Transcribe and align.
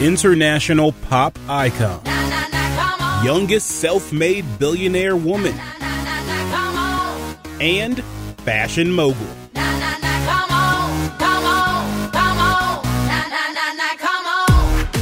international 0.00 0.92
pop 0.92 1.38
icon, 1.46 2.00
youngest 3.22 3.68
self 3.68 4.14
made 4.14 4.46
billionaire 4.58 5.14
woman, 5.14 5.54
and 7.60 8.02
fashion 8.38 8.90
mogul. 8.90 9.26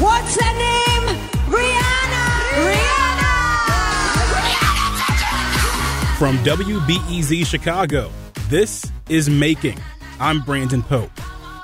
What's 0.01 0.35
her 0.41 0.53
name? 0.59 1.05
Rihanna! 1.47 2.25
Rihanna! 2.75 3.33
From 6.19 6.39
WBEZ 6.39 7.47
Chicago, 7.47 8.11
this 8.49 8.91
is 9.09 9.31
Making. 9.31 9.79
I'm 10.19 10.41
Brandon 10.43 10.83
Pope. 10.83 11.13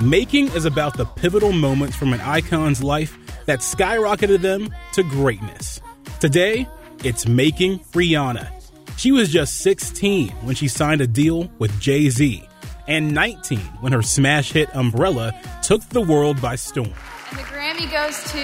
Making 0.00 0.46
is 0.52 0.64
about 0.66 0.96
the 0.96 1.04
pivotal 1.04 1.52
moments 1.52 1.96
from 1.96 2.12
an 2.12 2.20
icon's 2.20 2.82
life 2.82 3.18
that 3.46 3.61
skyrocketed 3.61 4.40
them 4.40 4.75
to 4.94 5.03
greatness. 5.03 5.80
Today, 6.21 6.68
it's 7.03 7.26
Making 7.26 7.79
Rihanna. 7.93 8.50
She 8.96 9.12
was 9.12 9.30
just 9.30 9.58
16 9.58 10.30
when 10.43 10.54
she 10.54 10.68
signed 10.68 11.00
a 11.00 11.07
deal 11.07 11.50
with 11.58 11.79
Jay 11.80 12.08
Z, 12.11 12.46
and 12.86 13.12
19 13.12 13.58
when 13.80 13.93
her 13.93 14.03
smash 14.03 14.53
hit 14.53 14.75
Umbrella 14.75 15.32
took 15.62 15.82
the 15.89 16.00
world 16.00 16.40
by 16.40 16.57
storm. 16.57 16.93
And 17.30 17.39
the 17.39 17.43
Grammy 17.43 17.90
goes 17.90 18.22
to 18.32 18.39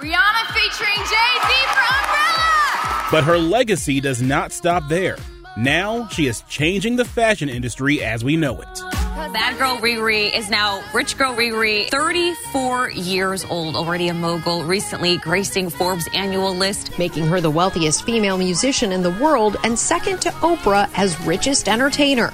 Rihanna 0.00 0.46
featuring 0.52 0.96
Jay 0.96 1.32
Z 1.46 1.52
for 1.68 1.94
Umbrella. 1.94 3.08
But 3.10 3.24
her 3.24 3.38
legacy 3.38 4.00
does 4.00 4.20
not 4.20 4.52
stop 4.52 4.88
there. 4.88 5.16
Now 5.56 6.08
she 6.08 6.26
is 6.26 6.42
changing 6.42 6.96
the 6.96 7.04
fashion 7.04 7.48
industry 7.48 8.02
as 8.02 8.24
we 8.24 8.36
know 8.36 8.60
it. 8.60 8.99
Bad 9.28 9.58
girl 9.58 9.76
Riri 9.76 10.34
is 10.34 10.48
now 10.48 10.82
rich 10.94 11.16
girl 11.18 11.34
Riri, 11.34 11.88
34 11.90 12.90
years 12.90 13.44
old, 13.44 13.76
already 13.76 14.08
a 14.08 14.14
mogul, 14.14 14.64
recently 14.64 15.18
gracing 15.18 15.68
Forbes 15.68 16.08
annual 16.14 16.56
list. 16.56 16.98
making 16.98 17.26
her 17.26 17.40
the 17.40 17.50
wealthiest 17.50 18.04
female 18.04 18.38
musician 18.38 18.90
in 18.92 19.02
the 19.02 19.10
world 19.22 19.56
and 19.62 19.78
second 19.78 20.20
to 20.22 20.30
Oprah 20.40 20.90
as 20.96 21.20
richest 21.26 21.68
entertainer. 21.68 22.30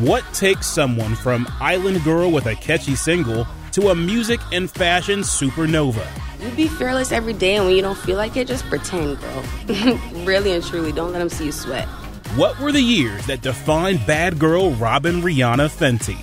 What 0.00 0.24
takes 0.34 0.66
someone 0.66 1.14
from 1.14 1.46
Island 1.60 2.02
Girl 2.02 2.30
with 2.30 2.46
a 2.46 2.56
catchy 2.56 2.96
single 2.96 3.46
to 3.70 3.90
a 3.90 3.94
music 3.94 4.40
and 4.52 4.68
fashion 4.68 5.20
supernova? 5.20 6.04
You 6.42 6.50
be 6.50 6.66
fearless 6.66 7.12
every 7.12 7.32
day, 7.32 7.54
and 7.54 7.66
when 7.66 7.76
you 7.76 7.82
don't 7.82 7.96
feel 7.96 8.16
like 8.16 8.36
it, 8.36 8.48
just 8.48 8.64
pretend, 8.64 9.20
girl. 9.20 9.44
really 10.24 10.50
and 10.50 10.64
truly, 10.64 10.90
don't 10.90 11.12
let 11.12 11.20
them 11.20 11.28
see 11.28 11.46
you 11.46 11.52
sweat. 11.52 11.88
What 12.34 12.58
were 12.60 12.72
the 12.72 12.80
years 12.80 13.26
that 13.26 13.42
defined 13.42 14.06
bad 14.06 14.38
girl 14.38 14.70
Robin 14.70 15.20
Rihanna 15.20 15.68
Fenty? 15.68 16.16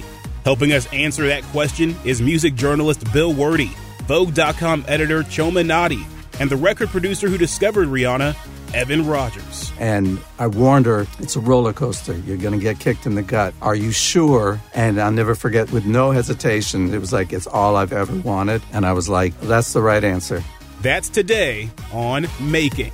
Helping 0.44 0.74
us 0.74 0.92
answer 0.92 1.28
that 1.28 1.44
question 1.44 1.96
is 2.04 2.20
music 2.20 2.56
journalist 2.56 3.14
Bill 3.14 3.32
Werde, 3.32 3.70
Vogue.com 4.08 4.86
editor 4.88 5.22
Chioma 5.22 5.64
Nnadi, 5.64 6.04
and 6.40 6.50
the 6.50 6.58
record 6.58 6.90
producer 6.90 7.30
who 7.30 7.38
discovered 7.38 7.90
Rihanna, 7.90 8.36
Evan 8.74 9.06
Rogers. 9.06 9.72
And 9.78 10.20
I 10.40 10.48
warned 10.48 10.88
her, 10.88 11.06
it's 11.20 11.36
a 11.36 11.42
roller 11.42 11.74
coaster. 11.74 12.18
You're 12.18 12.38
going 12.38 12.58
to 12.58 12.60
get 12.60 12.80
kicked 12.80 13.06
in 13.06 13.14
the 13.14 13.22
gut. 13.22 13.54
Are 13.62 13.76
you 13.76 13.92
sure? 13.92 14.60
And 14.74 15.00
I'll 15.00 15.12
never 15.12 15.36
forget, 15.36 15.72
with 15.72 15.86
no 15.86 16.10
hesitation, 16.10 16.92
it 16.92 16.98
was 16.98 17.14
like, 17.14 17.34
it's 17.34 17.46
all 17.46 17.76
I've 17.76 17.94
ever 17.94 18.16
wanted. 18.22 18.64
And 18.74 18.84
I 18.84 18.94
was 18.94 19.10
like, 19.10 19.40
that's 19.42 19.74
the 19.74 19.82
right 19.84 20.04
answer. 20.04 20.44
That's 20.82 21.08
today 21.08 21.70
on 21.94 22.26
Making. 22.40 22.94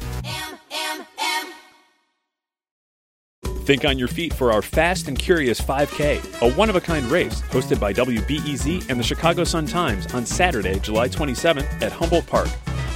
Think 3.65 3.83
on 3.83 3.97
your 3.97 4.07
feet 4.07 4.31
for 4.31 4.51
our 4.51 4.61
Fast 4.61 5.07
and 5.07 5.17
Curious 5.17 5.59
5K, 5.59 6.41
a 6.41 6.53
one 6.53 6.69
of 6.69 6.75
a 6.75 6.81
kind 6.81 7.03
race 7.07 7.41
hosted 7.49 7.79
by 7.79 7.93
WBEZ 7.93 8.91
and 8.91 8.99
the 8.99 9.03
Chicago 9.03 9.43
Sun 9.43 9.65
Times 9.65 10.05
on 10.13 10.23
Saturday, 10.23 10.77
July 10.77 11.09
27th 11.09 11.81
at 11.81 11.91
Humboldt 11.91 12.27
Park. 12.27 12.47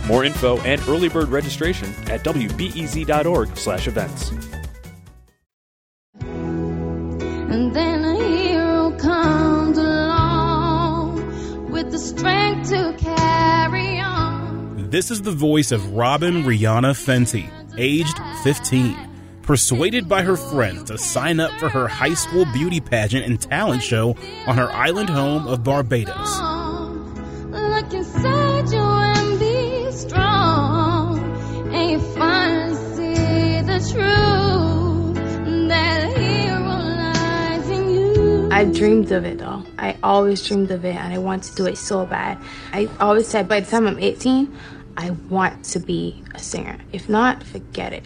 More 0.06 0.24
info 0.24 0.60
and 0.60 0.80
early 0.88 1.10
bird 1.10 1.30
registration 1.30 1.90
at 2.12 2.24
wbez.org/events. 2.24 4.32
And 6.22 7.74
then 7.74 8.06
a 8.06 8.16
hero 8.16 8.92
comes 9.00 9.80
along 9.80 11.72
with 11.72 11.90
the 11.90 11.98
strength 11.98 12.70
to 12.70 12.96
carry 13.00 14.00
on. 14.00 14.88
This 14.92 15.10
is 15.10 15.24
the 15.24 15.32
voice 15.32 15.72
of 15.72 15.94
Robin 15.94 16.44
Rihanna 16.44 16.94
Fenty, 16.94 17.50
aged 17.76 18.20
15. 18.44 19.09
Persuaded 19.50 20.08
by 20.08 20.22
her 20.22 20.38
friends 20.38 20.84
to 20.92 20.98
sign 21.00 21.40
up 21.40 21.50
for 21.54 21.70
her 21.70 21.88
high 21.88 22.14
school 22.14 22.46
beauty 22.54 22.80
pageant 22.80 23.26
and 23.26 23.42
talent 23.42 23.82
show 23.82 24.16
on 24.46 24.56
her 24.56 24.72
island 24.72 25.10
home 25.10 25.48
of 25.48 25.64
Barbados. 25.64 26.40
Look 27.50 27.92
inside 27.92 28.70
you 28.70 28.78
and 28.78 29.40
be 29.40 29.92
strong. 29.92 31.18
And 31.74 31.92
you 31.94 32.00
finally 32.14 32.76
see 32.94 33.62
the 33.62 33.80
truth. 33.92 35.68
That 35.68 36.16
hero 36.16 36.60
lies 36.60 37.70
in 37.70 37.90
you. 37.90 38.50
I 38.52 38.66
dreamed 38.66 39.12
of 39.12 39.26
it 39.26 39.40
though. 39.40 39.64
I 39.80 39.98
always 40.04 40.48
dreamed 40.48 40.70
of 40.70 40.86
it 40.86 40.96
and 40.96 41.12
I 41.12 41.18
want 41.18 41.42
to 41.46 41.56
do 41.56 41.66
it 41.66 41.80
so 41.80 42.06
bad. 42.06 42.38
I 42.72 42.88
always 43.00 43.28
said 43.28 43.48
by 43.48 43.62
the 43.62 43.72
time 43.72 43.88
I'm 43.88 43.98
18, 43.98 44.56
I 44.96 45.10
want 45.10 45.66
to 45.66 45.80
be 45.80 46.24
a 46.36 46.38
singer. 46.38 46.78
If 46.94 47.10
not, 47.10 47.42
forget 47.42 47.94
it. 47.94 48.06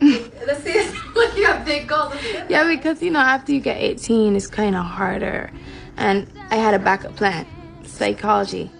Let's 0.00 0.62
see. 0.62 0.90
Look, 1.14 1.36
you 1.36 1.46
have 1.46 1.64
big 1.64 1.88
goals. 1.88 2.14
Yeah, 2.48 2.68
because 2.68 3.02
you 3.02 3.10
know, 3.10 3.20
after 3.20 3.52
you 3.52 3.60
get 3.60 3.78
18, 3.78 4.36
it's 4.36 4.46
kind 4.46 4.76
of 4.76 4.84
harder. 4.84 5.50
And 5.96 6.30
I 6.50 6.56
had 6.56 6.74
a 6.74 6.78
backup 6.78 7.16
plan 7.16 7.46
psychology. 7.84 8.70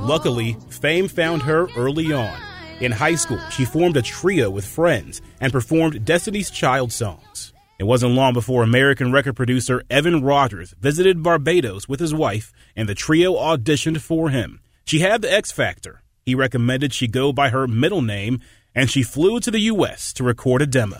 Luckily, 0.00 0.56
fame 0.68 1.06
found 1.08 1.42
her 1.42 1.68
early 1.76 2.12
on. 2.12 2.36
In 2.80 2.90
high 2.90 3.14
school, 3.14 3.38
she 3.50 3.64
formed 3.64 3.96
a 3.96 4.02
trio 4.02 4.50
with 4.50 4.66
friends 4.66 5.22
and 5.40 5.52
performed 5.52 6.04
Destiny's 6.04 6.50
Child 6.50 6.92
songs. 6.92 7.52
It 7.78 7.84
wasn't 7.84 8.14
long 8.14 8.32
before 8.32 8.64
American 8.64 9.12
record 9.12 9.36
producer 9.36 9.82
Evan 9.88 10.22
Rogers 10.22 10.74
visited 10.80 11.22
Barbados 11.22 11.88
with 11.88 12.00
his 12.00 12.12
wife, 12.12 12.52
and 12.74 12.88
the 12.88 12.94
trio 12.94 13.34
auditioned 13.34 14.00
for 14.00 14.30
him. 14.30 14.60
She 14.84 14.98
had 14.98 15.22
the 15.22 15.32
X 15.32 15.52
Factor. 15.52 16.01
He 16.24 16.34
recommended 16.34 16.92
she 16.92 17.08
go 17.08 17.32
by 17.32 17.48
her 17.50 17.66
middle 17.66 18.02
name, 18.02 18.40
and 18.74 18.90
she 18.90 19.02
flew 19.02 19.40
to 19.40 19.50
the 19.50 19.60
U.S. 19.60 20.12
to 20.14 20.24
record 20.24 20.62
a 20.62 20.66
demo. 20.66 20.98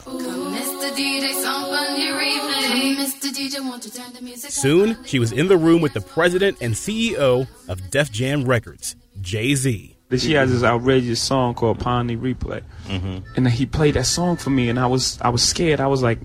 Soon, 4.36 5.04
she 5.04 5.18
was 5.18 5.32
in 5.32 5.48
the 5.48 5.56
room 5.56 5.80
with 5.82 5.92
the 5.92 6.00
president 6.00 6.58
and 6.60 6.74
CEO 6.74 7.46
of 7.68 7.90
Def 7.90 8.10
Jam 8.10 8.44
Records, 8.44 8.96
Jay 9.20 9.54
Z. 9.54 9.96
She 10.18 10.32
has 10.34 10.50
this 10.50 10.62
outrageous 10.62 11.20
song 11.22 11.54
called 11.54 11.78
Pon 11.80 12.06
de 12.06 12.16
Replay, 12.16 12.62
and 13.36 13.48
he 13.48 13.64
played 13.64 13.94
that 13.94 14.04
song 14.06 14.36
for 14.36 14.50
me, 14.50 14.68
and 14.68 14.78
I 14.78 14.86
was 14.86 15.18
I 15.22 15.30
was 15.30 15.42
scared. 15.42 15.80
I 15.80 15.86
was 15.86 16.02
like, 16.02 16.18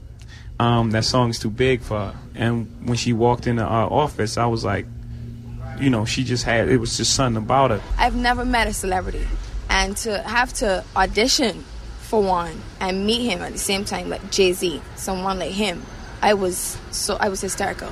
um, 0.60 0.92
that 0.92 1.06
song's 1.06 1.40
too 1.40 1.50
big 1.50 1.82
for 1.82 1.98
her. 2.00 2.16
And 2.36 2.68
when 2.88 2.98
she 2.98 3.14
walked 3.14 3.48
into 3.48 3.64
our 3.64 3.90
office, 3.92 4.38
I 4.38 4.46
was 4.48 4.66
like, 4.66 4.86
you 5.80 5.90
know, 5.90 6.06
she 6.06 6.24
just 6.24 6.44
had 6.44 6.70
it 6.70 6.78
was 6.78 6.98
just 6.98 7.14
something 7.14 7.42
about 7.42 7.72
her. 7.72 7.82
I've 7.98 8.16
never 8.16 8.46
met 8.46 8.68
a 8.68 8.74
celebrity. 8.74 9.28
And 9.70 9.96
to 9.98 10.22
have 10.24 10.54
to 10.54 10.84
audition 10.96 11.64
for 12.02 12.22
one 12.22 12.62
and 12.80 13.06
meet 13.06 13.30
him 13.30 13.42
at 13.42 13.52
the 13.52 13.58
same 13.58 13.86
time, 13.86 14.10
like 14.10 14.32
Jay 14.32 14.54
Z, 14.54 14.82
someone 14.96 15.40
like 15.40 15.52
him, 15.52 15.84
I 16.22 16.34
was 16.34 16.78
so 16.92 17.18
I 17.20 17.30
was 17.30 17.42
hysterical. 17.42 17.92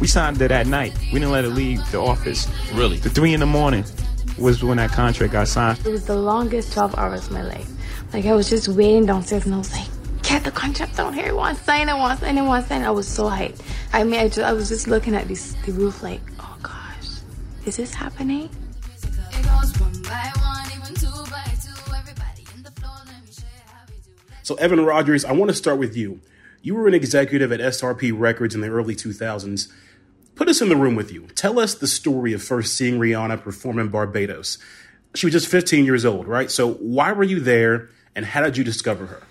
We 0.00 0.08
signed 0.08 0.38
her 0.38 0.48
that 0.48 0.66
night. 0.66 0.98
We 1.12 1.20
didn't 1.20 1.30
let 1.30 1.44
her 1.44 1.50
leave 1.50 1.88
the 1.92 2.00
office. 2.00 2.48
Really? 2.72 2.96
The 2.96 3.10
three 3.10 3.34
in 3.34 3.40
the 3.40 3.46
morning 3.46 3.84
was 4.36 4.64
when 4.64 4.78
that 4.78 4.90
contract 4.90 5.32
got 5.32 5.46
signed. 5.46 5.78
It 5.86 5.92
was 5.92 6.06
the 6.06 6.16
longest 6.16 6.72
12 6.72 6.98
hours 6.98 7.26
of 7.28 7.32
my 7.32 7.42
life. 7.42 7.70
Like, 8.12 8.26
I 8.26 8.34
was 8.34 8.50
just 8.50 8.66
waiting 8.68 9.06
downstairs 9.06 9.46
and 9.46 9.54
I 9.54 9.58
was 9.58 9.70
like, 9.70 9.86
get 10.32 10.44
the 10.44 10.50
contract 10.50 10.96
down 10.96 11.12
here. 11.12 11.26
To 11.26 11.32
sign, 11.32 11.42
want 11.42 11.58
to 11.58 11.64
sign, 12.24 12.46
want 12.46 12.64
to 12.64 12.68
sign. 12.68 12.82
I 12.82 12.90
was 12.90 13.06
so 13.06 13.24
hyped. 13.24 13.60
I 13.92 14.02
mean, 14.02 14.18
I, 14.18 14.28
just, 14.28 14.40
I 14.40 14.52
was 14.52 14.68
just 14.68 14.88
looking 14.88 15.14
at 15.14 15.28
this, 15.28 15.52
the 15.66 15.72
roof 15.72 16.02
like, 16.02 16.22
oh 16.40 16.56
gosh, 16.62 17.20
is 17.66 17.76
this 17.76 17.92
happening? 17.92 18.48
So, 24.44 24.56
Evan 24.56 24.84
Rogers, 24.84 25.24
I 25.24 25.32
want 25.32 25.50
to 25.50 25.54
start 25.54 25.78
with 25.78 25.96
you. 25.96 26.20
You 26.62 26.74
were 26.74 26.88
an 26.88 26.94
executive 26.94 27.52
at 27.52 27.60
SRP 27.60 28.12
Records 28.18 28.54
in 28.54 28.60
the 28.60 28.68
early 28.68 28.96
2000s. 28.96 29.70
Put 30.34 30.48
us 30.48 30.60
in 30.60 30.68
the 30.68 30.76
room 30.76 30.96
with 30.96 31.12
you. 31.12 31.26
Tell 31.34 31.60
us 31.60 31.74
the 31.74 31.86
story 31.86 32.32
of 32.32 32.42
first 32.42 32.74
seeing 32.74 32.98
Rihanna 32.98 33.42
perform 33.42 33.78
in 33.78 33.88
Barbados. 33.88 34.58
She 35.14 35.26
was 35.26 35.32
just 35.32 35.46
15 35.46 35.84
years 35.84 36.04
old, 36.04 36.26
right? 36.26 36.50
So, 36.50 36.72
why 36.72 37.12
were 37.12 37.22
you 37.22 37.38
there 37.38 37.90
and 38.16 38.24
how 38.24 38.42
did 38.42 38.56
you 38.56 38.64
discover 38.64 39.06
her? 39.06 39.22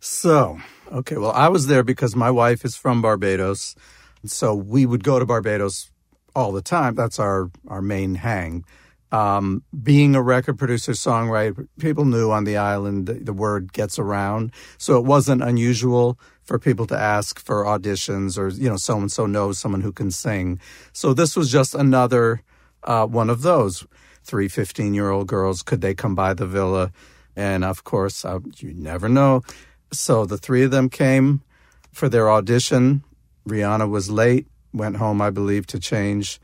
So, 0.00 0.58
okay, 0.92 1.16
well, 1.16 1.32
I 1.32 1.48
was 1.48 1.66
there 1.66 1.82
because 1.82 2.14
my 2.14 2.30
wife 2.30 2.64
is 2.64 2.76
from 2.76 3.02
Barbados. 3.02 3.74
So 4.24 4.54
we 4.54 4.86
would 4.86 5.02
go 5.02 5.18
to 5.18 5.26
Barbados 5.26 5.90
all 6.34 6.52
the 6.52 6.62
time. 6.62 6.94
That's 6.94 7.18
our, 7.18 7.50
our 7.66 7.82
main 7.82 8.16
hang. 8.16 8.64
Um, 9.10 9.62
being 9.82 10.14
a 10.14 10.22
record 10.22 10.58
producer, 10.58 10.92
songwriter, 10.92 11.66
people 11.80 12.04
knew 12.04 12.30
on 12.30 12.44
the 12.44 12.58
island 12.58 13.06
the, 13.06 13.14
the 13.14 13.32
word 13.32 13.72
gets 13.72 13.98
around. 13.98 14.52
So 14.76 14.98
it 14.98 15.04
wasn't 15.04 15.42
unusual 15.42 16.18
for 16.44 16.58
people 16.58 16.86
to 16.88 16.98
ask 16.98 17.40
for 17.40 17.64
auditions 17.64 18.38
or, 18.38 18.48
you 18.48 18.68
know, 18.68 18.76
so 18.76 18.98
and 18.98 19.10
so 19.10 19.26
knows 19.26 19.58
someone 19.58 19.80
who 19.80 19.92
can 19.92 20.10
sing. 20.10 20.60
So 20.92 21.14
this 21.14 21.36
was 21.36 21.50
just 21.50 21.74
another 21.74 22.42
uh, 22.84 23.06
one 23.06 23.30
of 23.30 23.42
those. 23.42 23.86
Three 24.24 24.48
15 24.48 24.92
year 24.92 25.08
old 25.10 25.26
girls, 25.26 25.62
could 25.62 25.80
they 25.80 25.94
come 25.94 26.14
by 26.14 26.34
the 26.34 26.46
villa? 26.46 26.92
And 27.34 27.64
of 27.64 27.84
course, 27.84 28.26
you 28.56 28.74
never 28.74 29.08
know. 29.08 29.42
So 29.92 30.26
the 30.26 30.38
three 30.38 30.64
of 30.64 30.70
them 30.70 30.88
came 30.88 31.42
for 31.92 32.08
their 32.08 32.30
audition. 32.30 33.04
Rihanna 33.48 33.88
was 33.88 34.10
late, 34.10 34.46
went 34.72 34.96
home, 34.96 35.22
I 35.22 35.30
believe, 35.30 35.66
to 35.68 35.80
change 35.80 36.40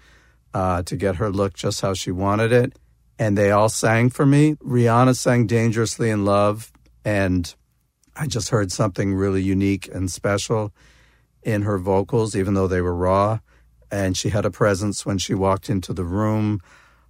uh, 0.54 0.82
to 0.84 0.96
get 0.96 1.16
her 1.16 1.30
look 1.30 1.54
just 1.54 1.80
how 1.80 1.94
she 1.94 2.10
wanted 2.10 2.52
it. 2.52 2.78
And 3.18 3.36
they 3.36 3.50
all 3.50 3.68
sang 3.68 4.10
for 4.10 4.24
me. 4.26 4.54
Rihanna 4.56 5.16
sang 5.16 5.46
Dangerously 5.46 6.10
in 6.10 6.24
Love. 6.24 6.72
And 7.04 7.54
I 8.16 8.26
just 8.26 8.48
heard 8.48 8.72
something 8.72 9.14
really 9.14 9.42
unique 9.42 9.88
and 9.92 10.10
special 10.10 10.72
in 11.42 11.62
her 11.62 11.78
vocals, 11.78 12.34
even 12.34 12.54
though 12.54 12.66
they 12.66 12.80
were 12.80 12.94
raw. 12.94 13.40
And 13.90 14.16
she 14.16 14.30
had 14.30 14.44
a 14.44 14.50
presence 14.50 15.04
when 15.04 15.18
she 15.18 15.34
walked 15.34 15.68
into 15.68 15.92
the 15.92 16.04
room. 16.04 16.60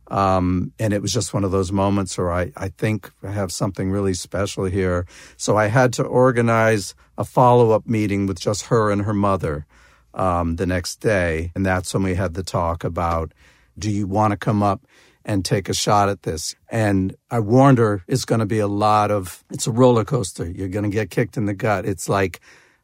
Um, 0.08 0.72
and 0.78 0.92
it 0.92 1.00
was 1.00 1.12
just 1.12 1.32
one 1.32 1.44
of 1.44 1.50
those 1.50 1.72
moments 1.72 2.18
where 2.18 2.32
I, 2.32 2.52
I 2.56 2.68
think 2.68 3.10
I 3.22 3.30
have 3.30 3.50
something 3.50 3.90
really 3.90 4.14
special 4.14 4.64
here. 4.64 5.06
So 5.36 5.56
I 5.56 5.66
had 5.66 5.92
to 5.94 6.04
organize 6.04 6.94
a 7.16 7.24
follow 7.24 7.70
up 7.70 7.86
meeting 7.86 8.26
with 8.26 8.38
just 8.38 8.66
her 8.66 8.90
and 8.90 9.02
her 9.02 9.14
mother 9.14 9.66
um, 10.12 10.56
the 10.56 10.66
next 10.66 10.96
day. 10.96 11.52
And 11.54 11.64
that's 11.64 11.94
when 11.94 12.02
we 12.02 12.14
had 12.14 12.34
the 12.34 12.42
talk 12.42 12.84
about 12.84 13.32
do 13.78 13.90
you 13.90 14.06
want 14.06 14.30
to 14.30 14.36
come 14.36 14.62
up 14.62 14.86
and 15.24 15.44
take 15.44 15.68
a 15.68 15.74
shot 15.74 16.08
at 16.08 16.22
this? 16.22 16.54
And 16.68 17.16
I 17.30 17.40
warned 17.40 17.78
her 17.78 18.04
it's 18.06 18.24
going 18.24 18.38
to 18.40 18.46
be 18.46 18.60
a 18.60 18.68
lot 18.68 19.10
of, 19.10 19.42
it's 19.50 19.66
a 19.66 19.72
roller 19.72 20.04
coaster. 20.04 20.48
You're 20.48 20.68
going 20.68 20.84
to 20.84 20.90
get 20.90 21.10
kicked 21.10 21.36
in 21.36 21.46
the 21.46 21.54
gut. 21.54 21.86
It's 21.86 22.08
like 22.08 22.40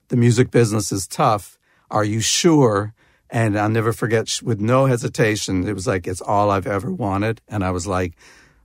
the 0.09 0.17
music 0.17 0.51
business 0.51 0.91
is 0.91 1.07
tough. 1.07 1.59
Are 1.91 2.05
you 2.05 2.21
sure? 2.21 2.95
And 3.31 3.59
I'll 3.59 3.69
never 3.69 3.93
forget, 3.93 4.41
with 4.43 4.61
no 4.61 4.87
hesitation, 4.87 5.67
it 5.67 5.73
was 5.73 5.87
like, 5.87 6.07
it's 6.07 6.21
all 6.21 6.51
I've 6.51 6.67
ever 6.67 6.91
wanted. 6.91 7.41
And 7.49 7.65
I 7.65 7.71
was 7.71 7.87
like, 7.87 8.15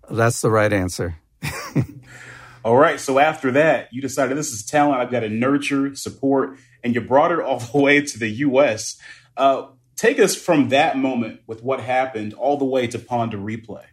that's 0.09 0.41
the 0.41 0.49
right 0.49 0.73
answer. 0.73 1.17
all 2.63 2.75
right. 2.75 2.99
So 2.99 3.19
after 3.19 3.51
that, 3.51 3.93
you 3.93 4.01
decided 4.01 4.37
this 4.37 4.51
is 4.51 4.65
talent 4.65 5.01
I've 5.01 5.11
got 5.11 5.19
to 5.19 5.29
nurture, 5.29 5.95
support, 5.95 6.57
and 6.83 6.95
you 6.95 7.01
brought 7.01 7.31
her 7.31 7.43
all 7.43 7.59
the 7.73 7.79
way 7.79 8.01
to 8.01 8.19
the 8.19 8.29
U.S. 8.29 8.97
Uh, 9.37 9.67
take 9.95 10.19
us 10.19 10.35
from 10.35 10.69
that 10.69 10.97
moment 10.97 11.41
with 11.45 11.63
what 11.63 11.79
happened 11.79 12.33
all 12.33 12.57
the 12.57 12.65
way 12.65 12.87
to 12.87 12.97
Pon 12.97 13.29
de 13.29 13.37
Replay. 13.37 13.85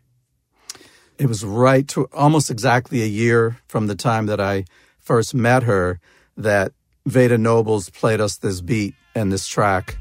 It 1.19 1.27
was 1.27 1.45
right 1.45 1.87
to 1.89 2.09
almost 2.13 2.51
exactly 2.51 3.03
a 3.03 3.07
year 3.07 3.59
from 3.69 3.87
the 3.87 3.95
time 3.95 4.27
that 4.27 4.41
I 4.41 4.65
first 4.99 5.35
met 5.35 5.65
her 5.65 6.01
that 6.37 6.73
Vada 7.05 7.37
Nobles 7.37 7.91
played 7.91 8.21
us 8.21 8.39
this 8.39 8.61
beat 8.61 8.95
and 9.15 9.31
this 9.31 9.47
track 9.47 9.99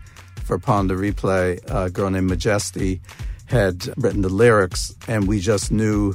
for 0.52 0.60
Pon 0.60 0.88
de 0.88 0.96
Replay, 0.96 1.62
a 1.74 1.90
girl 1.90 2.10
named 2.10 2.30
Majesty 2.30 3.00
had 3.46 3.88
written 3.96 4.22
the 4.22 4.28
lyrics, 4.28 4.94
and 5.08 5.26
we 5.26 5.40
just 5.40 5.72
knew 5.72 6.14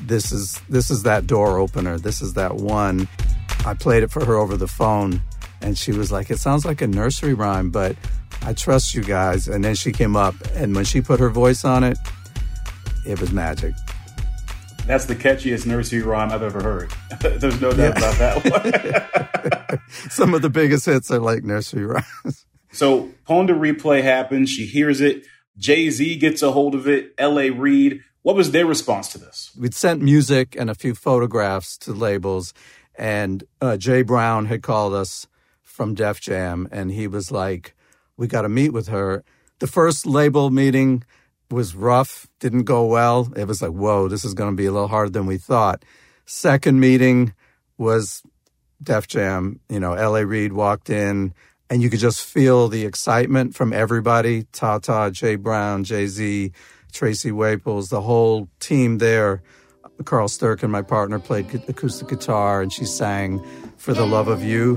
this 0.00 0.32
is 0.32 0.60
this 0.68 0.90
is 0.90 1.04
that 1.04 1.28
door 1.28 1.58
opener. 1.58 1.96
This 1.96 2.22
is 2.22 2.34
that 2.34 2.56
one. 2.56 3.06
I 3.64 3.74
played 3.74 4.02
it 4.02 4.10
for 4.10 4.24
her 4.24 4.34
over 4.34 4.56
the 4.56 4.66
phone, 4.66 5.22
and 5.60 5.78
she 5.78 5.92
was 5.92 6.10
like, 6.10 6.28
"It 6.28 6.40
sounds 6.40 6.64
like 6.64 6.82
a 6.82 6.88
nursery 6.88 7.34
rhyme, 7.34 7.70
but 7.70 7.94
I 8.44 8.52
trust 8.52 8.96
you 8.96 9.04
guys." 9.04 9.46
And 9.46 9.64
then 9.64 9.76
she 9.76 9.92
came 9.92 10.16
up, 10.16 10.34
and 10.56 10.74
when 10.74 10.84
she 10.84 11.00
put 11.00 11.20
her 11.20 11.30
voice 11.30 11.64
on 11.64 11.84
it, 11.84 11.98
it 13.06 13.20
was 13.20 13.30
magic. 13.30 13.74
That's 14.86 15.04
the 15.04 15.14
catchiest 15.14 15.66
nursery 15.66 16.02
rhyme 16.02 16.32
I've 16.32 16.42
ever 16.42 16.60
heard. 16.60 16.92
There's 17.20 17.60
no 17.60 17.70
doubt 17.70 17.96
yeah. 18.00 18.10
about 18.10 18.42
that 18.42 19.70
one. 19.70 19.80
Some 20.10 20.34
of 20.34 20.42
the 20.42 20.50
biggest 20.50 20.84
hits 20.84 21.12
are 21.12 21.20
like 21.20 21.44
nursery 21.44 21.86
rhymes. 21.86 22.44
So 22.72 23.10
Pon 23.26 23.46
de 23.46 23.54
Replay 23.54 24.02
happens. 24.02 24.50
She 24.50 24.66
hears 24.66 25.00
it. 25.00 25.24
Jay 25.56 25.90
Z 25.90 26.16
gets 26.16 26.42
a 26.42 26.52
hold 26.52 26.74
of 26.74 26.88
it. 26.88 27.14
L.A. 27.18 27.50
Reid. 27.50 28.00
What 28.22 28.36
was 28.36 28.52
their 28.52 28.66
response 28.66 29.08
to 29.12 29.18
this? 29.18 29.50
We'd 29.58 29.74
sent 29.74 30.00
music 30.00 30.56
and 30.58 30.70
a 30.70 30.74
few 30.74 30.94
photographs 30.94 31.76
to 31.78 31.92
labels, 31.92 32.54
and 32.94 33.44
uh, 33.60 33.76
Jay 33.76 34.02
Brown 34.02 34.46
had 34.46 34.62
called 34.62 34.94
us 34.94 35.26
from 35.60 35.94
Def 35.94 36.20
Jam, 36.20 36.68
and 36.70 36.92
he 36.92 37.06
was 37.06 37.30
like, 37.30 37.74
"We 38.16 38.26
got 38.26 38.42
to 38.42 38.48
meet 38.48 38.70
with 38.70 38.88
her." 38.88 39.24
The 39.58 39.66
first 39.66 40.06
label 40.06 40.50
meeting 40.50 41.04
was 41.50 41.74
rough, 41.74 42.28
didn't 42.40 42.64
go 42.64 42.86
well. 42.86 43.32
It 43.36 43.46
was 43.46 43.60
like, 43.60 43.72
"Whoa, 43.72 44.08
this 44.08 44.24
is 44.24 44.34
going 44.34 44.50
to 44.50 44.56
be 44.56 44.66
a 44.66 44.72
little 44.72 44.88
harder 44.88 45.10
than 45.10 45.26
we 45.26 45.36
thought." 45.36 45.84
Second 46.24 46.78
meeting 46.78 47.34
was 47.76 48.22
Def 48.80 49.08
Jam. 49.08 49.60
You 49.68 49.80
know, 49.80 49.94
L.A. 49.94 50.24
Reid 50.24 50.52
walked 50.52 50.88
in 50.90 51.34
and 51.72 51.82
you 51.82 51.88
could 51.88 52.00
just 52.00 52.22
feel 52.22 52.68
the 52.68 52.84
excitement 52.84 53.54
from 53.54 53.72
everybody 53.72 54.42
Tata, 54.52 55.10
Jay 55.10 55.36
Brown, 55.36 55.84
Jay 55.84 56.06
Z, 56.06 56.52
Tracy 56.92 57.32
Waples, 57.32 57.88
the 57.88 58.02
whole 58.02 58.50
team 58.60 58.98
there. 58.98 59.42
Carl 60.04 60.28
Sturken, 60.28 60.68
my 60.68 60.82
partner, 60.82 61.18
played 61.18 61.46
acoustic 61.68 62.08
guitar 62.08 62.60
and 62.60 62.70
she 62.70 62.84
sang 62.84 63.42
For 63.78 63.94
the 63.94 64.04
Love 64.04 64.28
of 64.28 64.42
You. 64.42 64.76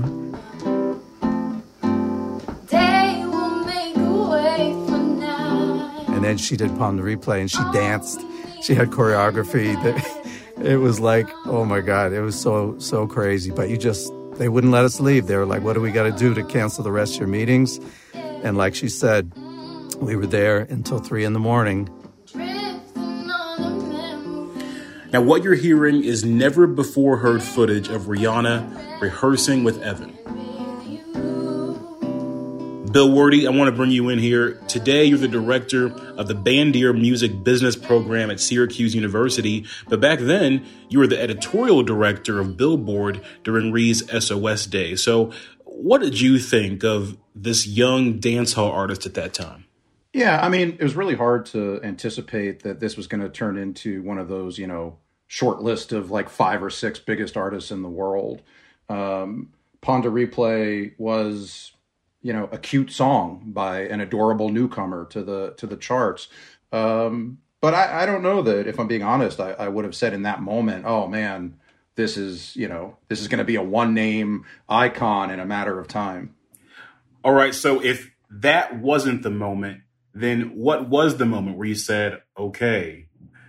And 6.08 6.24
then 6.24 6.38
she 6.38 6.56
did 6.56 6.70
Pon 6.78 6.96
de 6.96 7.02
Replay 7.02 7.40
and 7.42 7.50
she 7.50 7.62
danced. 7.74 8.22
She 8.62 8.74
had 8.74 8.88
choreography 8.88 9.74
that 9.82 10.56
it 10.64 10.78
was 10.78 10.98
like, 10.98 11.28
oh 11.44 11.66
my 11.66 11.82
God, 11.82 12.14
it 12.14 12.22
was 12.22 12.40
so, 12.40 12.78
so 12.78 13.06
crazy. 13.06 13.50
But 13.50 13.68
you 13.68 13.76
just, 13.76 14.10
they 14.38 14.48
wouldn't 14.48 14.72
let 14.72 14.84
us 14.84 15.00
leave. 15.00 15.26
They 15.26 15.36
were 15.36 15.46
like, 15.46 15.62
what 15.62 15.74
do 15.74 15.80
we 15.80 15.90
got 15.90 16.04
to 16.04 16.12
do 16.12 16.34
to 16.34 16.44
cancel 16.44 16.84
the 16.84 16.92
rest 16.92 17.14
of 17.14 17.20
your 17.20 17.28
meetings? 17.28 17.80
And 18.14 18.56
like 18.56 18.74
she 18.74 18.88
said, 18.88 19.32
we 20.00 20.16
were 20.16 20.26
there 20.26 20.58
until 20.58 20.98
three 20.98 21.24
in 21.24 21.32
the 21.32 21.38
morning. 21.38 21.88
Now, 25.12 25.22
what 25.22 25.42
you're 25.42 25.54
hearing 25.54 26.04
is 26.04 26.24
never 26.24 26.66
before 26.66 27.18
heard 27.18 27.42
footage 27.42 27.88
of 27.88 28.02
Rihanna 28.02 29.00
rehearsing 29.00 29.64
with 29.64 29.80
Evan. 29.80 30.18
Bill 32.96 33.10
Werde, 33.10 33.46
I 33.46 33.50
want 33.50 33.68
to 33.68 33.76
bring 33.76 33.90
you 33.90 34.08
in 34.08 34.18
here. 34.18 34.54
Today, 34.68 35.04
you're 35.04 35.18
the 35.18 35.28
director 35.28 35.88
of 36.16 36.28
the 36.28 36.34
Bandier 36.34 36.98
Music 36.98 37.44
Business 37.44 37.76
Program 37.76 38.30
at 38.30 38.40
Syracuse 38.40 38.94
University, 38.94 39.66
but 39.86 40.00
back 40.00 40.18
then, 40.18 40.64
you 40.88 41.00
were 41.00 41.06
the 41.06 41.20
editorial 41.20 41.82
director 41.82 42.40
of 42.40 42.56
Billboard 42.56 43.22
during 43.44 43.70
Rhee's 43.70 44.02
SOS 44.10 44.64
Day. 44.64 44.96
So, 44.96 45.30
what 45.66 46.00
did 46.00 46.18
you 46.22 46.38
think 46.38 46.84
of 46.84 47.18
this 47.34 47.66
young 47.66 48.18
dancehall 48.18 48.72
artist 48.72 49.04
at 49.04 49.12
that 49.12 49.34
time? 49.34 49.66
Yeah, 50.14 50.40
I 50.42 50.48
mean, 50.48 50.78
it 50.80 50.82
was 50.82 50.96
really 50.96 51.16
hard 51.16 51.44
to 51.46 51.82
anticipate 51.84 52.62
that 52.62 52.80
this 52.80 52.96
was 52.96 53.06
going 53.06 53.20
to 53.20 53.28
turn 53.28 53.58
into 53.58 54.00
one 54.04 54.16
of 54.16 54.28
those, 54.28 54.56
you 54.56 54.66
know, 54.66 54.96
short 55.26 55.60
list 55.60 55.92
of 55.92 56.10
like 56.10 56.30
five 56.30 56.62
or 56.62 56.70
six 56.70 56.98
biggest 56.98 57.36
artists 57.36 57.70
in 57.70 57.82
the 57.82 57.90
world. 57.90 58.40
Um, 58.88 59.52
Pon 59.82 60.00
de 60.00 60.08
Replay 60.08 60.94
was 60.96 61.72
you 62.26 62.32
know 62.32 62.48
a 62.50 62.58
cute 62.58 62.90
song 62.90 63.40
by 63.46 63.82
an 63.82 64.00
adorable 64.00 64.48
newcomer 64.48 65.04
to 65.06 65.22
the 65.22 65.54
to 65.58 65.66
the 65.66 65.76
charts. 65.76 66.26
Um, 66.72 67.38
but 67.60 67.72
I, 67.72 68.02
I 68.02 68.06
don't 68.06 68.22
know 68.22 68.42
that 68.42 68.66
if 68.66 68.80
I'm 68.80 68.88
being 68.88 69.04
honest, 69.04 69.38
I, 69.38 69.52
I 69.52 69.68
would 69.68 69.84
have 69.84 69.94
said 69.94 70.12
in 70.12 70.22
that 70.22 70.42
moment, 70.42 70.84
oh 70.86 71.06
man, 71.06 71.54
this 71.94 72.16
is 72.16 72.56
you 72.56 72.66
know 72.66 72.96
this 73.06 73.20
is 73.20 73.28
going 73.28 73.38
to 73.38 73.44
be 73.44 73.54
a 73.54 73.62
one 73.62 73.94
name 73.94 74.44
icon 74.68 75.30
in 75.30 75.38
a 75.38 75.46
matter 75.46 75.78
of 75.78 75.86
time. 75.86 76.34
All 77.22 77.32
right, 77.32 77.54
so 77.54 77.80
if 77.80 78.10
that 78.28 78.76
wasn't 78.76 79.22
the 79.22 79.30
moment, 79.30 79.82
then 80.12 80.56
what 80.56 80.88
was 80.88 81.18
the 81.18 81.26
moment 81.26 81.56
where 81.56 81.68
you 81.68 81.76
said, 81.76 82.22
okay, 82.36 83.06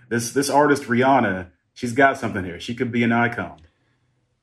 this 0.08 0.30
this 0.30 0.48
artist 0.48 0.84
Rihanna, 0.84 1.48
she's 1.74 1.92
got 1.92 2.16
something 2.16 2.44
here. 2.44 2.60
She 2.60 2.76
could 2.76 2.92
be 2.92 3.02
an 3.02 3.10
icon. 3.10 3.58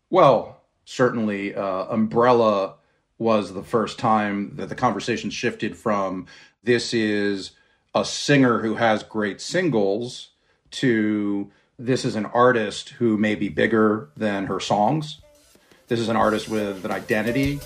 Well, 0.09 0.61
certainly, 0.83 1.55
uh, 1.55 1.85
Umbrella 1.85 2.75
was 3.17 3.53
the 3.53 3.63
first 3.63 3.97
time 3.97 4.55
that 4.55 4.69
the 4.69 4.75
conversation 4.75 5.29
shifted 5.29 5.77
from 5.77 6.27
this 6.63 6.93
is 6.93 7.51
a 7.93 8.03
singer 8.03 8.59
who 8.59 8.75
has 8.75 9.03
great 9.03 9.39
singles 9.39 10.29
to 10.71 11.49
this 11.77 12.05
is 12.05 12.15
an 12.15 12.25
artist 12.27 12.89
who 12.89 13.17
may 13.17 13.35
be 13.35 13.49
bigger 13.49 14.09
than 14.15 14.45
her 14.47 14.59
songs. 14.59 15.19
This 15.87 15.99
is 15.99 16.09
an 16.09 16.15
artist 16.15 16.49
with 16.49 16.83
an 16.85 16.91
identity. 16.91 17.59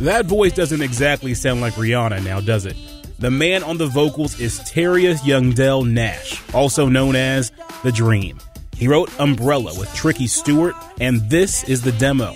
That 0.00 0.26
voice 0.26 0.52
doesn't 0.52 0.80
exactly 0.80 1.34
sound 1.34 1.60
like 1.60 1.74
Rihanna 1.74 2.24
now, 2.24 2.40
does 2.40 2.66
it? 2.66 2.76
The 3.20 3.32
man 3.32 3.64
on 3.64 3.78
the 3.78 3.88
vocals 3.88 4.38
is 4.38 4.60
Terius 4.60 5.18
Youngdell 5.22 5.84
Nash, 5.84 6.40
also 6.54 6.88
known 6.88 7.16
as 7.16 7.50
The 7.82 7.90
Dream. 7.90 8.38
He 8.76 8.86
wrote 8.86 9.10
Umbrella 9.18 9.76
with 9.76 9.92
Tricky 9.92 10.28
Stewart, 10.28 10.76
and 11.00 11.28
this 11.28 11.64
is 11.64 11.82
the 11.82 11.90
demo. 11.90 12.34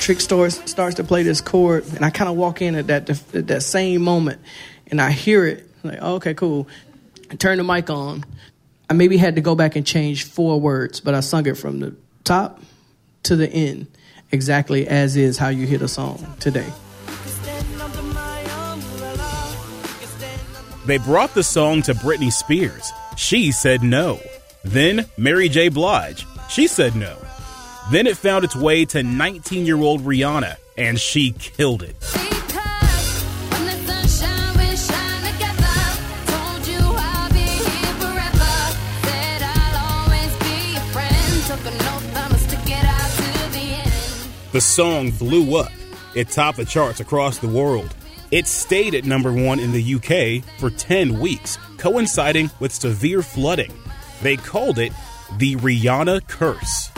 Trick 0.00 0.20
Store 0.20 0.50
starts 0.50 0.96
to 0.96 1.04
play 1.04 1.22
this 1.22 1.40
chord, 1.40 1.86
and 1.94 2.04
I 2.04 2.10
kind 2.10 2.28
of 2.28 2.36
walk 2.36 2.60
in 2.60 2.74
at 2.74 2.88
that 2.88 3.08
at 3.36 3.46
that 3.46 3.62
same 3.62 4.02
moment, 4.02 4.40
and 4.88 5.00
I 5.00 5.12
hear 5.12 5.46
it. 5.46 5.70
like, 5.84 6.00
oh, 6.02 6.16
okay, 6.16 6.34
cool. 6.34 6.66
I 7.30 7.36
turn 7.36 7.58
the 7.58 7.64
mic 7.64 7.88
on. 7.88 8.24
I 8.90 8.94
maybe 8.94 9.16
had 9.16 9.36
to 9.36 9.42
go 9.42 9.54
back 9.54 9.76
and 9.76 9.86
change 9.86 10.24
four 10.24 10.60
words, 10.60 10.98
but 10.98 11.14
I 11.14 11.20
sung 11.20 11.46
it 11.46 11.56
from 11.56 11.78
the 11.78 11.94
top 12.24 12.60
to 13.22 13.36
the 13.36 13.48
end, 13.48 13.86
exactly 14.32 14.86
as 14.86 15.16
is 15.16 15.38
how 15.38 15.48
you 15.48 15.66
hit 15.66 15.82
a 15.82 15.88
song 15.88 16.36
today. 16.40 16.70
They 20.86 20.98
brought 20.98 21.34
the 21.34 21.42
song 21.42 21.82
to 21.82 21.94
Britney 21.94 22.32
Spears. 22.32 22.90
She 23.16 23.52
said 23.52 23.82
no. 23.82 24.20
Then 24.64 25.04
Mary 25.18 25.48
J. 25.50 25.68
Blige. 25.68 26.26
She 26.48 26.66
said 26.66 26.96
no. 26.96 27.16
Then 27.90 28.06
it 28.06 28.16
found 28.16 28.44
its 28.44 28.56
way 28.56 28.84
to 28.86 29.02
19 29.02 29.66
year 29.66 29.76
old 29.76 30.02
Rihanna, 30.02 30.56
and 30.76 30.98
she 30.98 31.32
killed 31.32 31.82
it. 31.82 31.96
The 44.50 44.62
song 44.62 45.10
blew 45.10 45.58
up. 45.58 45.70
It 46.14 46.30
topped 46.30 46.56
the 46.56 46.64
charts 46.64 47.00
across 47.00 47.36
the 47.36 47.48
world. 47.48 47.94
It 48.30 48.46
stayed 48.46 48.94
at 48.94 49.04
number 49.04 49.30
one 49.30 49.60
in 49.60 49.72
the 49.72 49.94
UK 49.96 50.42
for 50.58 50.70
10 50.70 51.20
weeks, 51.20 51.58
coinciding 51.76 52.50
with 52.58 52.72
severe 52.72 53.20
flooding. 53.20 53.72
They 54.22 54.38
called 54.38 54.78
it 54.78 54.92
the 55.36 55.56
Rihanna 55.56 56.26
Curse. 56.28 56.90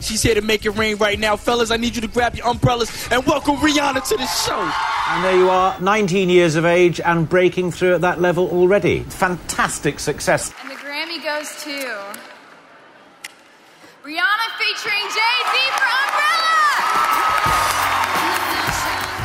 She's 0.00 0.22
here 0.22 0.34
to 0.34 0.40
make 0.40 0.66
it 0.66 0.70
rain 0.70 0.96
right 0.96 1.20
now. 1.20 1.36
Fellas, 1.36 1.70
I 1.70 1.76
need 1.76 1.94
you 1.94 2.00
to 2.00 2.08
grab 2.08 2.34
your 2.34 2.48
umbrellas 2.48 2.90
and 3.12 3.24
welcome 3.26 3.56
Rihanna 3.58 4.08
to 4.08 4.16
the 4.16 4.26
show. 4.26 4.72
And 5.10 5.24
there 5.24 5.36
you 5.36 5.50
are, 5.50 5.80
19 5.80 6.30
years 6.30 6.56
of 6.56 6.64
age 6.64 7.00
and 7.00 7.28
breaking 7.28 7.70
through 7.70 7.94
at 7.94 8.00
that 8.00 8.20
level 8.20 8.48
already. 8.50 9.04
Fantastic 9.04 10.00
success. 10.00 10.52
And 10.60 10.72
the 10.72 10.74
Grammy 10.74 11.22
goes 11.22 11.62
to 11.62 11.70
Rihanna 14.02 14.48
featuring 14.58 15.06
Jay 15.14 15.36
Z 15.52 15.58
for 15.76 16.11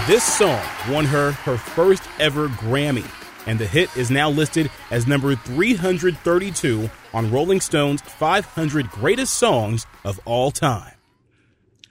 This 0.07 0.23
song 0.23 0.63
won 0.89 1.03
her 1.03 1.33
her 1.33 1.57
first 1.57 2.01
ever 2.17 2.47
Grammy, 2.47 3.05
and 3.45 3.59
the 3.59 3.67
hit 3.67 3.93
is 3.97 4.09
now 4.09 4.29
listed 4.29 4.71
as 4.89 5.05
number 5.05 5.35
332 5.35 6.89
on 7.13 7.29
Rolling 7.29 7.59
Stone's 7.59 8.01
500 8.01 8.89
Greatest 8.89 9.33
Songs 9.33 9.85
of 10.05 10.17
All 10.23 10.49
Time. 10.51 10.93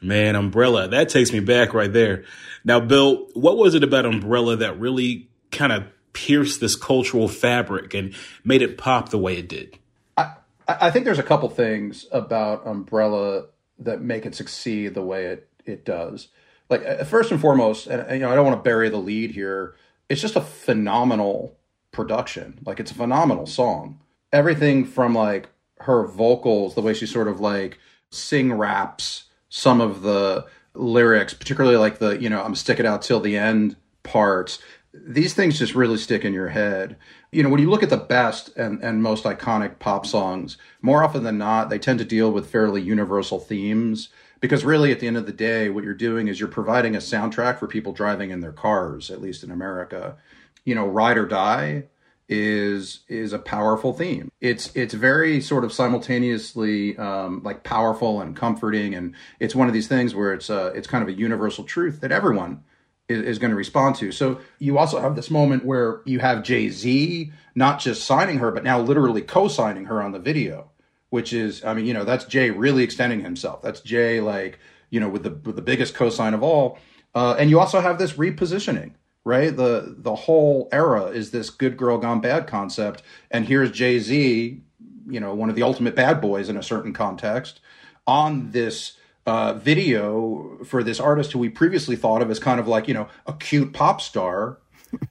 Man, 0.00 0.34
Umbrella, 0.34 0.88
that 0.88 1.10
takes 1.10 1.30
me 1.30 1.40
back 1.40 1.74
right 1.74 1.92
there. 1.92 2.24
Now, 2.64 2.80
Bill, 2.80 3.26
what 3.34 3.58
was 3.58 3.74
it 3.74 3.84
about 3.84 4.06
Umbrella 4.06 4.56
that 4.56 4.80
really 4.80 5.28
kind 5.52 5.72
of 5.72 5.84
pierced 6.14 6.58
this 6.58 6.74
cultural 6.74 7.28
fabric 7.28 7.92
and 7.92 8.14
made 8.42 8.62
it 8.62 8.78
pop 8.78 9.10
the 9.10 9.18
way 9.18 9.36
it 9.36 9.46
did? 9.50 9.78
I, 10.16 10.36
I 10.66 10.90
think 10.90 11.04
there's 11.04 11.18
a 11.18 11.22
couple 11.22 11.50
things 11.50 12.06
about 12.10 12.66
Umbrella 12.66 13.48
that 13.80 14.00
make 14.00 14.24
it 14.24 14.34
succeed 14.34 14.94
the 14.94 15.02
way 15.02 15.26
it, 15.26 15.50
it 15.66 15.84
does. 15.84 16.28
Like, 16.68 16.84
uh, 16.84 17.04
first 17.04 17.30
and 17.30 17.40
foremost, 17.40 17.86
and 17.86 18.10
you 18.10 18.18
know, 18.20 18.30
I 18.30 18.34
don't 18.34 18.46
want 18.46 18.58
to 18.58 18.68
bury 18.68 18.88
the 18.88 18.96
lead 18.96 19.30
here, 19.30 19.74
it's 20.08 20.20
just 20.20 20.36
a 20.36 20.40
phenomenal 20.40 21.56
production. 21.92 22.58
Like, 22.64 22.80
it's 22.80 22.90
a 22.90 22.94
phenomenal 22.94 23.46
song. 23.46 24.00
Everything 24.32 24.84
from 24.84 25.14
like 25.14 25.48
her 25.80 26.06
vocals, 26.06 26.74
the 26.74 26.82
way 26.82 26.94
she 26.94 27.06
sort 27.06 27.28
of 27.28 27.40
like 27.40 27.78
sing 28.10 28.52
raps 28.52 29.24
some 29.48 29.80
of 29.80 30.02
the 30.02 30.46
lyrics, 30.74 31.34
particularly 31.34 31.76
like 31.76 31.98
the, 31.98 32.20
you 32.20 32.28
know, 32.28 32.42
I'm 32.42 32.54
stick 32.54 32.80
it 32.80 32.86
out 32.86 33.02
till 33.02 33.20
the 33.20 33.36
end 33.36 33.76
parts. 34.02 34.58
These 34.92 35.34
things 35.34 35.58
just 35.58 35.74
really 35.74 35.98
stick 35.98 36.24
in 36.24 36.32
your 36.32 36.48
head. 36.48 36.96
You 37.32 37.42
know, 37.42 37.48
when 37.48 37.60
you 37.60 37.70
look 37.70 37.82
at 37.82 37.90
the 37.90 37.96
best 37.96 38.56
and, 38.56 38.82
and 38.82 39.02
most 39.02 39.24
iconic 39.24 39.78
pop 39.78 40.06
songs, 40.06 40.56
more 40.80 41.02
often 41.02 41.22
than 41.22 41.38
not, 41.38 41.68
they 41.68 41.78
tend 41.78 41.98
to 41.98 42.04
deal 42.04 42.30
with 42.30 42.50
fairly 42.50 42.80
universal 42.80 43.38
themes. 43.38 44.08
Because 44.40 44.64
really, 44.64 44.92
at 44.92 45.00
the 45.00 45.06
end 45.06 45.16
of 45.16 45.26
the 45.26 45.32
day, 45.32 45.70
what 45.70 45.84
you're 45.84 45.94
doing 45.94 46.28
is 46.28 46.38
you're 46.38 46.48
providing 46.48 46.94
a 46.94 46.98
soundtrack 46.98 47.58
for 47.58 47.66
people 47.66 47.92
driving 47.92 48.30
in 48.30 48.40
their 48.40 48.52
cars, 48.52 49.10
at 49.10 49.20
least 49.20 49.42
in 49.42 49.50
America. 49.50 50.16
You 50.64 50.74
know, 50.74 50.86
Ride 50.86 51.16
or 51.18 51.26
Die 51.26 51.84
is 52.28 53.00
is 53.08 53.32
a 53.32 53.38
powerful 53.38 53.92
theme. 53.92 54.30
It's 54.40 54.74
it's 54.74 54.94
very 54.94 55.40
sort 55.40 55.64
of 55.64 55.72
simultaneously 55.72 56.96
um, 56.98 57.42
like 57.44 57.62
powerful 57.62 58.20
and 58.20 58.36
comforting, 58.36 58.94
and 58.94 59.14
it's 59.38 59.54
one 59.54 59.68
of 59.68 59.74
these 59.74 59.88
things 59.88 60.14
where 60.14 60.34
it's 60.34 60.50
uh, 60.50 60.72
it's 60.74 60.88
kind 60.88 61.02
of 61.02 61.08
a 61.08 61.18
universal 61.18 61.64
truth 61.64 62.00
that 62.00 62.12
everyone 62.12 62.64
is, 63.08 63.22
is 63.22 63.38
going 63.38 63.50
to 63.50 63.56
respond 63.56 63.96
to. 63.96 64.10
So 64.12 64.40
you 64.58 64.78
also 64.78 65.00
have 65.00 65.14
this 65.14 65.30
moment 65.30 65.64
where 65.64 66.00
you 66.04 66.18
have 66.18 66.42
Jay 66.42 66.68
Z 66.68 67.32
not 67.54 67.80
just 67.80 68.04
signing 68.04 68.38
her, 68.38 68.50
but 68.50 68.64
now 68.64 68.80
literally 68.80 69.22
co-signing 69.22 69.86
her 69.86 70.02
on 70.02 70.12
the 70.12 70.18
video, 70.18 70.70
which 71.10 71.32
is 71.32 71.64
I 71.64 71.74
mean 71.74 71.86
you 71.86 71.94
know 71.94 72.04
that's 72.04 72.24
Jay 72.24 72.50
really 72.50 72.82
extending 72.82 73.20
himself. 73.20 73.62
That's 73.62 73.80
Jay 73.80 74.20
like 74.20 74.58
you 74.90 75.00
know 75.00 75.08
with 75.08 75.22
the 75.22 75.30
with 75.30 75.56
the 75.56 75.62
biggest 75.62 75.94
co-sign 75.94 76.34
of 76.34 76.42
all, 76.42 76.78
uh, 77.14 77.36
and 77.38 77.50
you 77.50 77.58
also 77.58 77.80
have 77.80 77.98
this 77.98 78.14
repositioning 78.14 78.92
right? 79.26 79.56
The 79.56 79.96
the 79.98 80.14
whole 80.14 80.68
era 80.70 81.06
is 81.06 81.32
this 81.32 81.50
good 81.50 81.76
girl 81.76 81.98
gone 81.98 82.20
bad 82.20 82.46
concept, 82.46 83.02
and 83.30 83.44
here's 83.44 83.72
Jay 83.72 83.98
Z, 83.98 84.62
you 85.08 85.20
know, 85.20 85.34
one 85.34 85.50
of 85.50 85.56
the 85.56 85.64
ultimate 85.64 85.96
bad 85.96 86.20
boys 86.20 86.48
in 86.48 86.56
a 86.56 86.62
certain 86.62 86.92
context, 86.92 87.60
on 88.06 88.52
this 88.52 88.96
uh, 89.26 89.54
video 89.54 90.58
for 90.64 90.84
this 90.84 91.00
artist 91.00 91.32
who 91.32 91.40
we 91.40 91.48
previously 91.48 91.96
thought 91.96 92.22
of 92.22 92.30
as 92.30 92.38
kind 92.38 92.60
of 92.60 92.68
like 92.68 92.86
you 92.86 92.94
know 92.94 93.08
a 93.26 93.32
cute 93.32 93.72
pop 93.72 94.00
star. 94.00 94.58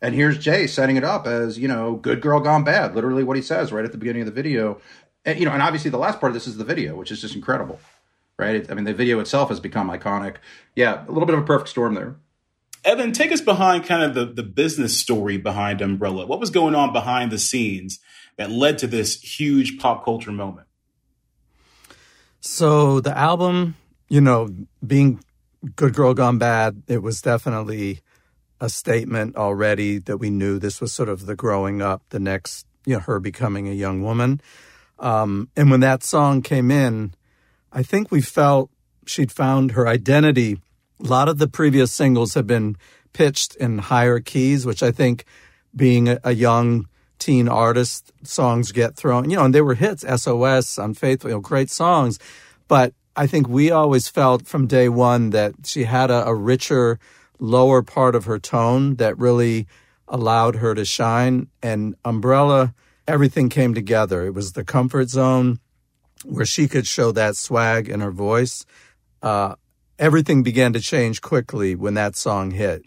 and 0.01 0.15
here's 0.15 0.37
Jay 0.37 0.65
setting 0.65 0.95
it 0.95 1.03
up 1.03 1.27
as 1.27 1.59
you 1.59 1.67
know 1.67 1.95
good 1.95 2.21
girl 2.21 2.39
gone 2.39 2.63
bad, 2.63 2.95
literally 2.95 3.25
what 3.25 3.35
he 3.35 3.43
says 3.43 3.73
right 3.73 3.83
at 3.83 3.91
the 3.91 3.97
beginning 3.97 4.21
of 4.21 4.27
the 4.27 4.31
video, 4.31 4.79
and 5.25 5.39
you 5.39 5.45
know, 5.45 5.51
and 5.51 5.61
obviously 5.61 5.91
the 5.91 5.97
last 5.97 6.19
part 6.19 6.29
of 6.29 6.33
this 6.33 6.47
is 6.47 6.57
the 6.57 6.63
video, 6.63 6.95
which 6.95 7.11
is 7.11 7.19
just 7.19 7.35
incredible, 7.35 7.79
right? 8.37 8.69
I 8.69 8.73
mean, 8.73 8.85
the 8.85 8.93
video 8.93 9.19
itself 9.19 9.49
has 9.49 9.59
become 9.59 9.89
iconic. 9.89 10.37
Yeah, 10.75 11.03
a 11.05 11.11
little 11.11 11.25
bit 11.25 11.35
of 11.35 11.43
a 11.43 11.45
perfect 11.45 11.69
storm 11.69 11.95
there. 11.95 12.15
Evan, 12.83 13.11
take 13.11 13.31
us 13.31 13.41
behind 13.41 13.83
kind 13.85 14.03
of 14.03 14.13
the, 14.13 14.25
the 14.25 14.47
business 14.47 14.95
story 14.95 15.37
behind 15.37 15.81
Umbrella. 15.81 16.27
What 16.27 16.39
was 16.39 16.51
going 16.51 16.75
on 16.75 16.93
behind 16.93 17.31
the 17.31 17.39
scenes 17.39 17.99
that 18.37 18.51
led 18.51 18.77
to 18.79 18.87
this 18.87 19.19
huge 19.19 19.79
pop 19.79 20.05
culture 20.05 20.31
moment? 20.31 20.67
So 22.41 22.99
the 22.99 23.17
album, 23.17 23.75
you 24.07 24.21
know, 24.21 24.49
being 24.85 25.19
Good 25.75 25.95
Girl 25.95 26.13
Gone 26.13 26.37
Bad, 26.37 26.83
it 26.87 27.01
was 27.01 27.21
definitely 27.21 28.01
a 28.61 28.69
statement 28.69 29.35
already 29.35 29.97
that 29.97 30.17
we 30.17 30.29
knew 30.29 30.59
this 30.59 30.79
was 30.79 30.93
sort 30.93 31.09
of 31.09 31.25
the 31.25 31.35
growing 31.35 31.81
up, 31.81 32.03
the 32.09 32.19
next, 32.19 32.67
you 32.85 32.93
know, 32.93 32.99
her 32.99 33.19
becoming 33.19 33.67
a 33.67 33.73
young 33.73 34.03
woman. 34.03 34.41
Um, 34.99 35.49
and 35.55 35.69
when 35.69 35.81
that 35.81 36.03
song 36.03 36.41
came 36.41 36.71
in, 36.71 37.13
I 37.71 37.83
think 37.83 38.11
we 38.11 38.21
felt 38.21 38.69
she'd 39.05 39.31
found 39.31 39.71
her 39.71 39.87
identity 39.87 40.57
a 41.03 41.07
lot 41.07 41.27
of 41.27 41.37
the 41.37 41.47
previous 41.47 41.91
singles 41.91 42.33
have 42.33 42.47
been 42.47 42.77
pitched 43.13 43.55
in 43.55 43.77
higher 43.79 44.19
keys, 44.19 44.65
which 44.65 44.83
I 44.83 44.91
think 44.91 45.25
being 45.75 46.07
a, 46.07 46.19
a 46.23 46.31
young 46.33 46.87
teen 47.19 47.47
artist, 47.47 48.11
songs 48.23 48.71
get 48.71 48.95
thrown, 48.95 49.29
you 49.29 49.37
know, 49.37 49.45
and 49.45 49.55
they 49.55 49.61
were 49.61 49.75
hits, 49.75 50.03
SOS, 50.03 50.77
Unfaithful, 50.77 51.29
you 51.29 51.35
know, 51.35 51.41
great 51.41 51.69
songs. 51.69 52.19
But 52.67 52.93
I 53.15 53.27
think 53.27 53.47
we 53.47 53.71
always 53.71 54.07
felt 54.07 54.47
from 54.47 54.67
day 54.67 54.89
one 54.89 55.29
that 55.29 55.53
she 55.63 55.85
had 55.85 56.11
a, 56.11 56.25
a 56.27 56.35
richer, 56.35 56.99
lower 57.39 57.81
part 57.81 58.15
of 58.15 58.25
her 58.25 58.39
tone 58.39 58.95
that 58.95 59.17
really 59.17 59.67
allowed 60.07 60.57
her 60.57 60.75
to 60.75 60.85
shine. 60.85 61.47
And 61.63 61.95
Umbrella, 62.03 62.73
everything 63.07 63.49
came 63.49 63.73
together. 63.73 64.25
It 64.25 64.33
was 64.33 64.53
the 64.53 64.63
comfort 64.63 65.09
zone 65.09 65.59
where 66.23 66.45
she 66.45 66.67
could 66.67 66.87
show 66.87 67.11
that 67.11 67.35
swag 67.35 67.89
in 67.89 67.99
her 67.99 68.11
voice. 68.11 68.65
Uh, 69.21 69.55
everything 69.99 70.43
began 70.43 70.73
to 70.73 70.79
change 70.79 71.21
quickly 71.21 71.75
when 71.75 71.93
that 71.95 72.15
song 72.15 72.51
hit. 72.51 72.83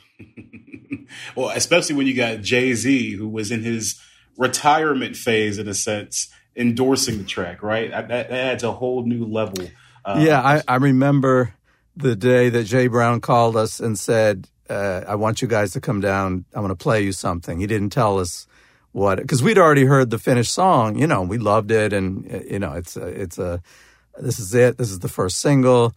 well, 1.37 1.51
especially 1.51 1.97
when 1.97 2.07
you 2.07 2.15
got 2.15 2.41
Jay 2.41 2.75
Z, 2.75 3.13
who 3.13 3.29
was 3.29 3.51
in 3.51 3.63
his 3.63 4.01
retirement 4.37 5.17
phase, 5.17 5.59
in 5.59 5.69
a 5.69 5.75
sense, 5.75 6.29
endorsing 6.57 7.19
the 7.19 7.25
track, 7.25 7.63
right? 7.63 7.91
That, 7.91 8.09
that 8.09 8.31
adds 8.31 8.63
a 8.63 8.73
whole 8.73 9.05
new 9.05 9.25
level. 9.25 9.67
Uh, 10.05 10.21
yeah, 10.25 10.41
I, 10.41 10.63
I, 10.67 10.77
remember 10.77 11.55
the 11.97 12.17
day 12.17 12.49
that 12.49 12.65
Jay 12.65 12.87
Brown 12.87 13.21
called 13.21 13.57
us 13.57 13.81
and 13.81 13.99
said, 13.99 14.49
uh, 14.71 15.03
I 15.07 15.17
want 15.17 15.43
you 15.43 15.49
guys 15.49 15.73
to 15.73 15.81
come 15.81 16.01
down. 16.01 16.45
I 16.55 16.61
want 16.61 16.71
to 16.71 16.83
play 16.83 17.03
you 17.03 17.13
something. 17.13 17.59
He 17.59 17.67
didn't 17.67 17.91
tell 17.91 18.19
us 18.19 18.47
what, 18.93 19.19
because 19.19 19.43
we'd 19.43 19.59
already 19.59 19.85
heard 19.85 20.11
the 20.11 20.19
finished 20.19 20.53
song, 20.53 20.99
you 20.99 21.07
know, 21.07 21.23
we 21.23 21.39
loved 21.39 21.71
it. 21.71 21.93
And, 21.93 22.45
you 22.51 22.59
know, 22.59 22.73
it's 22.73 22.97
a, 22.97 23.07
it's 23.07 23.39
a, 23.39 23.63
this 24.19 24.39
is 24.39 24.55
it. 24.55 24.79
This 24.79 24.91
is 24.91 24.99
the 25.01 25.09
first 25.09 25.41
single 25.41 25.95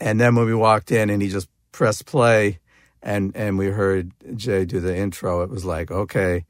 and 0.00 0.20
then 0.20 0.34
when 0.34 0.46
we 0.46 0.54
walked 0.54 0.92
in 0.92 1.10
and 1.10 1.22
he 1.22 1.28
just 1.28 1.48
pressed 1.72 2.06
play 2.06 2.60
and, 3.02 3.34
and 3.36 3.58
we 3.58 3.66
heard 3.66 4.12
Jay 4.36 4.64
do 4.64 4.80
the 4.80 4.96
intro, 4.96 5.42
it 5.42 5.50
was 5.50 5.64
like, 5.64 5.90
okay, 5.90 6.44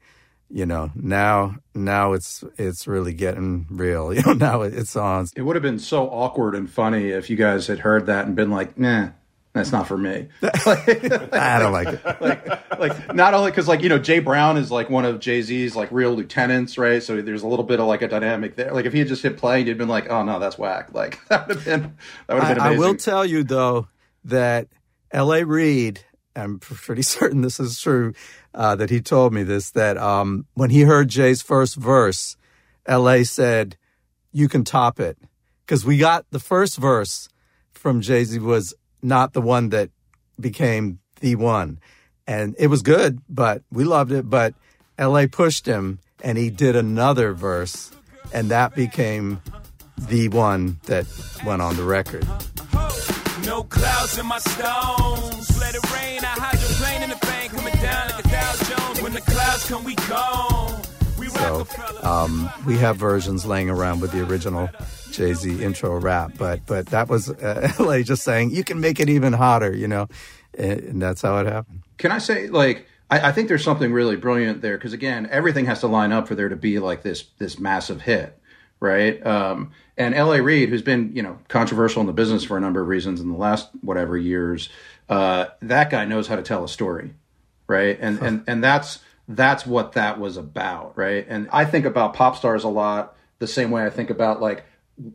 you 0.49 0.65
know 0.65 0.89
now 0.95 1.57
now 1.75 2.13
it's 2.13 2.41
it's 2.57 2.87
really 2.87 3.13
getting 3.13 3.67
real 3.69 4.13
you 4.13 4.21
know 4.25 4.31
now 4.31 4.61
it's 4.61 4.95
on 4.95 5.27
It 5.35 5.41
would 5.41 5.57
have 5.57 5.63
been 5.63 5.77
so 5.77 6.07
awkward 6.07 6.55
and 6.55 6.69
funny 6.69 7.09
if 7.09 7.29
you 7.29 7.35
guys 7.35 7.67
had 7.67 7.79
heard 7.79 8.05
that 8.05 8.27
and 8.27 8.33
been 8.33 8.49
like, 8.49 8.79
nah, 8.79 9.09
that's 9.57 9.71
not 9.71 9.87
for 9.87 9.97
me. 9.97 10.27
i 10.41 11.57
don't 11.59 11.71
like 11.71 11.87
it 11.87 12.03
like, 12.21 12.79
like 12.79 13.15
not 13.15 13.33
only 13.33 13.51
because 13.51 13.67
like 13.67 13.81
you 13.81 13.89
know 13.89 13.99
Jay 13.99 14.19
Brown 14.19 14.57
is 14.57 14.71
like 14.71 14.89
one 14.89 15.05
of 15.05 15.19
Jay 15.19 15.41
Z's 15.41 15.75
like 15.75 15.91
real 15.91 16.13
lieutenants, 16.13 16.77
right? 16.77 17.01
So 17.01 17.21
there's 17.21 17.43
a 17.43 17.47
little 17.47 17.65
bit 17.65 17.79
of 17.79 17.87
like 17.87 18.01
a 18.01 18.07
dynamic 18.07 18.55
there. 18.55 18.71
Like 18.73 18.85
if 18.85 18.93
he 18.93 18.99
had 18.99 19.07
just 19.07 19.23
hit 19.23 19.37
play, 19.37 19.63
he'd 19.63 19.77
been 19.77 19.87
like, 19.87 20.09
oh 20.09 20.23
no, 20.23 20.39
that's 20.39 20.57
whack. 20.57 20.93
Like 20.93 21.25
that 21.27 21.47
would 21.47 21.57
have 21.57 21.65
been 21.65 21.97
that 22.27 22.33
would 22.33 22.43
have 22.43 22.57
been 22.57 22.63
I, 22.63 22.73
I 22.73 22.77
will 22.77 22.95
tell 22.95 23.25
you 23.25 23.43
though 23.43 23.87
that 24.23 24.67
L.A. 25.11 25.43
Reid, 25.43 26.01
I'm 26.35 26.59
pretty 26.59 27.01
certain 27.01 27.41
this 27.41 27.59
is 27.59 27.79
true, 27.79 28.13
uh, 28.53 28.75
that 28.75 28.89
he 28.89 29.01
told 29.01 29.33
me 29.33 29.43
this 29.43 29.71
that 29.71 29.97
um, 29.97 30.45
when 30.53 30.69
he 30.69 30.81
heard 30.81 31.09
Jay's 31.09 31.41
first 31.41 31.75
verse, 31.75 32.37
L.A. 32.85 33.23
said, 33.23 33.77
"You 34.31 34.47
can 34.47 34.63
top 34.63 34.99
it," 34.99 35.17
because 35.65 35.85
we 35.85 35.97
got 35.97 36.25
the 36.31 36.39
first 36.39 36.77
verse 36.77 37.29
from 37.73 38.01
Jay 38.01 38.23
Z 38.23 38.39
was 38.39 38.73
not 39.01 39.33
the 39.33 39.41
one 39.41 39.69
that 39.69 39.89
became 40.39 40.99
the 41.19 41.35
one, 41.35 41.79
and 42.25 42.55
it 42.59 42.67
was 42.67 42.81
good, 42.81 43.21
but 43.29 43.63
we 43.71 43.83
loved 43.83 44.11
it. 44.11 44.29
But 44.29 44.53
L.A. 44.97 45.27
pushed 45.27 45.65
him, 45.65 45.99
and 46.23 46.37
he 46.37 46.49
did 46.49 46.75
another 46.75 47.33
verse, 47.33 47.91
and 48.33 48.49
that 48.49 48.75
became 48.75 49.41
the 49.97 50.29
one 50.29 50.79
that 50.85 51.05
went 51.45 51.61
on 51.61 51.75
the 51.75 51.83
record. 51.83 52.27
No 53.45 53.63
clouds 53.63 54.17
in 54.17 54.25
my 54.25 54.39
stones. 54.39 55.59
Let 55.59 55.75
it 55.75 55.91
rain. 55.93 56.19
I 56.23 56.99
in 57.01 57.09
the 57.09 57.15
bank 57.25 57.51
coming 57.51 57.73
down 57.75 58.09
like 58.09 58.25
a 58.25 58.29
Dow 58.29 58.53
Jones. 58.55 59.01
When 59.01 59.13
the 59.13 59.21
clouds 59.21 59.67
come, 59.67 59.83
we. 59.83 59.95
So 61.47 61.65
um, 62.03 62.49
we 62.65 62.77
have 62.77 62.97
versions 62.97 63.45
laying 63.45 63.69
around 63.69 64.01
with 64.01 64.11
the 64.11 64.21
original 64.21 64.69
Jay 65.11 65.33
Z 65.33 65.63
intro 65.63 65.97
rap, 65.97 66.33
but 66.37 66.65
but 66.65 66.87
that 66.87 67.07
was 67.07 67.29
uh, 67.29 67.71
LA 67.79 68.01
just 68.01 68.23
saying 68.23 68.51
you 68.51 68.63
can 68.63 68.81
make 68.81 68.99
it 68.99 69.09
even 69.09 69.31
hotter, 69.31 69.73
you 69.73 69.87
know, 69.87 70.07
and, 70.57 70.79
and 70.81 71.01
that's 71.01 71.21
how 71.21 71.37
it 71.37 71.47
happened. 71.47 71.83
Can 71.97 72.11
I 72.11 72.17
say 72.17 72.47
like 72.49 72.85
I, 73.09 73.29
I 73.29 73.31
think 73.31 73.47
there's 73.47 73.63
something 73.63 73.93
really 73.93 74.17
brilliant 74.17 74.61
there 74.61 74.77
because 74.77 74.91
again 74.93 75.27
everything 75.31 75.65
has 75.65 75.79
to 75.81 75.87
line 75.87 76.11
up 76.11 76.27
for 76.27 76.35
there 76.35 76.49
to 76.49 76.57
be 76.57 76.79
like 76.79 77.01
this 77.03 77.23
this 77.37 77.57
massive 77.59 78.01
hit, 78.01 78.37
right? 78.81 79.25
Um, 79.25 79.71
and 79.97 80.13
L.A. 80.13 80.41
Reid, 80.41 80.67
who's 80.69 80.81
been 80.81 81.15
you 81.15 81.23
know 81.23 81.39
controversial 81.47 82.01
in 82.01 82.07
the 82.07 82.13
business 82.13 82.43
for 82.43 82.57
a 82.57 82.61
number 82.61 82.81
of 82.81 82.87
reasons 82.87 83.21
in 83.21 83.31
the 83.31 83.37
last 83.37 83.69
whatever 83.81 84.17
years, 84.17 84.67
uh, 85.07 85.45
that 85.61 85.89
guy 85.89 86.03
knows 86.03 86.27
how 86.27 86.35
to 86.35 86.43
tell 86.43 86.65
a 86.65 86.69
story, 86.69 87.13
right? 87.67 87.97
And 88.01 88.19
and 88.19 88.43
and 88.47 88.61
that's 88.61 88.99
that's 89.27 89.65
what 89.65 89.93
that 89.93 90.19
was 90.19 90.37
about, 90.37 90.97
right? 90.97 91.25
And 91.27 91.49
I 91.51 91.65
think 91.65 91.85
about 91.85 92.13
pop 92.13 92.35
stars 92.37 92.63
a 92.63 92.69
lot 92.69 93.15
the 93.39 93.47
same 93.47 93.71
way 93.71 93.85
I 93.85 93.89
think 93.89 94.09
about 94.09 94.41
like 94.41 94.63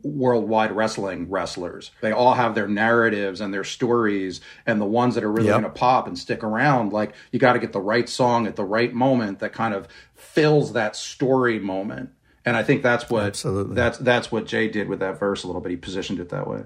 worldwide 0.03 0.71
wrestling 0.71 1.29
wrestlers. 1.29 1.91
They 2.01 2.11
all 2.11 2.35
have 2.35 2.55
their 2.55 2.67
narratives 2.67 3.41
and 3.41 3.53
their 3.53 3.63
stories, 3.65 4.39
and 4.65 4.79
the 4.79 4.85
ones 4.85 5.15
that 5.15 5.23
are 5.23 5.31
really 5.31 5.47
Yep. 5.47 5.53
going 5.61 5.73
to 5.73 5.77
pop 5.79 6.07
and 6.07 6.17
stick 6.17 6.43
around, 6.43 6.93
like 6.93 7.13
you 7.31 7.39
got 7.39 7.53
to 7.53 7.59
get 7.59 7.73
the 7.73 7.81
right 7.81 8.07
song 8.07 8.47
at 8.47 8.55
the 8.55 8.63
right 8.63 8.93
moment 8.93 9.39
that 9.39 9.51
kind 9.51 9.73
of 9.73 9.87
fills 10.15 10.73
that 10.73 10.95
story 10.95 11.59
moment. 11.59 12.11
And 12.45 12.55
I 12.55 12.63
think 12.63 12.81
that's 12.83 13.09
what 13.09 13.23
Absolutely. 13.23 13.75
that's 13.75 13.97
that's 13.97 14.31
what 14.31 14.45
Jay 14.45 14.67
did 14.69 14.87
with 14.89 14.99
that 14.99 15.19
verse 15.19 15.43
a 15.43 15.47
little 15.47 15.61
bit. 15.61 15.71
He 15.71 15.77
positioned 15.77 16.19
it 16.19 16.29
that 16.29 16.47
way. 16.47 16.63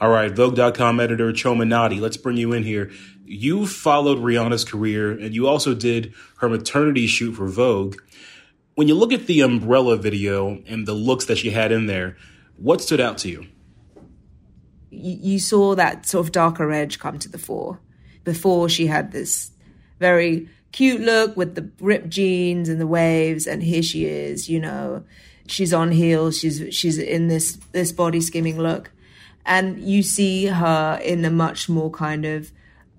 All 0.00 0.10
right, 0.10 0.32
Vogue.com 0.32 0.98
editor 1.00 1.32
Chioma 1.32 1.62
Nnadi, 1.64 2.00
let's 2.00 2.16
bring 2.16 2.36
you 2.36 2.52
in 2.52 2.64
here. 2.64 2.90
You 3.32 3.66
followed 3.66 4.18
Rihanna's 4.18 4.64
career 4.64 5.10
and 5.10 5.34
you 5.34 5.48
also 5.48 5.74
did 5.74 6.12
her 6.38 6.48
maternity 6.48 7.06
shoot 7.06 7.32
for 7.32 7.46
Vogue. 7.46 7.96
When 8.74 8.88
you 8.88 8.94
look 8.94 9.12
at 9.12 9.26
the 9.26 9.40
umbrella 9.40 9.96
video 9.96 10.62
and 10.66 10.86
the 10.86 10.94
looks 10.94 11.26
that 11.26 11.38
she 11.38 11.50
had 11.50 11.72
in 11.72 11.86
there, 11.86 12.16
what 12.56 12.80
stood 12.80 13.00
out 13.00 13.18
to 13.18 13.28
you? 13.28 13.46
you, 14.92 15.38
saw 15.38 15.74
that 15.74 16.06
sort 16.06 16.26
of 16.26 16.32
darker 16.32 16.70
edge 16.70 16.98
come 16.98 17.18
to 17.18 17.28
the 17.28 17.38
fore. 17.38 17.80
Before 18.24 18.68
she 18.68 18.86
had 18.86 19.10
this 19.10 19.50
very 19.98 20.48
cute 20.70 21.00
look 21.00 21.36
with 21.36 21.54
the 21.54 21.70
ripped 21.80 22.08
jeans 22.08 22.68
and 22.68 22.80
the 22.80 22.86
waves, 22.86 23.46
and 23.46 23.62
here 23.62 23.82
she 23.82 24.04
is, 24.04 24.48
you 24.48 24.60
know, 24.60 25.02
she's 25.46 25.72
on 25.72 25.90
heels, 25.90 26.38
she's 26.38 26.62
she's 26.74 26.98
in 26.98 27.28
this 27.28 27.58
this 27.72 27.90
body 27.90 28.20
skimming 28.20 28.58
look, 28.58 28.92
and 29.44 29.80
you 29.80 30.02
see 30.02 30.46
her 30.46 31.00
in 31.02 31.24
a 31.24 31.30
much 31.30 31.68
more 31.68 31.90
kind 31.90 32.24
of 32.24 32.52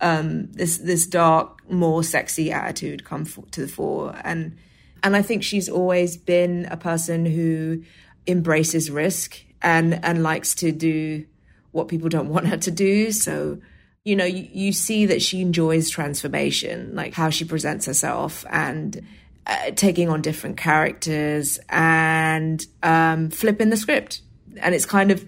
um, 0.04 0.52
this 0.52 0.78
this 0.80 1.08
dark, 1.08 1.68
more 1.72 2.04
sexy 2.04 2.52
attitude 2.52 3.06
come 3.06 3.26
to 3.26 3.62
the 3.62 3.68
fore, 3.68 4.14
and 4.24 4.58
and 5.02 5.16
I 5.16 5.22
think 5.22 5.44
she's 5.44 5.70
always 5.70 6.18
been 6.18 6.68
a 6.70 6.78
person 6.78 7.26
who 7.26 7.84
embraces 8.28 8.92
risk 8.92 9.42
and 9.62 10.04
and 10.04 10.22
likes 10.22 10.54
to 10.56 10.74
do 10.74 11.26
what 11.72 11.88
people 11.88 12.10
don't 12.10 12.30
want 12.30 12.48
her 12.48 12.58
to 12.58 12.70
do. 12.70 13.12
So, 13.12 13.60
you 14.04 14.16
know, 14.16 14.26
you, 14.26 14.48
you 14.52 14.74
see 14.74 15.06
that 15.08 15.22
she 15.22 15.42
enjoys 15.42 15.90
transformation, 15.90 16.94
like 16.96 17.14
how 17.14 17.30
she 17.30 17.46
presents 17.46 17.86
herself 17.86 18.46
and 18.50 19.02
uh, 19.48 19.72
taking 19.72 20.10
on 20.10 20.22
different 20.22 20.58
characters 20.58 21.60
and 21.70 22.66
um, 22.84 23.30
flipping 23.30 23.70
the 23.70 23.78
script. 23.78 24.22
And 24.58 24.76
it's 24.76 24.86
kind 24.86 25.12
of 25.12 25.26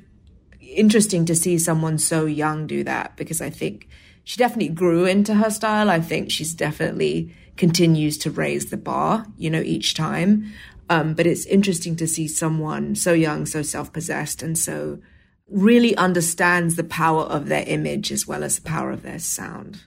interesting 0.59 1.25
to 1.25 1.35
see 1.35 1.57
someone 1.57 1.97
so 1.97 2.25
young 2.25 2.67
do 2.67 2.83
that 2.83 3.15
because 3.15 3.41
I 3.41 3.49
think 3.49 3.87
she 4.25 4.37
definitely 4.37 4.73
grew 4.73 5.05
into 5.05 5.35
her 5.35 5.49
style. 5.49 5.89
I 5.89 6.01
think 6.01 6.31
she's 6.31 6.53
definitely 6.53 7.33
continues 7.55 8.17
to 8.17 8.31
raise 8.31 8.69
the 8.69 8.77
bar, 8.77 9.25
you 9.37 9.49
know, 9.49 9.61
each 9.61 9.93
time. 9.93 10.51
Um, 10.89 11.13
but 11.13 11.25
it's 11.25 11.45
interesting 11.45 11.95
to 11.97 12.07
see 12.07 12.27
someone 12.27 12.95
so 12.95 13.13
young, 13.13 13.45
so 13.45 13.61
self 13.61 13.93
possessed, 13.93 14.43
and 14.43 14.57
so 14.57 14.99
really 15.47 15.95
understands 15.95 16.75
the 16.75 16.83
power 16.83 17.21
of 17.21 17.47
their 17.47 17.63
image 17.67 18.11
as 18.11 18.27
well 18.27 18.43
as 18.43 18.55
the 18.55 18.67
power 18.67 18.91
of 18.91 19.03
their 19.03 19.19
sound. 19.19 19.83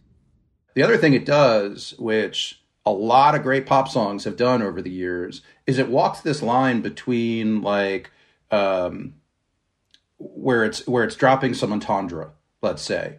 The 0.74 0.82
other 0.84 0.96
thing 0.96 1.14
it 1.14 1.26
does, 1.26 1.94
which 1.98 2.62
a 2.86 2.92
lot 2.92 3.34
of 3.34 3.42
great 3.42 3.66
pop 3.66 3.88
songs 3.88 4.22
have 4.22 4.36
done 4.36 4.62
over 4.62 4.80
the 4.80 4.90
years, 4.90 5.42
is 5.66 5.78
it 5.78 5.88
walks 5.88 6.20
this 6.20 6.42
line 6.42 6.80
between 6.80 7.60
like 7.60 8.10
um, 8.52 9.14
where 10.18 10.64
it's 10.64 10.86
where 10.86 11.02
it's 11.02 11.16
dropping 11.16 11.54
some 11.54 11.72
entendre, 11.72 12.30
let's 12.62 12.82
say, 12.82 13.18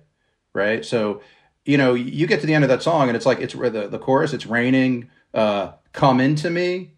right? 0.53 0.85
So 0.85 1.21
you 1.65 1.77
know 1.77 1.93
you 1.93 2.27
get 2.27 2.41
to 2.41 2.47
the 2.47 2.53
end 2.53 2.63
of 2.63 2.69
that 2.69 2.83
song 2.83 3.07
and 3.07 3.15
it's 3.15 3.25
like 3.25 3.39
it's 3.39 3.53
the 3.53 3.87
the 3.89 3.99
chorus, 3.99 4.33
it's 4.33 4.45
raining, 4.45 5.09
uh, 5.33 5.73
come 5.93 6.19
into 6.19 6.49
me. 6.49 6.91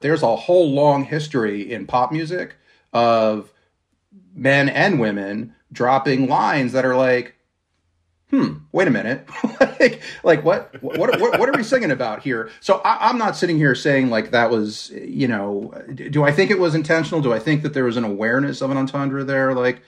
There's 0.00 0.22
a 0.22 0.36
whole 0.36 0.70
long 0.70 1.04
history 1.04 1.72
in 1.72 1.86
pop 1.86 2.12
music 2.12 2.56
of 2.92 3.52
men 4.34 4.68
and 4.68 5.00
women 5.00 5.54
dropping 5.72 6.28
lines 6.28 6.72
that 6.72 6.84
are 6.84 6.96
like 6.96 7.36
hmm, 8.30 8.54
wait 8.72 8.88
a 8.88 8.90
minute, 8.90 9.28
like, 9.80 10.00
like 10.24 10.44
what, 10.44 10.82
what, 10.82 10.98
what, 11.20 11.38
what 11.38 11.48
are 11.48 11.56
we 11.56 11.62
singing 11.62 11.90
about 11.90 12.22
here? 12.22 12.50
So 12.60 12.80
I, 12.84 13.08
I'm 13.08 13.18
not 13.18 13.36
sitting 13.36 13.56
here 13.56 13.74
saying 13.74 14.10
like 14.10 14.30
that 14.32 14.50
was, 14.50 14.90
you 14.90 15.28
know, 15.28 15.72
do 15.94 16.24
I 16.24 16.32
think 16.32 16.50
it 16.50 16.58
was 16.58 16.74
intentional? 16.74 17.20
Do 17.20 17.32
I 17.32 17.38
think 17.38 17.62
that 17.62 17.72
there 17.72 17.84
was 17.84 17.96
an 17.96 18.04
awareness 18.04 18.60
of 18.60 18.70
an 18.70 18.76
entendre 18.76 19.22
there? 19.24 19.54
Like, 19.54 19.82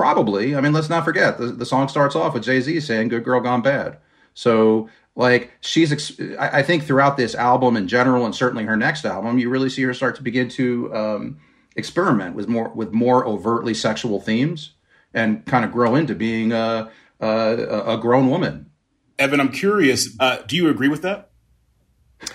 probably. 0.00 0.56
I 0.56 0.62
mean, 0.62 0.72
let's 0.72 0.88
not 0.88 1.04
forget 1.04 1.36
the, 1.36 1.48
the 1.48 1.66
song 1.66 1.86
starts 1.88 2.16
off 2.16 2.32
with 2.32 2.42
Jay 2.42 2.58
Z 2.62 2.80
saying 2.80 3.08
"Good 3.08 3.22
Girl 3.22 3.38
Gone 3.38 3.60
Bad." 3.60 3.98
So, 4.32 4.88
like, 5.14 5.52
she's. 5.60 5.92
Ex- 5.92 6.18
I, 6.38 6.60
I 6.60 6.62
think 6.62 6.84
throughout 6.84 7.18
this 7.18 7.34
album 7.34 7.76
in 7.76 7.86
general, 7.86 8.24
and 8.24 8.34
certainly 8.34 8.64
her 8.64 8.78
next 8.78 9.04
album, 9.04 9.38
you 9.38 9.50
really 9.50 9.68
see 9.68 9.82
her 9.82 9.92
start 9.92 10.16
to 10.16 10.22
begin 10.22 10.48
to 10.50 10.94
um, 10.94 11.40
experiment 11.76 12.34
with 12.34 12.48
more 12.48 12.70
with 12.70 12.92
more 12.92 13.26
overtly 13.26 13.74
sexual 13.74 14.20
themes 14.20 14.72
and 15.12 15.44
kind 15.44 15.66
of 15.66 15.70
grow 15.70 15.94
into 15.96 16.14
being 16.14 16.50
a 16.50 16.90
a, 17.20 17.82
a 17.86 17.98
grown 17.98 18.30
woman. 18.30 18.70
Evan, 19.18 19.38
I'm 19.38 19.52
curious, 19.52 20.16
uh, 20.18 20.38
do 20.46 20.56
you 20.56 20.70
agree 20.70 20.88
with 20.88 21.02
that? 21.02 21.28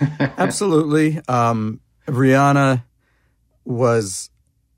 Absolutely. 0.38 1.20
Um, 1.26 1.80
Rihanna 2.06 2.84
was 3.64 4.30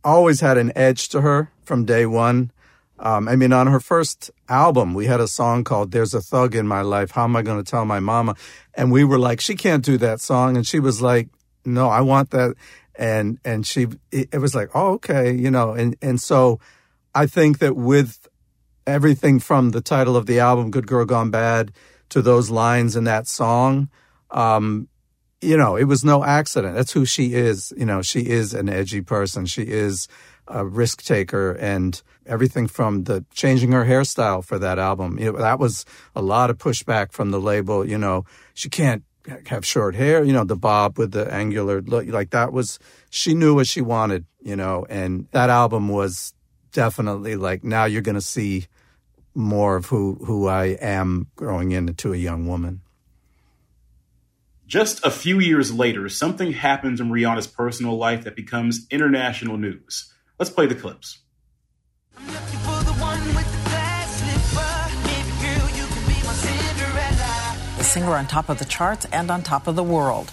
always 0.03 0.40
had 0.40 0.57
an 0.57 0.72
edge 0.74 1.11
to 1.11 1.20
her 1.20 1.53
from 1.64 1.85
day 1.85 2.07
one. 2.07 2.51
Um, 3.00 3.28
I 3.28 3.37
mean, 3.37 3.52
on 3.52 3.66
her 3.68 3.80
first 3.80 4.30
album, 4.48 4.94
we 4.94 5.06
had 5.06 5.20
a 5.20 5.28
song 5.28 5.64
called 5.64 5.92
There's 5.92 6.14
a 6.14 6.20
Thug 6.20 6.54
in 6.54 6.66
My 6.66 6.82
Life. 6.82 7.12
How 7.12 7.24
am 7.24 7.37
I 7.37 7.42
going 7.42 7.62
to 7.62 7.70
tell 7.70 7.84
my 7.84 8.00
mama? 8.00 8.34
And 8.74 8.90
we 8.90 9.04
were 9.04 9.18
like, 9.18 9.40
she 9.40 9.54
can't 9.54 9.84
do 9.84 9.98
that 9.98 10.20
song. 10.20 10.56
And 10.56 10.66
she 10.66 10.80
was 10.80 11.00
like, 11.00 11.28
no, 11.64 11.88
I 11.88 12.00
want 12.00 12.30
that. 12.30 12.54
And, 12.96 13.38
and 13.44 13.64
she, 13.66 13.87
it, 14.11 14.40
was 14.40 14.54
like, 14.54 14.70
oh, 14.74 14.94
okay, 14.94 15.32
you 15.32 15.50
know, 15.50 15.72
and, 15.72 15.96
and 16.02 16.20
so 16.20 16.58
I 17.14 17.26
think 17.26 17.61
that 17.61 17.76
with 17.76 18.26
everything 18.87 19.38
from 19.38 19.70
the 19.70 19.80
title 19.80 20.16
of 20.16 20.26
the 20.26 20.40
album, 20.40 20.72
Good 20.72 20.88
Girl 20.88 21.04
Gone 21.04 21.30
Bad, 21.30 21.72
to 22.08 22.22
those 22.22 22.50
lines 22.50 22.96
in 22.96 23.04
that 23.04 23.28
song, 23.28 23.90
um, 24.30 24.88
you 25.40 25.56
know, 25.56 25.76
it 25.76 25.84
was 25.84 26.04
no 26.04 26.24
accident. 26.24 26.74
That's 26.74 26.92
who 26.92 27.04
she 27.04 27.34
is. 27.34 27.72
You 27.76 27.87
know, 27.87 28.02
she 28.02 28.20
is 28.20 28.54
an 28.54 28.68
edgy 28.68 29.02
person. 29.02 29.46
She 29.46 29.62
is 29.62 30.08
a 30.48 30.64
risk 30.64 31.02
taker 31.02 31.52
and 31.52 32.02
everything 32.26 32.66
from 32.66 33.04
the 33.04 33.24
changing 33.32 33.72
her 33.72 33.84
hairstyle 33.84 34.44
for 34.44 34.58
that 34.58 34.78
album. 34.78 35.18
You 35.18 35.32
know, 35.32 35.38
that 35.38 35.58
was 35.58 35.84
a 36.14 36.22
lot 36.22 36.50
of 36.50 36.58
pushback 36.58 37.12
from 37.12 37.30
the 37.30 37.40
label. 37.40 37.88
You 37.88 37.98
know, 37.98 38.24
she 38.54 38.68
can't 38.68 39.02
have 39.46 39.66
short 39.66 39.94
hair, 39.94 40.24
you 40.24 40.32
know, 40.32 40.44
the 40.44 40.56
bob 40.56 40.98
with 40.98 41.12
the 41.12 41.32
angular 41.32 41.82
look. 41.82 42.06
Like 42.06 42.30
that 42.30 42.52
was, 42.52 42.78
she 43.11 43.34
knew 43.34 43.54
what 43.54 43.66
she 43.66 43.80
wanted, 43.80 44.24
you 44.40 44.56
know, 44.56 44.87
and 44.88 45.26
that 45.32 45.50
album 45.50 45.88
was 45.88 46.34
definitely 46.72 47.37
like, 47.37 47.64
now 47.64 47.84
you're 47.84 48.02
going 48.02 48.14
to 48.14 48.20
see 48.20 48.66
more 49.34 49.76
of 49.76 49.87
who, 49.87 50.14
who 50.24 50.48
I 50.48 50.66
am 50.80 51.28
growing 51.37 51.72
into 51.72 52.12
a 52.12 52.16
young 52.16 52.46
woman. 52.46 52.80
Just 54.66 55.04
a 55.04 55.11
few 55.11 55.38
years 55.38 55.72
later, 55.72 56.08
something 56.11 56.52
happens 56.52 57.00
in 57.00 57.11
Rihanna's 57.11 57.46
personal 57.46 57.96
life 57.96 58.24
that 58.24 58.37
becomes 58.37 58.87
international 58.90 59.56
news. 59.56 60.12
Let's 60.38 60.51
play 60.51 60.66
the 60.66 60.74
clips. 60.77 61.18
The 67.77 67.85
singer 67.85 68.14
on 68.14 68.27
top 68.27 68.48
of 68.48 68.59
the 68.59 68.64
charts 68.64 69.07
and 69.12 69.31
on 69.31 69.42
top 69.42 69.66
of 69.66 69.74
the 69.74 69.83
world. 69.83 70.31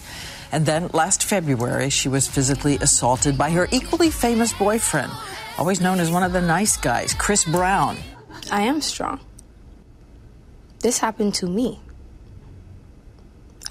And 0.51 0.65
then 0.65 0.89
last 0.93 1.23
February, 1.23 1.89
she 1.89 2.07
was 2.07 2.27
physically 2.27 2.77
assaulted 2.77 3.35
by 3.37 3.49
her 3.49 3.67
equally 3.71 4.11
famous 4.11 4.53
boyfriend, 4.53 5.11
always 5.57 5.81
known 5.81 5.99
as 5.99 6.11
one 6.11 6.23
of 6.23 6.33
the 6.33 6.41
nice 6.41 6.77
guys, 6.77 7.13
Chris 7.15 7.43
Brown. 7.43 7.97
I 8.51 8.61
am 8.61 8.81
strong. 8.81 9.19
This 10.79 10.99
happened 10.99 11.33
to 11.35 11.47
me. 11.47 11.79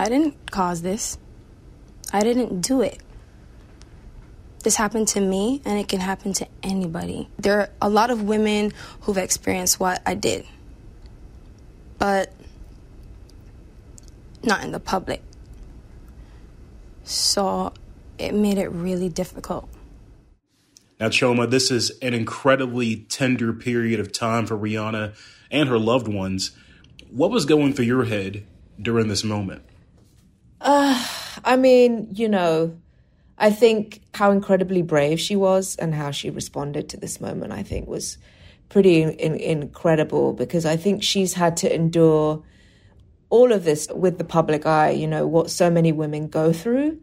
I 0.01 0.09
didn't 0.09 0.51
cause 0.51 0.83
this. 0.83 1.16
I 2.12 2.20
didn't 2.20 2.61
do 2.61 2.83
it. 2.83 3.01
This 4.64 4.77
happened 4.77 5.09
to 5.09 5.20
me, 5.20 5.61
and 5.66 5.79
it 5.79 5.88
can 5.88 6.00
happen 6.00 6.33
to 6.33 6.48
anybody. 6.62 7.29
There 7.38 7.61
are 7.61 7.68
a 7.83 7.90
lot 7.90 8.11
of 8.11 8.22
women 8.22 8.72
who've 9.03 9.18
experienced 9.18 9.79
what 9.79 10.00
I 10.07 10.14
did, 10.14 10.46
but 11.98 12.33
not 14.42 14.64
in 14.64 14.72
the 14.72 14.81
public. 14.81 15.22
So 17.03 17.74
it 18.18 18.33
made 18.33 18.57
it 18.57 18.68
really 18.68 19.11
difficult. 19.11 19.68
Now, 20.98 21.09
Chioma, 21.09 21.50
this 21.50 21.70
is 21.70 21.90
an 22.00 22.14
incredibly 22.14 22.96
tender 22.96 23.53
period 23.53 24.00
of 24.00 24.12
time 24.12 24.46
for 24.46 24.57
Rihanna 24.57 25.14
and 25.50 25.68
her 25.68 25.79
loved 25.79 26.09
ones. 26.09 26.53
What 27.11 27.31
was 27.31 27.44
going 27.44 27.74
through 27.74 27.85
your 27.85 28.05
head 28.05 28.46
during 28.81 29.09
this 29.09 29.24
moment? 29.24 29.62
Uh, 30.62 31.07
I 31.44 31.57
mean, 31.57 32.09
you 32.14 32.31
know, 32.31 32.79
I 33.38 33.51
think 33.51 34.03
how 34.14 34.31
incredibly 34.31 34.83
brave 34.83 35.20
she 35.20 35.37
was 35.37 35.77
and 35.77 35.94
how 35.94 36.11
she 36.11 36.31
responded 36.31 36.88
to 36.90 36.97
this 36.97 37.20
moment, 37.20 37.53
I 37.53 37.62
think, 37.62 37.88
was 37.88 38.18
pretty 38.68 39.03
in- 39.03 39.35
incredible 39.37 40.33
because 40.33 40.64
I 40.64 40.77
think 40.77 41.03
she's 41.03 41.35
had 41.35 41.57
to 41.59 41.75
endure 41.75 42.42
all 43.31 43.53
of 43.53 43.64
this 43.64 43.88
with 43.92 44.18
the 44.18 44.25
public 44.25 44.66
eye, 44.66 44.90
you 44.90 45.07
know, 45.07 45.27
what 45.27 45.51
so 45.51 45.68
many 45.68 45.90
women 45.90 46.29
go 46.29 46.53
through. 46.53 47.01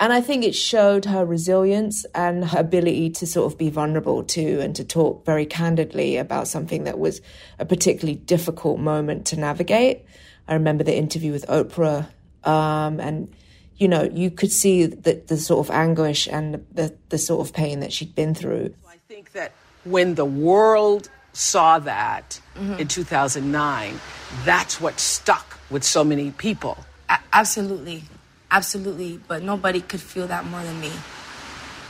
And 0.00 0.12
I 0.12 0.20
think 0.20 0.44
it 0.44 0.54
showed 0.54 1.06
her 1.06 1.26
resilience 1.26 2.06
and 2.14 2.44
her 2.44 2.60
ability 2.60 3.10
to 3.10 3.26
sort 3.26 3.52
of 3.52 3.58
be 3.58 3.68
vulnerable 3.68 4.22
to 4.22 4.60
and 4.60 4.74
to 4.76 4.84
talk 4.84 5.26
very 5.26 5.44
candidly 5.44 6.16
about 6.16 6.46
something 6.46 6.84
that 6.84 6.98
was 6.98 7.20
a 7.58 7.66
particularly 7.66 8.14
difficult 8.14 8.78
moment 8.78 9.26
to 9.26 9.36
navigate. 9.36 10.04
I 10.46 10.54
remember 10.54 10.84
the 10.84 10.96
interview 10.96 11.32
with 11.32 11.46
Oprah, 11.48 12.08
um, 12.44 13.00
and 13.00 13.34
you 13.78 13.88
know, 13.88 14.02
you 14.02 14.30
could 14.30 14.52
see 14.52 14.86
the, 14.86 15.22
the 15.26 15.36
sort 15.36 15.66
of 15.66 15.70
anguish 15.74 16.26
and 16.26 16.66
the, 16.72 16.94
the 17.08 17.18
sort 17.18 17.46
of 17.46 17.54
pain 17.54 17.80
that 17.80 17.92
she'd 17.92 18.14
been 18.14 18.34
through. 18.34 18.74
I 18.88 18.96
think 19.06 19.32
that 19.32 19.52
when 19.84 20.16
the 20.16 20.24
world 20.24 21.08
saw 21.32 21.78
that 21.78 22.40
mm-hmm. 22.56 22.74
in 22.74 22.88
2009, 22.88 24.00
that's 24.44 24.80
what 24.80 24.98
stuck 24.98 25.58
with 25.70 25.84
so 25.84 26.02
many 26.02 26.32
people. 26.32 26.76
A- 27.08 27.20
absolutely. 27.32 28.02
Absolutely. 28.50 29.20
But 29.28 29.42
nobody 29.42 29.80
could 29.80 30.00
feel 30.00 30.26
that 30.26 30.44
more 30.44 30.62
than 30.62 30.80
me. 30.80 30.90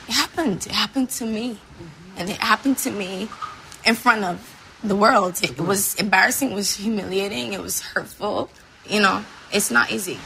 It 0.08 0.12
happened. 0.12 0.66
It 0.66 0.72
happened 0.72 1.10
to 1.10 1.24
me. 1.24 1.54
Mm-hmm. 1.54 2.18
And 2.18 2.30
it 2.30 2.36
happened 2.36 2.76
to 2.78 2.90
me 2.90 3.28
in 3.86 3.94
front 3.94 4.24
of 4.24 4.78
the 4.84 4.96
world. 4.96 5.38
It, 5.42 5.52
mm-hmm. 5.52 5.66
was 5.66 5.94
embarrassing, 5.94 6.52
it 6.52 6.54
was 6.54 6.76
humiliating, 6.76 7.52
it 7.52 7.62
was 7.62 7.80
hurtful. 7.80 8.50
You 8.86 9.00
know, 9.00 9.24
it's 9.52 9.70
not 9.70 9.90
easy. 9.90 10.18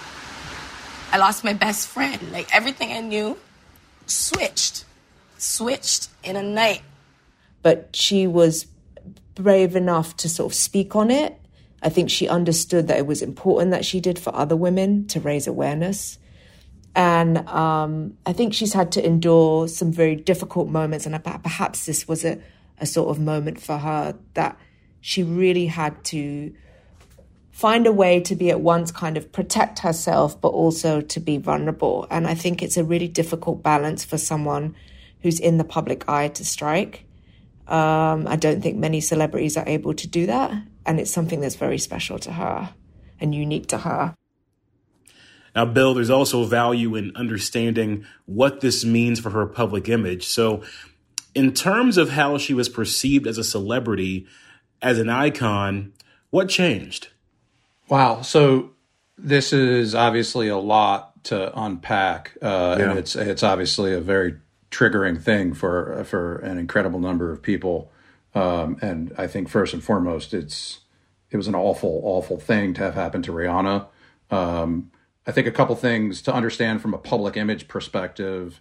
I 1.12 1.18
lost 1.18 1.44
my 1.44 1.52
best 1.52 1.88
friend. 1.88 2.32
Like 2.32 2.54
everything 2.54 2.90
I 2.90 3.00
knew 3.00 3.38
switched. 4.06 4.84
Switched 5.36 6.08
in 6.24 6.36
a 6.36 6.42
night. 6.42 6.80
But 7.60 7.94
she 7.94 8.26
was 8.26 8.66
brave 9.34 9.76
enough 9.76 10.16
to 10.18 10.28
sort 10.28 10.50
of 10.50 10.56
speak 10.56 10.96
on 10.96 11.10
it. 11.10 11.38
I 11.82 11.90
think 11.90 12.10
she 12.10 12.28
understood 12.28 12.88
that 12.88 12.96
it 12.96 13.06
was 13.06 13.22
important 13.22 13.72
that 13.72 13.84
she 13.84 14.00
did 14.00 14.18
for 14.18 14.34
other 14.34 14.56
women 14.56 15.06
to 15.08 15.20
raise 15.20 15.46
awareness. 15.46 16.18
And 16.94 17.38
um, 17.48 18.16
I 18.24 18.32
think 18.32 18.54
she's 18.54 18.72
had 18.72 18.92
to 18.92 19.04
endure 19.04 19.68
some 19.68 19.92
very 19.92 20.16
difficult 20.16 20.68
moments. 20.68 21.06
And 21.06 21.22
perhaps 21.22 21.86
this 21.86 22.08
was 22.08 22.24
a, 22.24 22.38
a 22.78 22.86
sort 22.86 23.10
of 23.10 23.20
moment 23.20 23.60
for 23.60 23.78
her 23.78 24.16
that 24.34 24.58
she 25.00 25.22
really 25.22 25.66
had 25.66 26.04
to 26.04 26.54
find 27.52 27.86
a 27.86 27.92
way 27.92 28.18
to 28.20 28.34
be 28.34 28.50
at 28.50 28.60
once 28.60 28.90
kind 28.90 29.16
of 29.16 29.30
protect 29.30 29.80
herself, 29.80 30.40
but 30.40 30.48
also 30.48 31.00
to 31.00 31.20
be 31.20 31.36
vulnerable. 31.36 32.06
And 32.10 32.26
I 32.26 32.34
think 32.34 32.62
it's 32.62 32.76
a 32.76 32.82
really 32.82 33.08
difficult 33.08 33.62
balance 33.62 34.04
for 34.04 34.18
someone 34.18 34.74
who's 35.20 35.38
in 35.38 35.58
the 35.58 35.64
public 35.64 36.08
eye 36.08 36.28
to 36.28 36.44
strike. 36.44 37.04
Um, 37.68 38.26
I 38.26 38.36
don't 38.36 38.60
think 38.60 38.76
many 38.78 39.00
celebrities 39.00 39.56
are 39.56 39.68
able 39.68 39.94
to 39.94 40.08
do 40.08 40.26
that. 40.26 40.50
And 40.84 40.98
it's 40.98 41.12
something 41.12 41.40
that's 41.40 41.54
very 41.54 41.78
special 41.78 42.18
to 42.20 42.32
her 42.32 42.74
and 43.20 43.34
unique 43.34 43.68
to 43.68 43.78
her. 43.78 44.14
Now, 45.54 45.66
Bill, 45.66 45.94
there's 45.94 46.10
also 46.10 46.44
value 46.44 46.96
in 46.96 47.12
understanding 47.14 48.06
what 48.24 48.62
this 48.62 48.84
means 48.84 49.20
for 49.20 49.30
her 49.30 49.46
public 49.46 49.88
image. 49.88 50.26
So, 50.26 50.62
in 51.34 51.52
terms 51.52 51.98
of 51.98 52.10
how 52.10 52.38
she 52.38 52.54
was 52.54 52.68
perceived 52.68 53.26
as 53.26 53.38
a 53.38 53.44
celebrity, 53.44 54.26
as 54.80 54.98
an 54.98 55.08
icon, 55.08 55.92
what 56.30 56.48
changed? 56.48 57.08
Wow. 57.88 58.22
So, 58.22 58.70
this 59.18 59.52
is 59.52 59.94
obviously 59.94 60.48
a 60.48 60.56
lot 60.56 61.22
to 61.24 61.52
unpack, 61.58 62.32
uh, 62.42 62.76
Yeah. 62.78 62.90
and 62.90 62.98
it's 62.98 63.14
it's 63.14 63.42
obviously 63.42 63.92
a 63.92 64.00
very 64.00 64.36
triggering 64.70 65.20
thing 65.22 65.54
for 65.54 66.02
for 66.04 66.36
an 66.38 66.58
incredible 66.58 66.98
number 66.98 67.30
of 67.30 67.42
people. 67.42 67.92
Um, 68.34 68.78
and 68.80 69.12
I 69.18 69.26
think 69.26 69.48
first 69.48 69.74
and 69.74 69.82
foremost, 69.84 70.32
it's 70.34 70.80
it 71.30 71.36
was 71.36 71.48
an 71.48 71.54
awful, 71.54 72.00
awful 72.04 72.38
thing 72.38 72.74
to 72.74 72.82
have 72.82 72.94
happened 72.94 73.24
to 73.24 73.32
Rihanna. 73.32 73.86
Um, 74.30 74.90
I 75.26 75.32
think 75.32 75.46
a 75.46 75.52
couple 75.52 75.76
things 75.76 76.20
to 76.22 76.34
understand 76.34 76.82
from 76.82 76.94
a 76.94 76.98
public 76.98 77.36
image 77.36 77.68
perspective. 77.68 78.60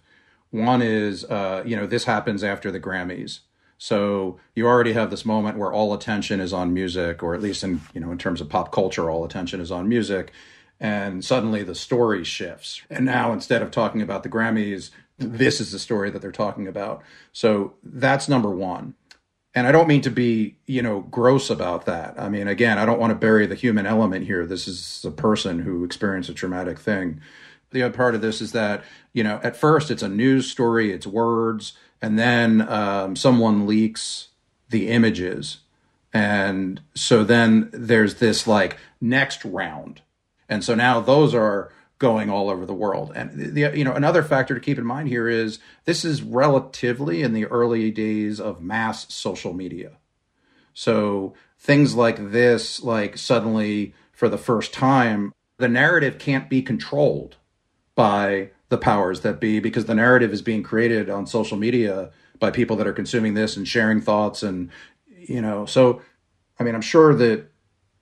One 0.50 0.80
is, 0.82 1.24
uh, 1.24 1.62
you 1.66 1.76
know, 1.76 1.86
this 1.86 2.04
happens 2.04 2.44
after 2.44 2.70
the 2.70 2.78
Grammys. 2.80 3.40
So 3.82 4.38
you 4.54 4.68
already 4.68 4.92
have 4.92 5.10
this 5.10 5.24
moment 5.24 5.58
where 5.58 5.72
all 5.72 5.92
attention 5.92 6.38
is 6.38 6.52
on 6.52 6.72
music, 6.72 7.20
or 7.20 7.34
at 7.34 7.42
least 7.42 7.64
in, 7.64 7.80
you 7.92 8.00
know, 8.00 8.12
in 8.12 8.18
terms 8.18 8.40
of 8.40 8.48
pop 8.48 8.70
culture, 8.70 9.10
all 9.10 9.24
attention 9.24 9.60
is 9.60 9.72
on 9.72 9.88
music. 9.88 10.30
And 10.78 11.24
suddenly 11.24 11.64
the 11.64 11.74
story 11.74 12.22
shifts. 12.22 12.82
And 12.88 13.04
now 13.04 13.32
instead 13.32 13.60
of 13.60 13.72
talking 13.72 14.00
about 14.00 14.22
the 14.22 14.28
Grammys, 14.28 14.90
this 15.18 15.60
is 15.60 15.72
the 15.72 15.80
story 15.80 16.10
that 16.10 16.22
they're 16.22 16.30
talking 16.30 16.68
about. 16.68 17.02
So 17.32 17.74
that's 17.82 18.28
number 18.28 18.50
one. 18.50 18.94
And 19.52 19.66
I 19.66 19.72
don't 19.72 19.88
mean 19.88 20.02
to 20.02 20.10
be, 20.10 20.58
you 20.64 20.80
know, 20.80 21.00
gross 21.00 21.50
about 21.50 21.84
that. 21.86 22.14
I 22.16 22.28
mean, 22.28 22.46
again, 22.46 22.78
I 22.78 22.86
don't 22.86 23.00
want 23.00 23.10
to 23.10 23.16
bury 23.16 23.48
the 23.48 23.56
human 23.56 23.84
element 23.84 24.26
here. 24.26 24.46
This 24.46 24.68
is 24.68 25.04
a 25.04 25.10
person 25.10 25.58
who 25.58 25.82
experienced 25.82 26.30
a 26.30 26.34
traumatic 26.34 26.78
thing. 26.78 27.20
The 27.72 27.82
other 27.82 27.94
part 27.94 28.14
of 28.14 28.20
this 28.20 28.40
is 28.40 28.52
that, 28.52 28.84
you 29.12 29.24
know, 29.24 29.40
at 29.42 29.56
first 29.56 29.90
it's 29.90 30.04
a 30.04 30.08
news 30.08 30.48
story, 30.48 30.92
it's 30.92 31.06
words, 31.06 31.72
and 32.02 32.18
then 32.18 32.68
um, 32.68 33.16
someone 33.16 33.66
leaks 33.66 34.28
the 34.68 34.88
images. 34.88 35.58
And 36.12 36.82
so 36.94 37.24
then 37.24 37.70
there's 37.72 38.16
this 38.16 38.46
like 38.46 38.76
next 39.00 39.44
round. 39.44 40.02
And 40.48 40.62
so 40.64 40.74
now 40.74 41.00
those 41.00 41.34
are 41.34 41.72
going 41.98 42.28
all 42.28 42.50
over 42.50 42.66
the 42.66 42.74
world. 42.74 43.12
And 43.14 43.54
the, 43.54 43.72
you 43.74 43.84
know 43.84 43.94
another 43.94 44.24
factor 44.24 44.54
to 44.54 44.60
keep 44.60 44.76
in 44.76 44.84
mind 44.84 45.08
here 45.08 45.28
is 45.28 45.60
this 45.84 46.04
is 46.04 46.20
relatively 46.20 47.22
in 47.22 47.32
the 47.32 47.46
early 47.46 47.92
days 47.92 48.40
of 48.40 48.60
mass 48.60 49.14
social 49.14 49.54
media. 49.54 49.92
So 50.74 51.34
things 51.58 51.94
like 51.94 52.32
this 52.32 52.82
like 52.82 53.16
suddenly 53.16 53.94
for 54.12 54.28
the 54.28 54.36
first 54.36 54.74
time 54.74 55.32
the 55.58 55.68
narrative 55.68 56.18
can't 56.18 56.50
be 56.50 56.60
controlled 56.60 57.36
by 57.94 58.50
the 58.72 58.78
powers 58.78 59.20
that 59.20 59.38
be 59.38 59.60
because 59.60 59.84
the 59.84 59.94
narrative 59.94 60.32
is 60.32 60.40
being 60.40 60.62
created 60.62 61.10
on 61.10 61.26
social 61.26 61.58
media 61.58 62.10
by 62.38 62.50
people 62.50 62.74
that 62.74 62.86
are 62.86 62.92
consuming 62.94 63.34
this 63.34 63.54
and 63.54 63.68
sharing 63.68 64.00
thoughts 64.00 64.42
and 64.42 64.70
you 65.14 65.42
know 65.42 65.66
so 65.66 66.00
i 66.58 66.64
mean 66.64 66.74
i'm 66.74 66.80
sure 66.80 67.14
that 67.14 67.44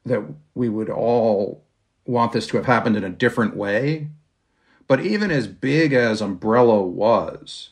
that 0.06 0.22
we 0.54 0.68
would 0.68 0.88
all 0.88 1.64
want 2.06 2.30
this 2.30 2.46
to 2.46 2.56
have 2.56 2.66
happened 2.66 2.96
in 2.96 3.02
a 3.02 3.10
different 3.10 3.56
way 3.56 4.06
but 4.86 5.00
even 5.00 5.32
as 5.32 5.48
big 5.48 5.92
as 5.92 6.20
umbrella 6.20 6.80
was 6.80 7.70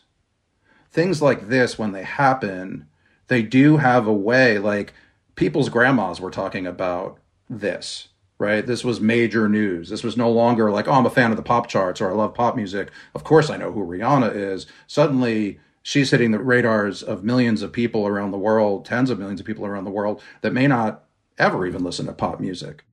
things 0.90 1.22
like 1.22 1.48
this 1.48 1.78
when 1.78 1.92
they 1.92 2.02
happen 2.02 2.84
they 3.28 3.42
do 3.42 3.76
have 3.76 4.08
a 4.08 4.12
way 4.12 4.58
like 4.58 4.92
people's 5.36 5.68
grandmas 5.68 6.20
were 6.20 6.32
talking 6.32 6.66
about 6.66 7.16
this 7.48 8.07
right? 8.38 8.64
This 8.64 8.84
was 8.84 9.00
major 9.00 9.48
news. 9.48 9.88
This 9.88 10.04
was 10.04 10.16
no 10.16 10.30
longer 10.30 10.70
like, 10.70 10.86
oh, 10.86 10.92
I'm 10.92 11.06
a 11.06 11.10
fan 11.10 11.30
of 11.30 11.36
the 11.36 11.42
pop 11.42 11.66
charts 11.66 12.00
or 12.00 12.10
I 12.10 12.14
love 12.14 12.34
pop 12.34 12.54
music. 12.56 12.90
Of 13.14 13.24
course, 13.24 13.50
I 13.50 13.56
know 13.56 13.72
who 13.72 13.84
Rihanna 13.84 14.34
is. 14.34 14.66
Suddenly, 14.86 15.58
she's 15.82 16.10
hitting 16.10 16.30
the 16.30 16.38
radars 16.38 17.02
of 17.02 17.24
millions 17.24 17.62
of 17.62 17.72
people 17.72 18.06
around 18.06 18.30
the 18.30 18.38
world, 18.38 18.84
tens 18.84 19.10
of 19.10 19.18
millions 19.18 19.40
of 19.40 19.46
people 19.46 19.66
around 19.66 19.84
the 19.84 19.90
world 19.90 20.22
that 20.42 20.52
may 20.52 20.66
not 20.66 21.04
ever 21.36 21.66
even 21.66 21.82
listen 21.82 22.06
to 22.06 22.12
pop 22.12 22.40
music. 22.40 22.84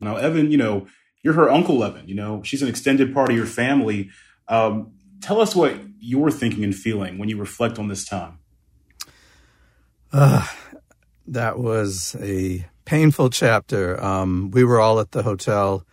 Now, 0.00 0.16
Evan, 0.16 0.50
you 0.50 0.58
know, 0.58 0.86
you're 1.22 1.34
her 1.34 1.50
uncle, 1.50 1.82
Evan. 1.82 2.08
You 2.08 2.14
know, 2.14 2.42
she's 2.42 2.62
an 2.62 2.68
extended 2.68 3.14
part 3.14 3.30
of 3.30 3.36
your 3.36 3.46
family. 3.46 4.10
Um, 4.48 4.92
tell 5.20 5.40
us 5.40 5.54
what 5.54 5.76
you're 5.98 6.30
thinking 6.30 6.64
and 6.64 6.74
feeling 6.74 7.18
when 7.18 7.28
you 7.28 7.36
reflect 7.36 7.78
on 7.78 7.88
this 7.88 8.04
time. 8.04 8.38
Uh, 10.12 10.46
that 11.26 11.58
was 11.58 12.16
a 12.20 12.66
painful 12.84 13.30
chapter. 13.30 14.02
Um, 14.02 14.50
we 14.50 14.64
were 14.64 14.80
all 14.80 15.00
at 15.00 15.12
the 15.12 15.22
hotel 15.22 15.84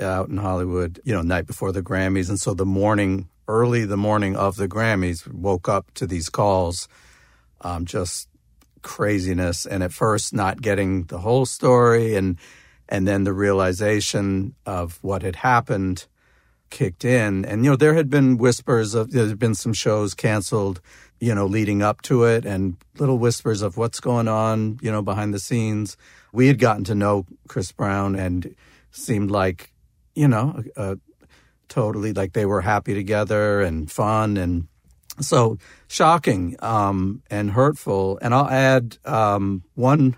out 0.00 0.28
in 0.28 0.38
Hollywood, 0.38 1.00
you 1.04 1.12
know, 1.12 1.22
night 1.22 1.46
before 1.46 1.72
the 1.72 1.82
Grammys. 1.82 2.28
And 2.28 2.40
so 2.40 2.54
the 2.54 2.66
morning, 2.66 3.28
early 3.48 3.84
the 3.84 3.96
morning 3.96 4.36
of 4.36 4.56
the 4.56 4.68
Grammys, 4.68 5.30
woke 5.32 5.68
up 5.68 5.92
to 5.94 6.06
these 6.06 6.28
calls, 6.28 6.88
um, 7.60 7.84
just 7.84 8.28
craziness. 8.82 9.66
And 9.66 9.82
at 9.82 9.92
first, 9.92 10.32
not 10.32 10.62
getting 10.62 11.04
the 11.04 11.18
whole 11.18 11.46
story 11.46 12.16
and 12.16 12.38
and 12.88 13.08
then 13.08 13.24
the 13.24 13.32
realization 13.32 14.54
of 14.66 14.98
what 15.02 15.22
had 15.22 15.36
happened 15.36 16.06
kicked 16.72 17.04
in. 17.04 17.44
And, 17.44 17.64
you 17.64 17.70
know, 17.70 17.76
there 17.76 17.94
had 17.94 18.10
been 18.10 18.38
whispers 18.38 18.94
of, 18.94 19.12
there 19.12 19.28
had 19.28 19.38
been 19.38 19.54
some 19.54 19.72
shows 19.72 20.14
canceled, 20.14 20.80
you 21.20 21.32
know, 21.32 21.46
leading 21.46 21.82
up 21.82 22.02
to 22.02 22.24
it 22.24 22.44
and 22.44 22.76
little 22.98 23.18
whispers 23.18 23.62
of 23.62 23.76
what's 23.76 24.00
going 24.00 24.26
on, 24.26 24.80
you 24.82 24.90
know, 24.90 25.02
behind 25.02 25.32
the 25.32 25.38
scenes. 25.38 25.96
We 26.32 26.48
had 26.48 26.58
gotten 26.58 26.82
to 26.84 26.94
know 26.96 27.26
Chris 27.46 27.70
Brown 27.70 28.16
and 28.16 28.56
seemed 28.90 29.30
like, 29.30 29.72
you 30.16 30.26
know, 30.26 30.64
uh, 30.76 30.96
totally 31.68 32.12
like 32.12 32.32
they 32.32 32.46
were 32.46 32.62
happy 32.62 32.94
together 32.94 33.60
and 33.60 33.90
fun 33.90 34.36
and 34.36 34.66
so 35.20 35.58
shocking 35.88 36.56
um, 36.60 37.22
and 37.30 37.50
hurtful. 37.50 38.18
And 38.20 38.34
I'll 38.34 38.50
add 38.50 38.96
um, 39.04 39.62
one 39.74 40.16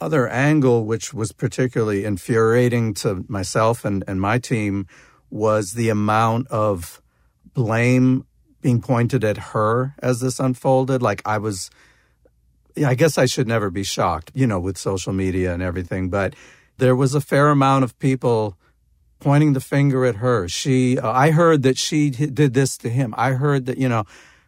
other 0.00 0.28
angle, 0.28 0.84
which 0.84 1.14
was 1.14 1.30
particularly 1.30 2.04
infuriating 2.04 2.92
to 2.94 3.24
myself 3.28 3.84
and, 3.84 4.02
and 4.08 4.20
my 4.20 4.38
team, 4.38 4.86
was 5.32 5.72
the 5.72 5.88
amount 5.88 6.46
of 6.48 7.00
blame 7.54 8.26
being 8.60 8.80
pointed 8.80 9.24
at 9.24 9.38
her 9.38 9.94
as 10.00 10.20
this 10.20 10.38
unfolded. 10.38 11.02
Like 11.02 11.22
I 11.24 11.38
was, 11.38 11.70
I 12.84 12.94
guess 12.94 13.16
I 13.16 13.24
should 13.24 13.48
never 13.48 13.70
be 13.70 13.82
shocked, 13.82 14.30
you 14.34 14.46
know, 14.46 14.60
with 14.60 14.76
social 14.76 15.12
media 15.12 15.54
and 15.54 15.62
everything, 15.62 16.10
but 16.10 16.34
there 16.76 16.94
was 16.94 17.14
a 17.14 17.20
fair 17.20 17.48
amount 17.48 17.84
of 17.84 17.98
people 17.98 18.56
pointing 19.20 19.54
the 19.54 19.60
finger 19.60 20.04
at 20.04 20.16
her. 20.16 20.48
She, 20.48 20.98
uh, 20.98 21.10
I 21.10 21.30
heard 21.30 21.62
that 21.62 21.78
she 21.78 22.10
did 22.10 22.52
this 22.52 22.76
to 22.78 22.90
him. 22.90 23.14
I 23.16 23.30
heard 23.32 23.66
that, 23.66 23.78
you 23.78 23.88
know, 23.88 24.04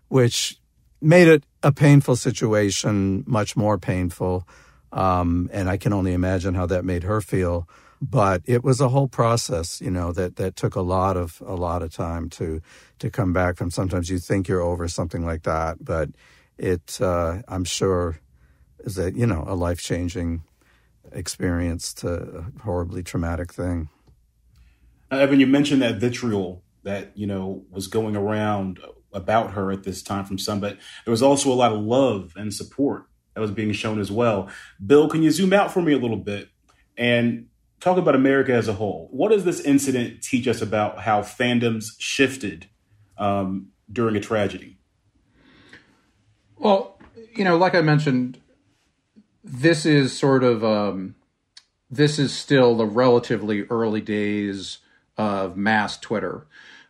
which 0.08 0.58
made 1.00 1.28
it 1.28 1.44
a 1.62 1.72
painful 1.72 2.16
situation 2.16 3.24
much 3.26 3.56
more 3.56 3.78
painful. 3.78 4.46
Um, 4.92 5.48
and 5.52 5.70
I 5.70 5.76
can 5.76 5.92
only 5.92 6.12
imagine 6.12 6.54
how 6.54 6.66
that 6.66 6.84
made 6.84 7.04
her 7.04 7.20
feel. 7.20 7.68
But 8.10 8.42
it 8.44 8.62
was 8.62 8.82
a 8.82 8.90
whole 8.90 9.08
process, 9.08 9.80
you 9.80 9.90
know, 9.90 10.12
that, 10.12 10.36
that 10.36 10.56
took 10.56 10.74
a 10.74 10.82
lot 10.82 11.16
of 11.16 11.42
a 11.46 11.54
lot 11.54 11.82
of 11.82 11.90
time 11.90 12.28
to 12.30 12.60
to 12.98 13.10
come 13.10 13.32
back 13.32 13.56
from. 13.56 13.70
Sometimes 13.70 14.10
you 14.10 14.18
think 14.18 14.46
you're 14.46 14.60
over 14.60 14.88
something 14.88 15.24
like 15.24 15.44
that, 15.44 15.82
but 15.82 16.10
it, 16.58 16.98
uh, 17.00 17.38
I'm 17.48 17.64
sure, 17.64 18.20
is 18.80 18.98
a 18.98 19.10
you 19.12 19.26
know 19.26 19.44
a 19.46 19.54
life 19.54 19.80
changing 19.80 20.42
experience 21.12 21.94
to 21.94 22.12
a 22.12 22.62
horribly 22.62 23.02
traumatic 23.02 23.52
thing. 23.54 23.88
Uh, 25.10 25.16
Evan, 25.16 25.40
you 25.40 25.46
mentioned 25.46 25.80
that 25.80 25.96
vitriol 25.96 26.62
that 26.82 27.16
you 27.16 27.26
know 27.26 27.64
was 27.70 27.86
going 27.86 28.16
around 28.16 28.80
about 29.14 29.52
her 29.52 29.72
at 29.72 29.84
this 29.84 30.02
time 30.02 30.26
from 30.26 30.38
some, 30.38 30.60
but 30.60 30.76
there 31.06 31.12
was 31.12 31.22
also 31.22 31.50
a 31.50 31.54
lot 31.54 31.72
of 31.72 31.80
love 31.80 32.34
and 32.36 32.52
support 32.52 33.06
that 33.32 33.40
was 33.40 33.50
being 33.50 33.72
shown 33.72 33.98
as 33.98 34.12
well. 34.12 34.50
Bill, 34.84 35.08
can 35.08 35.22
you 35.22 35.30
zoom 35.30 35.54
out 35.54 35.72
for 35.72 35.80
me 35.80 35.94
a 35.94 35.98
little 35.98 36.18
bit 36.18 36.50
and 36.96 37.46
talk 37.84 37.98
about 37.98 38.14
America 38.14 38.52
as 38.52 38.66
a 38.66 38.72
whole? 38.72 39.08
What 39.12 39.30
does 39.30 39.44
this 39.44 39.60
incident 39.60 40.22
teach 40.22 40.48
us 40.48 40.62
about 40.62 41.00
how 41.00 41.20
fandoms 41.20 41.90
shifted 41.98 42.66
um, 43.18 43.68
during 43.92 44.16
a 44.16 44.20
tragedy? 44.20 44.78
Well, 46.56 46.98
you 47.36 47.44
know, 47.44 47.58
like 47.58 47.74
I 47.74 47.82
mentioned, 47.82 48.40
this 49.44 49.84
is 49.84 50.16
sort 50.16 50.42
of 50.42 50.64
um, 50.64 51.14
this 51.90 52.18
is 52.18 52.32
still 52.32 52.74
the 52.74 52.86
relatively 52.86 53.64
early 53.64 54.00
days 54.00 54.78
of 55.18 55.56
mass 55.56 55.98
Twitter. 55.98 56.46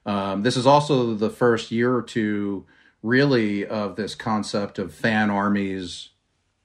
Um, 0.07 0.43
this 0.43 0.57
is 0.57 0.67
also 0.67 1.15
the 1.15 1.31
first 1.31 1.73
year 1.73 1.93
or 1.93 2.03
two, 2.03 2.67
really, 3.03 3.67
of 3.67 3.97
this 3.97 4.15
concept 4.15 4.79
of 4.79 4.95
fan 4.95 5.31
armies 5.31 6.11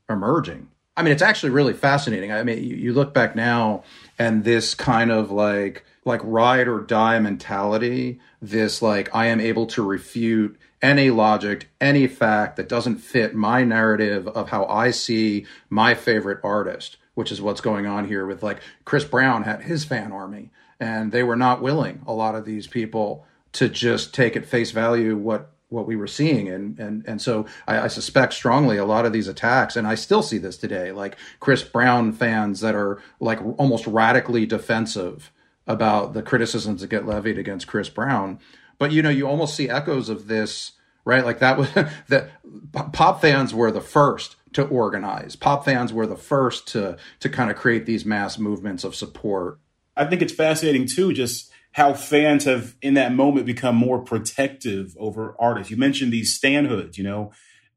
emerging. 0.08 0.70
I 0.96 1.02
mean, 1.02 1.14
it's 1.14 1.22
actually 1.22 1.52
really 1.52 1.74
fascinating. 1.74 2.32
I 2.34 2.44
mean, 2.44 2.62
you, 2.62 2.76
you 2.76 2.94
look 2.94 3.14
back 3.14 3.34
now 3.34 3.84
and 4.20 4.44
this 4.44 4.76
kind 4.76 5.12
of 5.12 5.32
like 5.32 5.86
like 6.06 6.22
ride 6.24 6.68
or 6.68 6.82
die 6.82 7.20
mentality, 7.20 8.20
this 8.42 8.82
like 8.82 9.14
I 9.16 9.28
am 9.28 9.40
able 9.40 9.66
to 9.68 9.84
refute 9.84 10.60
any 10.82 11.10
logic, 11.10 11.70
any 11.80 12.08
fact 12.08 12.58
that 12.58 12.70
doesn't 12.70 12.98
fit 12.98 13.34
my 13.34 13.64
narrative 13.64 14.28
of 14.28 14.50
how 14.50 14.66
I 14.66 14.92
see 14.92 15.46
my 15.70 15.96
favorite 15.96 16.40
artist, 16.44 16.98
which 17.16 17.32
is 17.32 17.42
what's 17.42 17.62
going 17.62 17.86
on 17.86 18.08
here 18.08 18.26
with 18.26 18.44
like 18.44 18.62
Chris 18.86 19.06
Brown 19.06 19.44
had 19.44 19.64
his 19.64 19.86
fan 19.86 20.12
army 20.12 20.52
and 20.80 21.12
they 21.12 21.24
were 21.24 21.36
not 21.36 21.62
willing 21.62 22.02
a 22.08 22.14
lot 22.14 22.36
of 22.36 22.46
these 22.46 22.68
people 22.68 23.26
to 23.52 23.68
just 23.68 24.14
take 24.14 24.36
at 24.36 24.46
face 24.46 24.72
value 24.72 25.16
what 25.16 25.52
what 25.70 25.88
we 25.88 25.96
were 25.96 26.08
seeing. 26.08 26.50
And 26.50 26.78
and 26.80 27.04
and 27.08 27.22
so 27.22 27.46
I, 27.68 27.82
I, 27.82 27.88
suspect 27.88 28.34
strongly 28.34 28.78
a 28.78 28.86
lot 28.86 29.06
of 29.06 29.14
these 29.14 29.28
attacks 29.28 29.76
and 29.76 29.88
i 29.88 29.96
still 29.96 30.22
see 30.22 30.38
this 30.38 30.58
today 30.58 30.92
like 30.92 31.18
chris 31.40 31.64
brown 31.64 32.12
fans 32.12 32.62
that 32.62 32.76
are 32.76 33.02
like 33.20 33.40
almost 33.58 33.86
radically 33.88 34.46
defensive 34.46 35.32
about 35.68 36.14
the 36.14 36.22
criticisms 36.22 36.82
that 36.82 36.90
get 36.90 37.06
levied 37.06 37.38
against 37.38 37.68
chris 37.68 37.90
brown. 37.90 38.40
But 38.78 38.92
you 38.92 39.02
know 39.02 39.10
you 39.10 39.28
almost 39.28 39.56
see 39.56 39.70
echoes 39.70 40.10
of 40.10 40.28
this 40.28 40.74
right? 41.06 41.26
Like 41.26 41.40
that 41.40 41.58
was 41.58 41.72
that 42.08 42.32
pop 42.94 43.22
fans 43.22 43.54
were 43.54 43.72
the 43.72 43.82
first 43.82 44.36
to 44.54 44.64
organize. 44.64 45.36
Pop 45.36 45.66
fans 45.66 45.92
were 45.94 46.08
the 46.08 46.18
first 46.18 46.68
to 46.70 46.98
to 47.20 47.30
kind 47.30 47.50
of 47.50 47.58
create 47.58 47.86
these 47.86 48.06
mass 48.06 48.38
movements 48.38 48.84
of 48.84 48.96
support. 48.96 49.60
I 49.96 50.06
think 50.06 50.22
it's 50.22 50.34
fascinating 50.34 50.88
too 50.88 51.12
just 51.14 51.52
how 51.72 51.94
fans 51.94 52.46
have 52.46 52.76
in 52.82 52.96
that 52.96 53.14
moment 53.14 53.46
become 53.46 53.76
more 53.76 54.00
protective 54.00 54.96
over 55.00 55.36
artists. 55.40 55.72
You 55.72 55.78
mentioned 55.78 56.12
these 56.12 56.38
stanhoods, 56.38 56.98
you 56.98 57.04
know. 57.04 57.32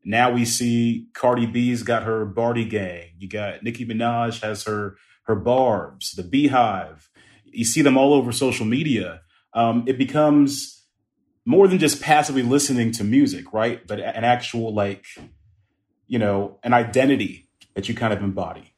Now 0.05 0.33
we 0.33 0.45
see 0.45 1.07
Cardi 1.15 1.47
B's 1.47 1.83
got 1.83 2.03
her 2.03 2.25
Bardi 2.25 2.65
gang. 2.65 3.11
You 3.19 3.29
got 3.29 3.63
Nicki 3.63 3.87
Minaj 3.87 4.43
has 4.43 4.65
her 4.65 4.97
her 5.25 5.37
Barbs, 5.37 6.13
the 6.13 6.23
Beehive. 6.23 7.11
You 7.45 7.65
see 7.65 7.83
them 7.83 7.97
all 7.97 8.15
over 8.15 8.33
social 8.33 8.67
media. 8.67 9.21
Um, 9.55 9.85
it 9.87 9.99
becomes 9.99 10.85
more 11.45 11.69
than 11.69 11.79
just 11.79 12.01
passively 12.01 12.43
listening 12.43 12.93
to 12.93 13.05
music, 13.05 13.53
right? 13.53 13.87
But 13.87 14.01
an 14.01 14.25
actual 14.25 14.75
like, 14.75 15.05
you 16.07 16.19
know, 16.19 16.59
an 16.65 16.73
identity 16.73 17.49
that 17.75 17.89
you 17.89 17.95
kind 17.95 18.13
of 18.13 18.23
embody. 18.23 18.73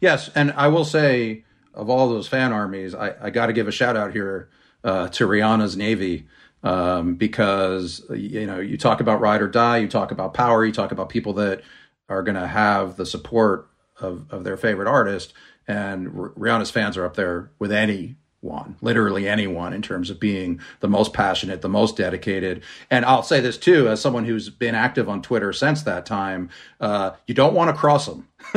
Yes, 0.00 0.30
and 0.34 0.52
I 0.52 0.68
will 0.68 0.84
say 0.84 1.44
of 1.78 1.88
all 1.88 2.08
those 2.08 2.28
fan 2.28 2.52
armies, 2.52 2.94
I, 2.94 3.14
I 3.22 3.30
got 3.30 3.46
to 3.46 3.52
give 3.52 3.68
a 3.68 3.72
shout 3.72 3.96
out 3.96 4.12
here 4.12 4.50
uh, 4.84 5.08
to 5.08 5.26
Rihanna's 5.26 5.76
Navy 5.76 6.26
um, 6.62 7.14
because 7.14 8.04
you 8.10 8.46
know 8.46 8.58
you 8.58 8.76
talk 8.76 9.00
about 9.00 9.20
ride 9.20 9.40
or 9.40 9.48
die, 9.48 9.78
you 9.78 9.88
talk 9.88 10.10
about 10.10 10.34
power, 10.34 10.64
you 10.64 10.72
talk 10.72 10.90
about 10.90 11.08
people 11.08 11.32
that 11.34 11.62
are 12.08 12.22
going 12.22 12.34
to 12.34 12.48
have 12.48 12.96
the 12.96 13.06
support 13.06 13.68
of 14.00 14.26
of 14.30 14.44
their 14.44 14.56
favorite 14.56 14.88
artist, 14.88 15.32
and 15.66 16.08
Rihanna's 16.08 16.70
fans 16.70 16.96
are 16.96 17.04
up 17.04 17.14
there 17.14 17.50
with 17.58 17.72
any 17.72 18.16
one, 18.40 18.76
literally 18.80 19.28
anyone, 19.28 19.72
in 19.72 19.82
terms 19.82 20.10
of 20.10 20.20
being 20.20 20.60
the 20.80 20.88
most 20.88 21.12
passionate, 21.12 21.60
the 21.60 21.68
most 21.68 21.96
dedicated. 21.96 22.62
And 22.90 23.04
I'll 23.04 23.24
say 23.24 23.40
this 23.40 23.58
too, 23.58 23.88
as 23.88 24.00
someone 24.00 24.24
who's 24.24 24.48
been 24.48 24.76
active 24.76 25.08
on 25.08 25.22
Twitter 25.22 25.52
since 25.52 25.82
that 25.82 26.06
time, 26.06 26.50
uh, 26.80 27.12
you 27.26 27.34
don't 27.34 27.54
want 27.54 27.68
to 27.70 27.76
cross 27.76 28.06
them, 28.06 28.28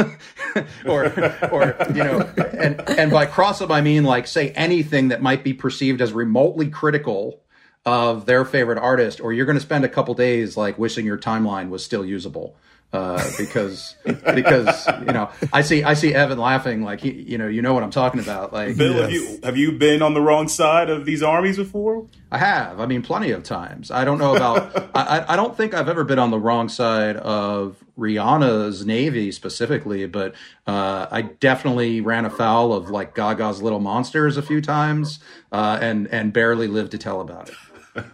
or, 0.85 1.05
or 1.51 1.75
you 1.89 2.03
know, 2.03 2.29
and 2.53 2.79
and 2.89 3.11
by 3.11 3.25
cross 3.25 3.59
them 3.59 3.71
I 3.71 3.81
mean 3.81 4.03
like 4.03 4.27
say 4.27 4.51
anything 4.51 5.07
that 5.07 5.21
might 5.21 5.43
be 5.43 5.53
perceived 5.53 6.01
as 6.01 6.13
remotely 6.13 6.69
critical 6.69 7.41
of 7.83 8.27
their 8.27 8.45
favorite 8.45 8.77
artist, 8.77 9.19
or 9.19 9.33
you're 9.33 9.47
going 9.47 9.57
to 9.57 9.61
spend 9.61 9.83
a 9.83 9.89
couple 9.89 10.13
days 10.13 10.55
like 10.55 10.77
wishing 10.77 11.05
your 11.05 11.17
timeline 11.17 11.69
was 11.69 11.83
still 11.83 12.05
usable. 12.05 12.55
Uh, 12.93 13.23
because 13.37 13.95
because 14.03 14.87
you 14.99 15.13
know 15.13 15.29
I 15.53 15.61
see 15.61 15.83
I 15.83 15.93
see 15.93 16.13
Evan 16.13 16.37
laughing 16.37 16.83
like 16.83 16.99
he, 16.99 17.11
you 17.11 17.37
know 17.37 17.47
you 17.47 17.61
know 17.61 17.73
what 17.73 17.83
I'm 17.83 17.91
talking 17.91 18.19
about 18.19 18.51
like 18.51 18.75
Bill, 18.75 19.01
have 19.01 19.11
you 19.11 19.39
have 19.43 19.55
you 19.55 19.71
been 19.73 20.01
on 20.01 20.13
the 20.13 20.21
wrong 20.21 20.49
side 20.49 20.89
of 20.89 21.05
these 21.05 21.23
armies 21.23 21.57
before? 21.57 22.07
I 22.33 22.37
have. 22.37 22.79
I 22.79 22.85
mean, 22.85 23.01
plenty 23.01 23.31
of 23.31 23.43
times. 23.43 23.91
I 23.91 24.03
don't 24.03 24.17
know 24.17 24.35
about. 24.35 24.89
I, 24.95 25.25
I 25.33 25.35
don't 25.35 25.55
think 25.55 25.73
I've 25.73 25.89
ever 25.89 26.03
been 26.03 26.19
on 26.19 26.31
the 26.31 26.39
wrong 26.39 26.69
side 26.69 27.17
of 27.17 27.81
Rihanna's 27.97 28.85
Navy 28.85 29.31
specifically, 29.31 30.05
but 30.05 30.33
uh, 30.67 31.07
I 31.11 31.21
definitely 31.21 32.01
ran 32.01 32.25
afoul 32.25 32.73
of 32.73 32.89
like 32.89 33.15
Gaga's 33.15 33.61
Little 33.61 33.79
Monsters 33.79 34.35
a 34.35 34.41
few 34.41 34.61
times, 34.61 35.19
uh, 35.51 35.77
and 35.81 36.07
and 36.07 36.33
barely 36.33 36.67
lived 36.67 36.91
to 36.91 36.97
tell 36.97 37.21
about 37.21 37.49
it. 37.49 37.55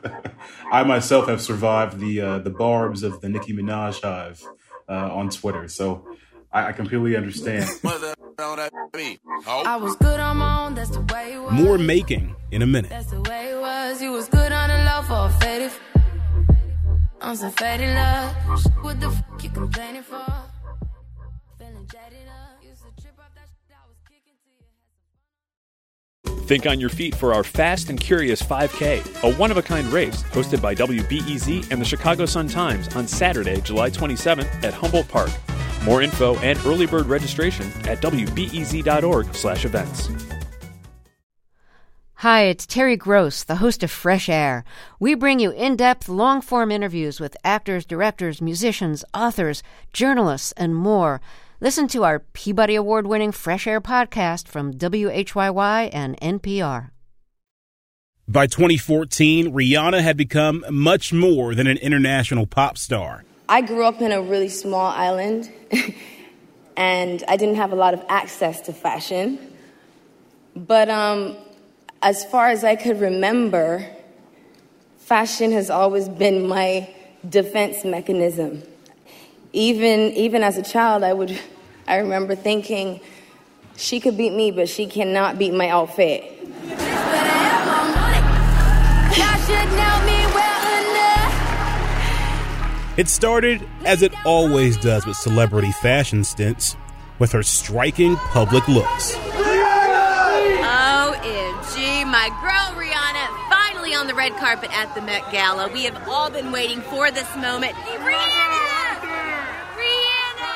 I 0.72 0.84
myself 0.84 1.28
have 1.28 1.42
survived 1.42 2.00
the 2.00 2.22
uh, 2.22 2.40
the 2.40 2.50
barbs 2.52 3.02
of 3.02 3.22
the 3.22 3.30
Nicki 3.30 3.54
Minaj 3.54 4.02
hive 4.02 4.44
uh, 4.90 5.14
on 5.14 5.30
Twitter, 5.30 5.68
so 5.68 6.08
I, 6.52 6.68
I 6.68 6.72
completely 6.72 7.16
understand. 7.16 7.70
I 7.86 9.78
was 9.82 9.96
good 9.98 10.20
on 10.20 10.38
my 10.38 10.66
own, 10.66 10.76
that's 10.76 10.92
the 10.92 11.02
way 11.14 11.34
it 11.34 11.40
was. 11.42 11.54
More 11.54 11.78
making 11.78 12.36
in 12.52 12.62
a 12.62 12.68
minute. 12.68 12.90
That's 12.90 13.12
the 13.12 13.22
way 13.22 13.52
it 13.52 13.60
was. 13.60 14.02
You 14.02 14.12
was 14.12 14.28
good 14.28 14.52
on 14.52 14.70
the 14.70 14.78
low 14.86 15.02
for 15.04 15.28
a 15.28 15.40
faded. 15.42 15.72
On 17.22 17.36
some 17.36 17.52
faded 17.52 17.96
love. 17.96 18.34
What 18.82 19.00
the 19.00 19.10
fuck 19.10 19.44
you 19.44 19.50
complaining 19.50 20.04
for? 20.04 20.47
Think 26.48 26.66
on 26.66 26.80
your 26.80 26.90
feet 26.90 27.14
for 27.14 27.34
our 27.34 27.44
Fast 27.44 27.90
and 27.90 28.00
Curious 28.00 28.42
5K, 28.42 29.22
a 29.22 29.36
one 29.36 29.52
of 29.52 29.58
a 29.58 29.62
kind 29.62 29.86
race 29.88 30.24
hosted 30.24 30.62
by 30.62 30.74
WBEZ 30.74 31.70
and 31.70 31.82
the 31.82 31.86
Chicago 31.86 32.26
Sun 32.26 32.48
Times 32.48 32.88
on 32.96 33.06
Saturday, 33.06 33.60
July 33.60 33.90
27th 33.90 34.64
at 34.64 34.74
Humboldt 34.74 35.10
Park. 35.10 35.30
More 35.84 36.02
info 36.02 36.38
and 36.38 36.58
early 36.66 36.86
bird 36.86 37.08
registration 37.08 37.66
at 37.86 38.02
wbez.org/events. 38.02 40.10
Hi, 42.22 42.44
it's 42.44 42.66
Terry 42.66 42.96
Gross, 42.96 43.44
the 43.44 43.58
host 43.58 43.84
of 43.84 43.92
Fresh 43.92 44.30
Air. 44.30 44.64
We 45.02 45.16
bring 45.16 45.42
you 45.42 45.52
in 45.52 45.76
depth, 45.76 46.08
long 46.08 46.40
form 46.40 46.72
interviews 46.72 47.20
with 47.20 47.36
actors, 47.44 47.86
directors, 47.86 48.42
musicians, 48.42 49.04
authors, 49.14 49.64
journalists, 49.92 50.54
and 50.54 50.74
more. 50.74 51.20
Listen 51.60 51.88
to 51.88 52.04
our 52.04 52.20
Peabody 52.20 52.76
Award 52.76 53.08
winning 53.08 53.32
Fresh 53.32 53.66
Air 53.66 53.82
podcast 53.82 54.48
from 54.48 54.74
WHYY 54.74 55.90
and 55.92 56.16
NPR. 56.20 56.92
By 58.28 58.46
2014, 58.46 59.52
Rihanna 59.52 60.02
had 60.02 60.18
become 60.18 60.64
much 60.70 61.12
more 61.12 61.56
than 61.56 61.66
an 61.66 61.78
international 61.78 62.46
pop 62.46 62.78
star. 62.78 63.24
I 63.50 63.62
grew 63.62 63.86
up 63.86 64.02
in 64.02 64.12
a 64.12 64.22
really 64.22 64.50
small 64.50 64.86
island, 64.86 65.52
and 66.78 67.24
I 67.28 67.38
didn't 67.38 67.56
have 67.56 67.72
a 67.72 67.76
lot 67.76 67.96
of 67.96 68.04
access 68.08 68.62
to 68.62 68.72
fashion. 68.72 69.40
But 70.56 70.90
um, 70.92 71.38
as 72.04 72.24
far 72.26 72.50
as 72.50 72.64
I 72.64 72.76
could 72.76 73.02
remember, 73.02 73.84
fashion 75.00 75.52
has 75.54 75.72
always 75.72 76.08
been 76.08 76.48
my 76.48 76.94
defense 77.28 77.84
mechanism. 77.84 78.62
Even 79.54 80.12
even 80.12 80.44
as 80.44 80.58
a 80.58 80.64
child, 80.64 81.04
I 81.04 81.14
would 81.14 81.40
I 81.88 81.98
remember 81.98 82.36
thinking, 82.36 83.00
she 83.78 84.00
could 84.02 84.18
beat 84.18 84.34
me, 84.34 84.52
but 84.52 84.68
she 84.68 84.88
cannot 84.88 85.38
beat 85.40 85.54
my 85.54 85.70
outfit. 85.70 86.24
Y'all 89.18 89.38
should 89.46 89.70
know 89.72 90.02
me 90.06 90.26
well 90.36 90.68
enough. 90.92 91.34
It 92.98 93.08
started, 93.08 93.66
as 93.86 94.02
it 94.02 94.12
always 94.26 94.76
does 94.76 95.06
with 95.06 95.16
celebrity 95.16 95.72
fashion 95.72 96.26
stints, 96.26 96.76
with 97.20 97.32
her 97.32 97.44
striking 97.44 98.18
public 98.18 98.68
looks. 98.68 99.16
OMG, 100.66 102.06
my 102.06 102.28
girl 102.42 102.74
Rihanna 102.78 103.28
finally 103.50 103.94
on 103.96 104.08
the 104.08 104.14
red 104.14 104.34
carpet 104.34 104.70
at 104.78 104.94
the 104.94 105.02
Met 105.02 105.32
Gala. 105.32 105.72
We 105.72 105.86
have 105.86 106.10
all 106.10 106.30
been 106.30 106.52
waiting 106.52 106.82
for 106.82 107.12
this 107.12 107.34
moment. 107.38 107.76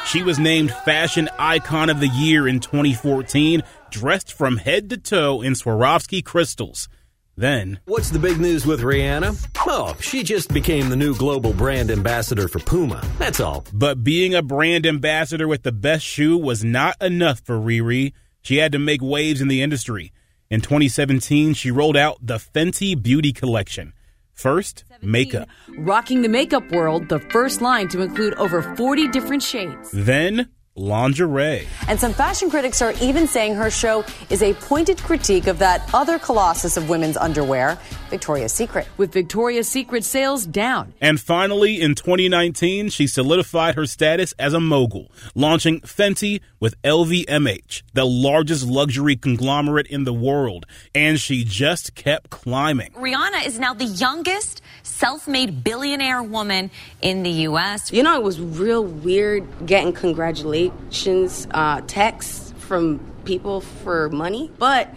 She 0.06 0.24
was 0.24 0.40
named 0.40 0.72
Fashion 0.72 1.30
Icon 1.40 1.90
of 1.90 2.00
the 2.00 2.08
Year 2.08 2.48
in 2.48 2.60
2014, 2.60 3.64
dressed 3.92 4.34
from 4.34 4.58
head 4.58 4.90
to 4.90 4.98
toe 4.98 5.42
in 5.42 5.54
Swarovski 5.54 6.24
crystals. 6.24 6.90
Then, 7.38 7.80
What's 7.86 8.10
the 8.10 8.20
big 8.20 8.40
news 8.40 8.66
with 8.66 8.82
Rihanna? 8.82 9.38
Oh, 9.66 9.96
she 10.02 10.22
just 10.24 10.54
became 10.54 10.90
the 10.90 10.98
new 10.98 11.16
global 11.16 11.54
brand 11.54 11.90
ambassador 11.90 12.48
for 12.50 12.60
Puma. 12.60 13.02
That's 13.20 13.40
all. 13.40 13.64
but 13.74 14.04
being 14.04 14.36
a 14.36 14.42
brand 14.42 14.86
ambassador 14.86 15.48
with 15.48 15.64
the 15.64 15.72
best 15.72 16.04
shoe 16.06 16.38
was 16.38 16.64
not 16.64 17.02
enough 17.02 17.40
for 17.40 17.56
Riri. 17.58 18.12
She 18.42 18.58
had 18.58 18.74
to 18.74 18.80
make 18.80 19.02
waves 19.02 19.40
in 19.40 19.48
the 19.48 19.62
industry. 19.62 20.12
In 20.50 20.60
2017, 20.60 21.54
she 21.54 21.72
rolled 21.72 21.96
out 21.96 22.18
the 22.22 22.38
Fenty 22.38 23.02
Beauty 23.02 23.32
Collection. 23.32 23.94
First, 24.34 24.84
makeup. 25.02 25.50
Rocking 25.78 26.22
the 26.22 26.30
makeup 26.30 26.72
world, 26.72 27.10
the 27.10 27.20
first 27.20 27.62
line 27.62 27.88
to 27.90 28.02
include 28.02 28.34
over 28.36 28.62
40 28.76 29.08
different 29.10 29.44
shades. 29.44 29.92
Then, 29.92 30.50
lingerie. 30.76 31.68
And 31.90 32.00
some 32.00 32.14
fashion 32.14 32.50
critics 32.50 32.82
are 32.82 32.94
even 33.02 33.28
saying 33.28 33.56
her 33.56 33.70
show 33.70 34.06
is 34.30 34.42
a 34.42 34.54
pointed 34.54 34.98
critique 35.00 35.48
of 35.48 35.60
that 35.60 35.90
other 35.94 36.18
colossus 36.18 36.78
of 36.78 36.88
women's 36.88 37.18
underwear, 37.18 37.78
Victoria's 38.10 38.54
Secret. 38.54 38.88
With 38.98 39.12
Victoria's 39.12 39.68
Secret 39.68 40.06
sales 40.06 40.46
down. 40.46 40.94
And 41.02 41.20
finally, 41.20 41.82
in 41.82 41.96
2019, 41.96 42.90
she 42.90 43.08
solidified 43.08 43.76
her 43.76 43.86
status 43.86 44.34
as 44.40 44.54
a 44.54 44.60
mogul, 44.62 45.12
launching 45.36 45.82
Fenty 45.82 46.40
with 46.60 46.82
LVMH, 46.84 47.84
the 47.94 48.06
largest 48.06 48.66
luxury 48.66 49.16
conglomerate 49.16 49.88
in 49.88 50.06
the 50.06 50.14
world. 50.14 50.66
And 50.96 51.20
she 51.20 51.44
just 51.44 51.96
kept 51.96 52.30
climbing. 52.30 52.92
Rihanna 52.92 53.46
is 53.46 53.60
now 53.60 53.74
the 53.74 53.86
youngest 53.86 54.62
self 54.84 55.28
made 55.28 55.64
billionaire 55.64 56.24
woman 56.24 56.72
in 57.02 57.24
the 57.24 57.32
U.S. 57.32 57.92
You 57.92 58.04
know, 58.04 58.16
it 58.16 58.24
was 58.24 58.40
real 58.40 58.84
weird 58.84 59.48
getting 59.66 59.92
congratulations 59.92 60.61
uh, 60.70 61.82
texts 61.88 62.54
from 62.58 63.00
people 63.26 63.62
for 63.62 64.10
money, 64.10 64.52
but 64.58 64.94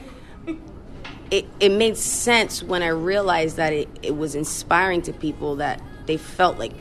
it, 1.31 1.47
it 1.61 1.71
made 1.71 1.97
sense 1.97 2.63
when 2.63 2.83
I 2.83 2.89
realized 2.89 3.57
that 3.57 3.73
it, 3.73 3.89
it 4.03 4.17
was 4.17 4.35
inspiring 4.35 5.03
to 5.03 5.13
people 5.13 5.57
that 5.57 5.81
they 6.07 6.17
felt 6.17 6.59
like 6.59 6.73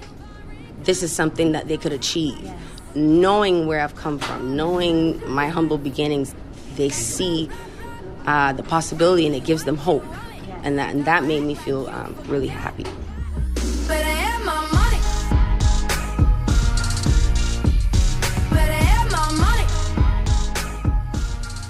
this 0.84 1.02
is 1.02 1.12
something 1.12 1.54
that 1.54 1.68
they 1.68 1.78
could 1.78 1.94
achieve. 1.94 2.52
Knowing 2.96 3.66
where 3.66 3.80
I've 3.80 3.96
come 3.96 4.20
from, 4.20 4.56
knowing 4.56 5.28
my 5.30 5.48
humble 5.48 5.78
beginnings, 5.78 6.36
they 6.76 6.90
see 6.90 7.50
uh, 8.28 8.54
the 8.54 8.64
possibility 8.64 9.26
and 9.26 9.36
it 9.36 9.46
gives 9.46 9.64
them 9.64 9.78
hope. 9.78 10.06
And 10.64 10.78
that, 10.78 10.94
and 10.94 11.06
that 11.06 11.24
made 11.24 11.44
me 11.44 11.56
feel 11.56 11.88
um, 11.88 12.16
really 12.28 12.48
happy. 12.48 12.86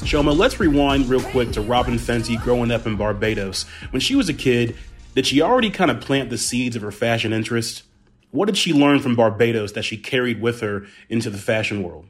Chioma, 0.04 0.38
let's 0.38 0.60
rewind 0.60 1.08
real 1.08 1.22
quick 1.22 1.52
to 1.54 1.62
Robyn 1.62 1.96
Fenty 1.96 2.42
growing 2.42 2.72
up 2.72 2.86
in 2.86 2.98
Barbados. 2.98 3.64
When 3.92 4.02
she 4.02 4.16
was 4.16 4.28
a 4.28 4.34
kid, 4.34 4.76
did 5.16 5.26
she 5.26 5.42
already 5.42 5.70
kind 5.70 5.90
of 5.90 6.02
plant 6.02 6.30
the 6.30 6.38
seeds 6.38 6.76
of 6.76 6.82
her 6.82 6.92
fashion 6.92 7.32
interest? 7.32 7.84
What 8.32 8.48
did 8.48 8.58
she 8.58 8.74
learn 8.74 9.00
from 9.00 9.16
Barbados 9.16 9.72
that 9.74 9.84
she 9.84 9.98
carried 9.98 10.42
with 10.42 10.60
her 10.60 10.86
into 11.08 11.30
the 11.30 11.38
fashion 11.38 11.84
world? 11.84 12.08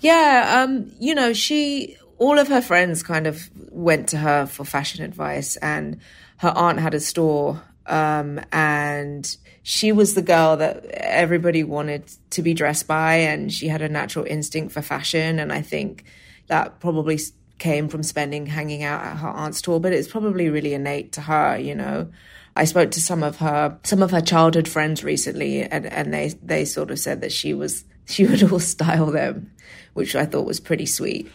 Yeah, 0.00 0.64
um, 0.64 0.90
you 0.98 1.14
know, 1.14 1.32
she 1.32 1.96
all 2.18 2.38
of 2.38 2.48
her 2.48 2.60
friends 2.60 3.02
kind 3.02 3.26
of 3.26 3.48
went 3.70 4.08
to 4.10 4.18
her 4.18 4.46
for 4.46 4.64
fashion 4.64 5.04
advice 5.04 5.56
and 5.56 6.00
her 6.38 6.52
aunt 6.56 6.78
had 6.78 6.92
a 6.94 7.00
store 7.00 7.62
um, 7.86 8.40
and 8.52 9.36
she 9.62 9.90
was 9.92 10.14
the 10.14 10.22
girl 10.22 10.56
that 10.56 10.84
everybody 10.86 11.64
wanted 11.64 12.04
to 12.30 12.42
be 12.42 12.52
dressed 12.52 12.86
by 12.86 13.14
and 13.14 13.52
she 13.52 13.68
had 13.68 13.80
a 13.80 13.88
natural 13.88 14.24
instinct 14.26 14.72
for 14.72 14.82
fashion 14.82 15.38
and 15.38 15.52
I 15.52 15.62
think 15.62 16.04
that 16.50 16.80
probably 16.80 17.18
came 17.58 17.88
from 17.88 18.02
spending 18.02 18.46
hanging 18.46 18.82
out 18.82 19.02
at 19.02 19.16
her 19.18 19.28
aunt's 19.28 19.58
store 19.58 19.80
but 19.80 19.92
it's 19.92 20.08
probably 20.08 20.48
really 20.48 20.74
innate 20.74 21.12
to 21.12 21.22
her, 21.22 21.56
you 21.56 21.74
know. 21.74 22.10
I 22.56 22.64
spoke 22.64 22.90
to 22.92 23.00
some 23.00 23.22
of 23.22 23.36
her 23.36 23.78
some 23.84 24.02
of 24.02 24.10
her 24.10 24.20
childhood 24.20 24.68
friends 24.68 25.02
recently 25.02 25.62
and, 25.62 25.86
and 25.86 26.12
they 26.12 26.28
they 26.42 26.64
sort 26.64 26.90
of 26.90 26.98
said 26.98 27.20
that 27.22 27.32
she 27.32 27.54
was 27.54 27.84
she 28.04 28.26
would 28.26 28.42
all 28.42 28.60
style 28.60 29.06
them, 29.06 29.52
which 29.94 30.14
I 30.14 30.26
thought 30.26 30.46
was 30.46 30.60
pretty 30.60 30.86
sweet. 30.86 31.30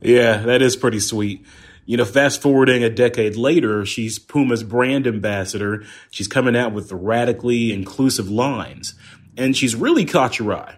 Yeah, 0.00 0.38
that 0.38 0.62
is 0.62 0.76
pretty 0.76 1.00
sweet. 1.00 1.44
You 1.84 1.96
know, 1.96 2.04
fast 2.04 2.42
forwarding 2.42 2.82
a 2.82 2.90
decade 2.90 3.36
later, 3.36 3.86
she's 3.86 4.18
Puma's 4.18 4.64
brand 4.64 5.06
ambassador. 5.06 5.84
She's 6.10 6.26
coming 6.26 6.56
out 6.56 6.72
with 6.72 6.90
radically 6.90 7.72
inclusive 7.72 8.28
lines, 8.28 8.94
and 9.36 9.56
she's 9.56 9.76
really 9.76 10.04
caught 10.04 10.38
your 10.38 10.52
eye. 10.54 10.76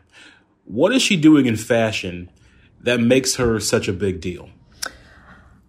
What 0.64 0.92
is 0.92 1.00
she 1.00 1.16
doing 1.16 1.46
in 1.46 1.56
fashion 1.56 2.28
that 2.82 3.00
makes 3.00 3.36
her 3.36 3.60
such 3.60 3.88
a 3.88 3.92
big 3.92 4.20
deal? 4.20 4.50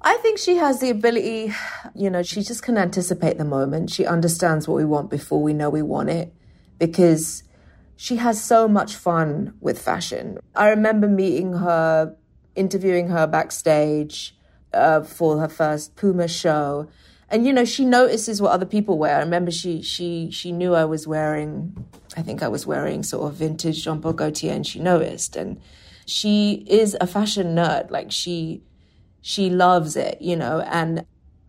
I 0.02 0.16
think 0.18 0.38
she 0.38 0.56
has 0.56 0.80
the 0.80 0.90
ability, 0.90 1.54
you 1.94 2.10
know, 2.10 2.24
she 2.24 2.42
just 2.42 2.64
can 2.64 2.78
anticipate 2.78 3.38
the 3.38 3.46
moment. 3.46 3.90
She 3.90 4.06
understands 4.06 4.68
what 4.68 4.76
we 4.76 4.86
want 4.86 5.10
before 5.10 5.42
we 5.42 5.54
know 5.54 5.70
we 5.70 5.82
want 5.82 6.10
it 6.10 6.34
because 6.78 7.44
she 7.98 8.16
has 8.16 8.42
so 8.42 8.68
much 8.68 8.96
fun 8.96 9.54
with 9.60 9.80
fashion. 9.80 10.40
I 10.56 10.70
remember 10.70 11.08
meeting 11.08 11.54
her, 11.54 12.16
interviewing 12.56 13.10
her 13.10 13.28
backstage 13.28 14.38
uh, 14.74 15.02
for 15.02 15.40
her 15.40 15.50
first 15.50 15.98
Puma 15.98 16.30
show. 16.30 16.88
And 17.30 17.46
you 17.46 17.52
know, 17.52 17.66
she 17.66 17.84
notices 17.84 18.42
what 18.42 18.52
other 18.52 18.66
people 18.66 18.98
wear. 18.98 19.18
I 19.18 19.20
remember 19.20 19.52
she 19.52 19.82
she 19.82 20.32
she 20.32 20.52
knew 20.52 20.74
I 20.74 20.86
was 20.86 21.06
wearing 21.06 21.86
I 22.18 22.22
think 22.22 22.42
I 22.42 22.48
was 22.48 22.66
wearing 22.66 23.04
sort 23.04 23.30
of 23.30 23.38
vintage 23.38 23.84
Jean 23.84 24.02
Paul 24.02 24.14
Gaultier 24.14 24.54
and 24.54 24.66
she 24.66 24.80
noticed. 24.80 25.36
And 25.36 25.60
she 26.10 26.66
is 26.68 26.98
a 27.00 27.08
fashion 27.08 27.56
nerd. 27.56 27.92
Like 27.92 28.12
she 28.12 28.64
she 29.22 29.50
loves 29.50 29.96
it, 29.96 30.22
you 30.22 30.36
know, 30.36 30.62
and 30.62 31.06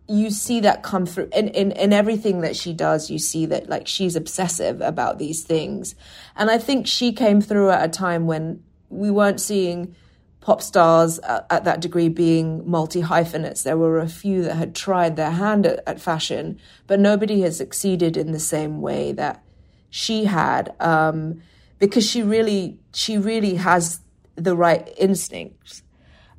you 0.07 0.29
see 0.29 0.59
that 0.59 0.83
come 0.83 1.05
through 1.05 1.29
in, 1.33 1.47
in, 1.49 1.71
in 1.71 1.93
everything 1.93 2.41
that 2.41 2.55
she 2.55 2.73
does 2.73 3.09
you 3.09 3.17
see 3.17 3.45
that 3.45 3.69
like 3.69 3.87
she's 3.87 4.15
obsessive 4.15 4.81
about 4.81 5.19
these 5.19 5.43
things 5.43 5.95
and 6.35 6.51
i 6.51 6.57
think 6.57 6.85
she 6.85 7.13
came 7.13 7.39
through 7.39 7.69
at 7.69 7.85
a 7.85 7.87
time 7.87 8.27
when 8.27 8.61
we 8.89 9.09
weren't 9.09 9.39
seeing 9.39 9.95
pop 10.41 10.61
stars 10.61 11.17
at, 11.19 11.45
at 11.49 11.63
that 11.63 11.79
degree 11.79 12.09
being 12.09 12.61
multi 12.69 12.99
hyphenates 12.99 13.63
there 13.63 13.77
were 13.77 13.99
a 13.99 14.09
few 14.09 14.43
that 14.43 14.55
had 14.55 14.75
tried 14.75 15.15
their 15.15 15.31
hand 15.31 15.65
at, 15.65 15.81
at, 15.87 16.01
fashion 16.01 16.59
but 16.87 16.99
nobody 16.99 17.39
has 17.41 17.55
succeeded 17.55 18.17
in 18.17 18.33
the 18.33 18.39
same 18.39 18.81
way 18.81 19.13
that 19.13 19.41
she 19.89 20.25
had 20.25 20.75
um, 20.81 21.41
because 21.79 22.05
she 22.05 22.21
really 22.21 22.77
she 22.93 23.17
really 23.17 23.55
has 23.55 24.01
the 24.35 24.55
right 24.55 24.91
instincts 24.97 25.83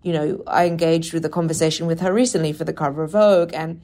you 0.02 0.12
know, 0.12 0.42
I 0.46 0.66
engaged 0.66 1.12
with 1.12 1.24
a 1.24 1.28
conversation 1.28 1.86
with 1.86 2.00
her 2.00 2.12
recently 2.12 2.52
for 2.52 2.64
the 2.64 2.72
cover 2.72 3.04
of 3.04 3.12
Vogue, 3.12 3.52
and 3.54 3.80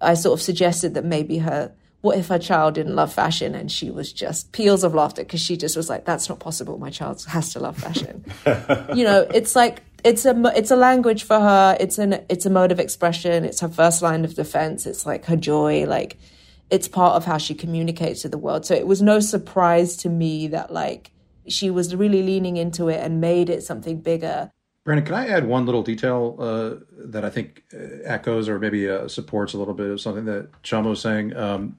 I 0.00 0.14
sort 0.14 0.38
of 0.38 0.42
suggested 0.42 0.94
that 0.94 1.04
maybe 1.04 1.38
her, 1.38 1.72
what 2.02 2.18
if 2.18 2.28
her 2.28 2.38
child 2.38 2.74
didn't 2.74 2.94
love 2.94 3.12
fashion? 3.12 3.54
And 3.54 3.72
she 3.72 3.90
was 3.90 4.12
just 4.12 4.52
peals 4.52 4.84
of 4.84 4.94
laughter 4.94 5.22
because 5.22 5.40
she 5.40 5.56
just 5.56 5.76
was 5.76 5.88
like, 5.88 6.04
that's 6.04 6.28
not 6.28 6.38
possible. 6.38 6.78
My 6.78 6.90
child 6.90 7.24
has 7.28 7.52
to 7.54 7.60
love 7.60 7.78
fashion. 7.78 8.24
you 8.94 9.04
know, 9.04 9.26
it's 9.32 9.56
like, 9.56 9.82
it's 10.04 10.26
a 10.26 10.52
it's 10.54 10.70
a 10.70 10.76
language 10.76 11.24
for 11.24 11.40
her. 11.40 11.78
It's 11.80 11.96
an 11.96 12.26
it's 12.28 12.44
a 12.44 12.50
mode 12.50 12.72
of 12.72 12.78
expression. 12.78 13.42
It's 13.42 13.60
her 13.60 13.68
first 13.68 14.02
line 14.02 14.26
of 14.26 14.34
defense. 14.34 14.84
It's 14.84 15.06
like 15.06 15.24
her 15.24 15.36
joy. 15.36 15.86
Like 15.86 16.18
it's 16.68 16.88
part 16.88 17.14
of 17.14 17.24
how 17.24 17.38
she 17.38 17.54
communicates 17.54 18.20
to 18.20 18.28
the 18.28 18.36
world. 18.36 18.66
So 18.66 18.74
it 18.74 18.86
was 18.86 19.00
no 19.00 19.18
surprise 19.18 19.96
to 19.98 20.10
me 20.10 20.48
that 20.48 20.70
like 20.70 21.10
she 21.48 21.70
was 21.70 21.94
really 21.94 22.22
leaning 22.22 22.56
into 22.56 22.88
it 22.88 23.00
and 23.00 23.20
made 23.20 23.50
it 23.50 23.62
something 23.62 24.00
bigger. 24.00 24.50
Brandon, 24.84 25.06
can 25.06 25.14
I 25.14 25.28
add 25.28 25.46
one 25.46 25.64
little 25.64 25.82
detail 25.82 26.36
uh, 26.38 26.74
that 27.06 27.24
I 27.24 27.30
think 27.30 27.64
uh, 27.72 27.78
echoes 28.04 28.48
or 28.48 28.58
maybe 28.58 28.88
uh, 28.88 29.08
supports 29.08 29.54
a 29.54 29.58
little 29.58 29.72
bit 29.72 29.90
of 29.90 30.00
something 30.00 30.26
that 30.26 30.50
Chioma 30.62 30.90
was 30.90 31.00
saying? 31.00 31.34
Um, 31.34 31.78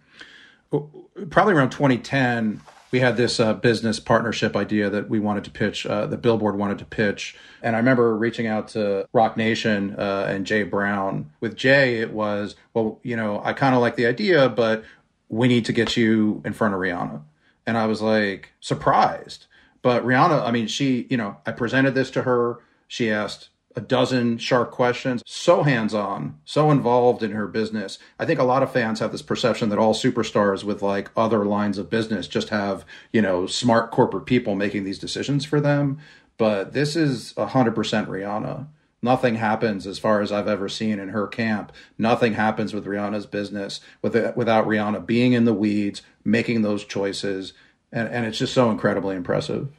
probably 1.30 1.54
around 1.54 1.70
2010, 1.70 2.62
we 2.92 3.00
had 3.00 3.18
this 3.18 3.40
uh, 3.40 3.54
business 3.54 4.00
partnership 4.00 4.56
idea 4.56 4.90
that 4.90 5.10
we 5.10 5.20
wanted 5.20 5.44
to 5.44 5.52
pitch, 5.52 5.86
uh, 5.86 6.08
the 6.08 6.18
Billboard 6.18 6.58
wanted 6.58 6.80
to 6.80 6.86
pitch. 6.86 7.36
And 7.62 7.76
I 7.76 7.80
remember 7.80 8.18
reaching 8.18 8.48
out 8.48 8.70
to 8.70 9.08
Roc 9.14 9.38
Nation 9.38 9.96
uh, 9.98 10.28
and 10.30 10.46
Jay 10.46 10.64
Brown. 10.64 11.32
With 11.42 11.56
Jay, 11.56 11.98
it 11.98 12.12
was, 12.12 12.56
well, 12.74 13.00
you 13.04 13.16
know, 13.16 13.42
I 13.44 13.54
kind 13.54 13.76
of 13.76 13.82
like 13.82 13.98
the 13.98 14.06
idea, 14.06 14.50
but 14.50 14.84
we 15.30 15.48
need 15.48 15.66
to 15.66 15.74
get 15.74 15.98
you 15.98 16.42
in 16.46 16.54
front 16.54 16.74
of 16.74 16.80
Rihanna. 16.80 17.22
And 17.68 17.78
I 17.78 17.86
was 17.86 18.02
like, 18.02 18.52
surprised. 18.60 19.46
But 19.86 20.04
Rihanna, 20.04 20.44
I 20.44 20.50
mean, 20.50 20.66
she, 20.66 21.06
you 21.12 21.18
know, 21.18 21.38
I 21.46 21.52
presented 21.52 21.94
this 21.94 22.10
to 22.10 22.24
her 22.24 22.58
she 22.88 23.12
asked 23.12 23.50
a 23.76 23.82
dozen 23.82 24.40
sharp 24.40 24.72
questions, 24.72 25.22
so 25.28 25.62
hands 25.62 25.94
on, 25.94 26.40
so 26.44 26.72
involved 26.72 27.22
in 27.22 27.34
her 27.34 27.46
business. 27.46 28.00
I 28.18 28.26
think 28.26 28.40
a 28.40 28.44
lot 28.46 28.64
of 28.64 28.72
fans 28.72 29.00
have 29.00 29.12
this 29.12 29.22
perception 29.22 29.70
that 29.70 29.78
all 29.78 29.94
superstars 29.94 30.64
with 30.64 30.82
like 30.82 31.12
other 31.16 31.46
lines 31.46 31.78
of 31.78 31.92
business 31.92 32.28
just 32.28 32.50
have, 32.50 32.84
you 33.14 33.22
know, 33.22 33.46
smart 33.46 33.92
corporate 33.92 34.26
people 34.26 34.56
making 34.56 34.86
these 34.86 34.98
decisions 34.98 35.46
for 35.46 35.62
them. 35.62 36.00
But 36.40 36.74
this 36.74 36.96
is 36.96 37.36
100% 37.36 37.76
Rihanna. 37.76 38.66
Nothing 39.04 39.36
happens 39.36 39.86
as 39.86 40.00
far 40.00 40.22
as 40.22 40.32
I've 40.32 40.48
ever 40.48 40.68
seen 40.68 40.98
in 40.98 41.10
her 41.10 41.28
camp. 41.28 41.72
Nothing 41.96 42.34
happens 42.34 42.74
with 42.74 42.86
Rihanna's 42.86 43.28
business 43.28 43.82
without 44.02 44.36
Rihanna 44.36 45.06
being 45.06 45.34
in 45.34 45.46
the 45.46 45.54
weeds, 45.54 46.02
making 46.24 46.64
those 46.64 46.84
choices. 46.84 47.54
And, 47.92 48.08
and 48.10 48.26
it's 48.26 48.38
just 48.38 48.54
so 48.54 48.72
incredibly 48.72 49.16
impressive. 49.16 49.70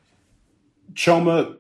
Chioma, 0.95 1.57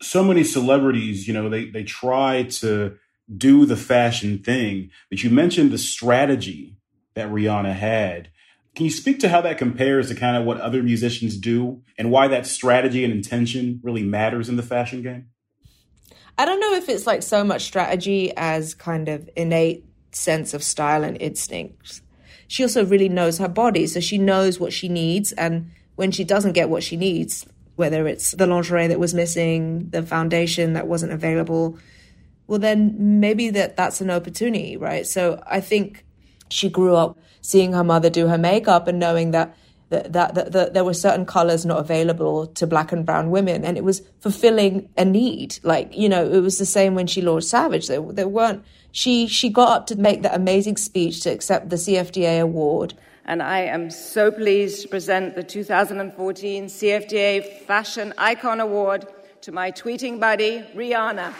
so 0.00 0.24
many 0.24 0.44
celebrities, 0.44 1.28
you 1.28 1.34
know, 1.34 1.48
they 1.48 1.66
they 1.66 1.84
try 1.84 2.44
to 2.44 2.96
do 3.36 3.66
the 3.66 3.76
fashion 3.76 4.38
thing, 4.38 4.90
but 5.08 5.22
you 5.22 5.30
mentioned 5.30 5.70
the 5.70 5.78
strategy 5.78 6.76
that 7.14 7.28
Rihanna 7.28 7.74
had. 7.74 8.30
Can 8.74 8.84
you 8.84 8.90
speak 8.90 9.18
to 9.20 9.28
how 9.28 9.40
that 9.40 9.58
compares 9.58 10.08
to 10.08 10.14
kind 10.14 10.36
of 10.36 10.44
what 10.44 10.60
other 10.60 10.82
musicians 10.82 11.36
do 11.36 11.82
and 11.98 12.10
why 12.10 12.28
that 12.28 12.46
strategy 12.46 13.04
and 13.04 13.12
intention 13.12 13.80
really 13.82 14.02
matters 14.02 14.48
in 14.48 14.56
the 14.56 14.62
fashion 14.62 15.02
game? 15.02 15.26
I 16.38 16.44
don't 16.44 16.60
know 16.60 16.74
if 16.74 16.88
it's 16.88 17.06
like 17.06 17.22
so 17.22 17.44
much 17.44 17.62
strategy 17.62 18.32
as 18.36 18.74
kind 18.74 19.08
of 19.08 19.28
innate 19.36 19.84
sense 20.12 20.54
of 20.54 20.62
style 20.62 21.04
and 21.04 21.20
instincts. 21.20 22.02
She 22.48 22.62
also 22.62 22.84
really 22.84 23.08
knows 23.08 23.38
her 23.38 23.48
body, 23.48 23.86
so 23.86 24.00
she 24.00 24.18
knows 24.18 24.58
what 24.58 24.72
she 24.72 24.88
needs 24.88 25.32
and 25.32 25.70
when 26.00 26.10
she 26.10 26.24
doesn't 26.24 26.52
get 26.52 26.70
what 26.70 26.82
she 26.82 26.96
needs, 26.96 27.44
whether 27.76 28.08
it's 28.08 28.30
the 28.30 28.46
lingerie 28.46 28.86
that 28.86 28.98
was 28.98 29.12
missing, 29.12 29.90
the 29.90 30.02
foundation 30.02 30.72
that 30.72 30.88
wasn't 30.88 31.12
available, 31.12 31.78
well, 32.46 32.58
then 32.58 33.20
maybe 33.20 33.50
that 33.50 33.76
that's 33.76 34.00
an 34.00 34.10
opportunity, 34.10 34.78
right? 34.78 35.06
So 35.06 35.42
I 35.46 35.60
think 35.60 36.06
she 36.48 36.70
grew 36.70 36.94
up 36.96 37.18
seeing 37.42 37.74
her 37.74 37.84
mother 37.84 38.08
do 38.08 38.28
her 38.28 38.38
makeup 38.38 38.88
and 38.88 38.98
knowing 38.98 39.32
that 39.32 39.54
that, 39.90 40.14
that, 40.14 40.34
that, 40.36 40.52
that, 40.52 40.72
there 40.72 40.84
were 40.84 40.94
certain 40.94 41.26
colors 41.26 41.66
not 41.66 41.80
available 41.80 42.46
to 42.46 42.66
black 42.66 42.92
and 42.92 43.04
brown 43.04 43.30
women 43.30 43.62
and 43.62 43.76
it 43.76 43.84
was 43.84 44.00
fulfilling 44.20 44.88
a 44.96 45.04
need. 45.04 45.58
Like 45.62 45.94
you 45.94 46.08
know 46.08 46.24
it 46.24 46.40
was 46.40 46.56
the 46.56 46.64
same 46.64 46.94
when 46.94 47.08
she 47.08 47.20
launched 47.20 47.48
savage. 47.48 47.88
There, 47.88 48.00
there 48.00 48.28
weren't 48.28 48.64
she 48.90 49.26
she 49.26 49.50
got 49.50 49.68
up 49.76 49.86
to 49.88 49.96
make 49.96 50.22
that 50.22 50.34
amazing 50.34 50.78
speech 50.78 51.20
to 51.22 51.30
accept 51.30 51.68
the 51.68 51.76
cfda 51.76 52.40
award 52.40 52.94
and 53.30 53.44
I 53.44 53.60
am 53.60 53.90
so 53.90 54.32
pleased 54.32 54.82
to 54.82 54.88
present 54.88 55.36
the 55.36 55.44
2014 55.44 56.66
CFDA 56.66 57.60
Fashion 57.60 58.12
Icon 58.18 58.58
Award 58.58 59.06
to 59.42 59.52
my 59.52 59.70
tweeting 59.70 60.18
buddy, 60.18 60.64
Rihanna. 60.74 61.32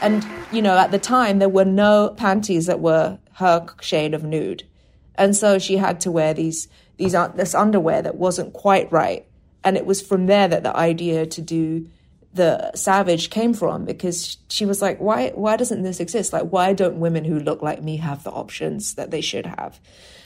And, 0.00 0.24
you 0.52 0.62
know, 0.62 0.78
at 0.78 0.92
the 0.92 1.00
time, 1.00 1.40
there 1.40 1.48
were 1.48 1.64
no 1.64 2.14
panties 2.16 2.66
that 2.66 2.78
were 2.78 3.18
her 3.32 3.66
shade 3.80 4.14
of 4.14 4.22
nude. 4.22 4.68
And 5.16 5.34
so 5.34 5.58
she 5.58 5.78
had 5.78 6.00
to 6.02 6.12
wear 6.12 6.32
these, 6.32 6.68
these 6.96 7.12
uh, 7.12 7.26
this 7.28 7.56
underwear 7.56 8.02
that 8.02 8.14
wasn't 8.14 8.52
quite 8.52 8.92
right. 8.92 9.26
And 9.64 9.76
it 9.76 9.84
was 9.84 10.00
from 10.00 10.26
there 10.26 10.46
that 10.46 10.62
the 10.62 10.76
idea 10.76 11.26
to 11.26 11.42
do 11.42 11.88
the 12.34 12.70
savage 12.76 13.30
came 13.30 13.52
from 13.52 13.84
because 13.84 14.36
she 14.48 14.66
was 14.66 14.82
like 14.82 15.00
why 15.00 15.30
why 15.30 15.56
doesn't 15.56 15.84
this 15.84 16.00
exist 16.00 16.34
like 16.34 16.44
why 16.50 16.74
don't 16.74 17.00
women 17.00 17.24
who 17.24 17.40
look 17.40 17.62
like 17.62 17.82
me 17.82 17.96
have 17.96 18.22
the 18.24 18.30
options 18.30 18.96
that 18.96 19.10
they 19.10 19.22
should 19.22 19.46
have 19.46 19.80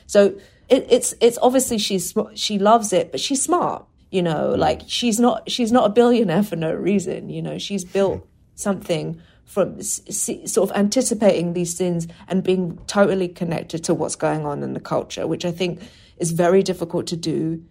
so 0.08 0.34
it, 0.70 0.86
it's 0.88 1.14
it's 1.20 1.38
obviously 1.42 1.78
she's 1.78 2.14
she 2.34 2.58
loves 2.58 2.92
it, 2.92 3.10
but 3.10 3.20
she's 3.20 3.42
smart. 3.42 3.84
You 4.10 4.22
know, 4.22 4.54
mm. 4.54 4.58
like 4.58 4.82
she's 4.86 5.20
not 5.20 5.50
she's 5.50 5.72
not 5.72 5.86
a 5.86 5.92
billionaire 5.92 6.42
for 6.42 6.56
no 6.56 6.72
reason. 6.72 7.28
You 7.28 7.42
know, 7.42 7.58
she's 7.58 7.84
built 7.84 8.26
something 8.54 9.20
from 9.44 9.82
sort 9.82 10.70
of 10.70 10.76
anticipating 10.76 11.54
these 11.54 11.76
things 11.76 12.06
and 12.28 12.44
being 12.44 12.78
totally 12.86 13.26
connected 13.26 13.82
to 13.82 13.92
what's 13.92 14.14
going 14.14 14.46
on 14.46 14.62
in 14.62 14.74
the 14.74 14.80
culture, 14.80 15.26
which 15.26 15.44
I 15.44 15.50
think 15.50 15.80
is 16.18 16.30
very 16.30 16.62
difficult 16.62 17.08
to 17.08 17.16
do. 17.16 17.64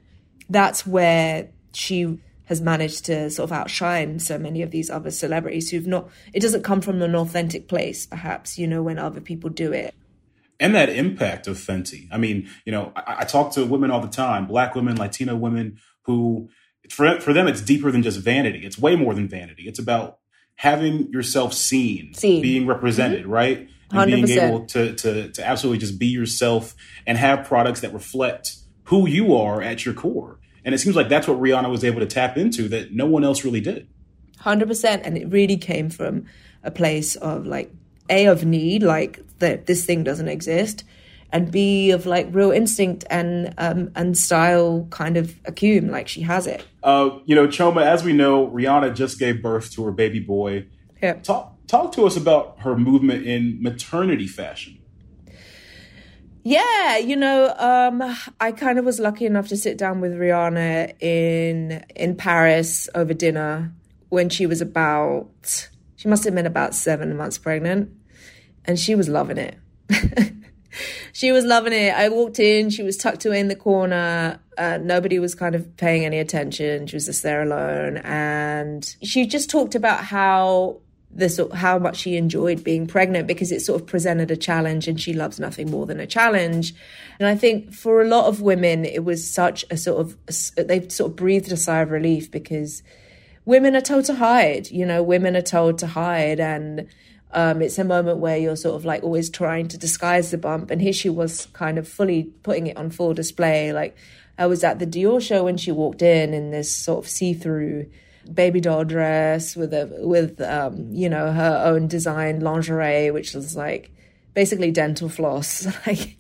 That's 0.50 0.86
where 0.86 1.50
she 1.72 2.20
has 2.46 2.60
managed 2.60 3.06
to 3.06 3.30
sort 3.30 3.50
of 3.50 3.54
outshine 3.54 4.20
so 4.20 4.38
many 4.38 4.62
of 4.62 4.72
these 4.72 4.90
other 4.90 5.12
celebrities 5.12 5.70
who've 5.70 5.88
not, 5.88 6.10
it 6.34 6.42
doesn't 6.42 6.64
come 6.64 6.82
from 6.82 7.02
an 7.02 7.16
authentic 7.16 7.70
place, 7.70 8.08
perhaps, 8.08 8.58
you 8.58 8.68
know, 8.68 8.84
when 8.84 9.00
other 9.00 9.22
people 9.22 9.50
do 9.50 9.72
it 9.72 9.94
and 10.60 10.76
that 10.76 10.90
impact 10.90 11.48
of 11.48 11.58
Fenty. 11.58 12.08
I 12.12 12.18
mean, 12.18 12.50
you 12.66 12.72
know, 12.72 12.92
I, 12.96 13.18
I, 13.20 13.24
talk 13.24 13.54
to 13.54 13.66
women 13.66 13.92
all 13.92 14.02
the 14.02 14.08
time, 14.08 14.46
black 14.46 14.76
women, 14.76 14.98
Latino 14.98 15.36
women, 15.36 15.80
who 16.04 16.50
for 16.90 17.20
for 17.20 17.34
them 17.34 17.48
it's 17.48 17.62
deeper 17.62 17.92
than 17.92 18.04
just 18.04 18.20
vanity. 18.20 18.66
It's 18.66 18.78
way 18.78 18.96
more 18.96 19.14
than 19.14 19.28
vanity. 19.28 19.64
It's 19.68 19.80
about 19.80 20.20
having 20.56 21.12
yourself 21.12 21.54
seen, 21.54 22.14
seen. 22.14 22.42
being 22.42 22.68
represented, 22.68 23.22
mm-hmm. 23.22 23.32
right? 23.32 23.70
And 23.92 24.12
100%. 24.12 24.26
being 24.26 24.40
able 24.40 24.66
to, 24.68 24.96
to 24.96 25.32
to 25.32 25.46
absolutely 25.46 25.80
just 25.80 25.98
be 25.98 26.08
yourself 26.08 26.76
and 27.08 27.18
have 27.18 27.48
products 27.48 27.82
that 27.82 27.94
reflect 27.94 28.58
who 28.84 29.08
you 29.08 29.36
are 29.36 29.62
at 29.62 29.86
your 29.86 29.94
core. 29.94 30.40
And 30.66 30.76
it 30.76 30.80
seems 30.80 30.96
like 30.96 31.10
that's 31.10 31.28
what 31.28 31.40
Rihanna 31.40 31.70
was 31.70 31.84
able 31.84 32.00
to 32.02 32.06
tap 32.06 32.38
into 32.38 32.68
that 32.70 32.92
no 32.92 33.06
one 33.06 33.24
else 33.24 33.44
really 33.44 33.62
did. 33.62 33.88
100%. 34.42 35.02
And 35.04 35.18
it 35.18 35.30
really 35.30 35.58
came 35.58 35.90
from 35.90 36.26
a 36.64 36.72
place 36.72 37.16
of 37.16 37.46
like 37.46 37.72
a 38.10 38.26
of 38.28 38.46
need, 38.46 38.84
like 38.84 39.20
that 39.40 39.66
this 39.66 39.86
thing 39.86 40.04
doesn't 40.04 40.28
exist, 40.28 40.84
and 41.32 41.52
B 41.52 41.92
of 41.92 42.06
like 42.06 42.28
real 42.32 42.52
instinct 42.52 43.06
and 43.10 43.54
um, 43.58 43.92
and 43.96 44.18
style 44.18 44.88
kind 44.90 45.18
of 45.18 45.40
acumen, 45.46 45.92
like 45.92 46.08
she 46.08 46.22
has 46.22 46.48
it. 46.48 46.66
Uh, 46.84 47.20
you 47.26 47.36
know, 47.36 47.48
Chioma, 47.48 47.82
as 47.82 48.04
we 48.04 48.14
know, 48.14 48.48
Rihanna 48.48 48.96
just 48.96 49.20
gave 49.20 49.42
birth 49.42 49.72
to 49.74 49.84
her 49.86 49.92
baby 49.92 50.20
boy. 50.20 50.66
Yep. 51.02 51.24
Talk 51.24 51.56
talk 51.68 51.92
to 51.94 52.06
us 52.06 52.18
about 52.18 52.60
her 52.60 52.76
movement 52.78 53.26
in 53.26 53.62
maternity 53.62 54.28
fashion. 54.28 54.80
Yeah, 56.44 56.98
you 56.98 57.16
know, 57.16 57.54
um, 57.58 58.18
I 58.40 58.54
kind 58.54 58.80
of 58.80 58.86
was 58.86 59.00
lucky 59.00 59.26
enough 59.26 59.50
to 59.50 59.58
sit 59.58 59.78
down 59.78 60.02
with 60.02 60.14
Rihanna 60.14 61.02
in 61.02 61.84
in 61.96 62.16
Paris 62.16 62.90
over 62.96 63.14
dinner 63.14 63.74
when 64.10 64.30
she 64.30 64.46
was 64.46 64.62
about 64.62 65.70
she 65.96 66.08
must 66.08 66.24
have 66.24 66.34
been 66.34 66.46
about 66.46 66.74
seven 66.74 67.16
months 67.18 67.38
pregnant, 67.38 67.92
and 68.70 68.78
she 68.80 68.94
was 68.94 69.10
loving 69.10 69.40
it. 69.40 69.58
she 71.12 71.32
was 71.32 71.44
loving 71.44 71.74
it. 71.74 71.92
I 71.92 72.08
walked 72.10 72.38
in, 72.38 72.70
she 72.70 72.84
was 72.84 72.98
tucked 72.98 73.26
away 73.26 73.40
in 73.40 73.48
the 73.48 73.56
corner. 73.56 74.40
Uh, 74.60 74.78
nobody 74.80 75.18
was 75.18 75.34
kind 75.34 75.56
of 75.56 75.76
paying 75.76 76.06
any 76.06 76.20
attention. 76.20 76.86
She 76.86 76.96
was 76.96 77.08
just 77.08 77.24
there 77.24 77.42
alone, 77.42 77.98
and 77.98 78.96
she 79.02 79.26
just 79.26 79.50
talked 79.50 79.74
about 79.74 80.04
how 80.04 80.82
this 81.10 81.42
how 81.56 81.80
much 81.80 81.98
she 81.98 82.16
enjoyed 82.16 82.64
being 82.64 82.86
pregnant 82.86 83.26
because 83.26 83.52
it 83.52 83.64
sort 83.64 83.82
of 83.82 83.88
presented 83.88 84.30
a 84.30 84.38
challenge 84.38 84.88
and 84.88 85.02
she 85.02 85.14
loves 85.14 85.40
nothing 85.40 85.72
more 85.72 85.88
than 85.88 86.00
a 86.00 86.06
challenge 86.06 86.72
and 87.20 87.28
i 87.28 87.36
think 87.36 87.74
for 87.74 88.00
a 88.00 88.08
lot 88.08 88.26
of 88.26 88.42
women 88.42 88.86
it 88.86 89.04
was 89.04 89.28
such 89.28 89.66
a 89.72 89.76
sort 89.76 90.00
of 90.00 90.16
they 90.56 90.88
sort 90.90 91.10
of 91.10 91.16
breathed 91.16 91.52
a 91.52 91.58
sigh 91.58 91.80
of 91.80 91.90
relief 91.90 92.30
because 92.30 92.84
women 93.44 93.76
are 93.76 93.82
told 93.82 94.06
to 94.06 94.14
hide 94.14 94.70
you 94.70 94.86
know 94.86 95.02
women 95.02 95.36
are 95.36 95.42
told 95.42 95.80
to 95.80 95.88
hide 95.88 96.40
and 96.40 96.88
um, 97.32 97.62
it's 97.62 97.78
a 97.78 97.84
moment 97.84 98.18
where 98.18 98.38
you're 98.38 98.56
sort 98.56 98.76
of 98.76 98.86
like 98.86 99.04
always 99.04 99.30
trying 99.30 99.68
to 99.70 99.78
disguise 99.78 100.32
the 100.32 100.38
bump 100.38 100.72
and 100.72 100.82
here 100.82 100.94
she 100.94 101.10
was 101.10 101.48
kind 101.54 101.78
of 101.78 101.88
fully 101.88 102.24
putting 102.44 102.68
it 102.68 102.78
on 102.78 102.90
full 102.90 103.14
display. 103.14 103.72
Like 103.74 103.96
i 104.38 104.46
was 104.46 104.64
at 104.64 104.80
the 104.80 104.88
dior 104.88 105.22
show 105.22 105.44
when 105.44 105.58
she 105.58 105.72
walked 105.72 106.02
in 106.02 106.34
in 106.34 106.52
this 106.52 106.74
sort 106.74 107.04
of 107.04 107.10
see-through 107.10 107.86
baby 108.34 108.62
doll 108.62 108.84
dress 108.84 109.56
with 109.56 109.74
a 109.74 109.90
with 110.00 110.40
um, 110.42 110.92
you 110.92 111.10
know 111.10 111.32
her 111.32 111.62
own 111.66 111.88
design 111.88 112.40
lingerie, 112.40 113.12
which 113.12 113.34
was 113.34 113.56
like 113.56 113.92
basically 114.34 114.72
dental 114.72 115.10
floss, 115.10 115.66
like, 115.88 116.18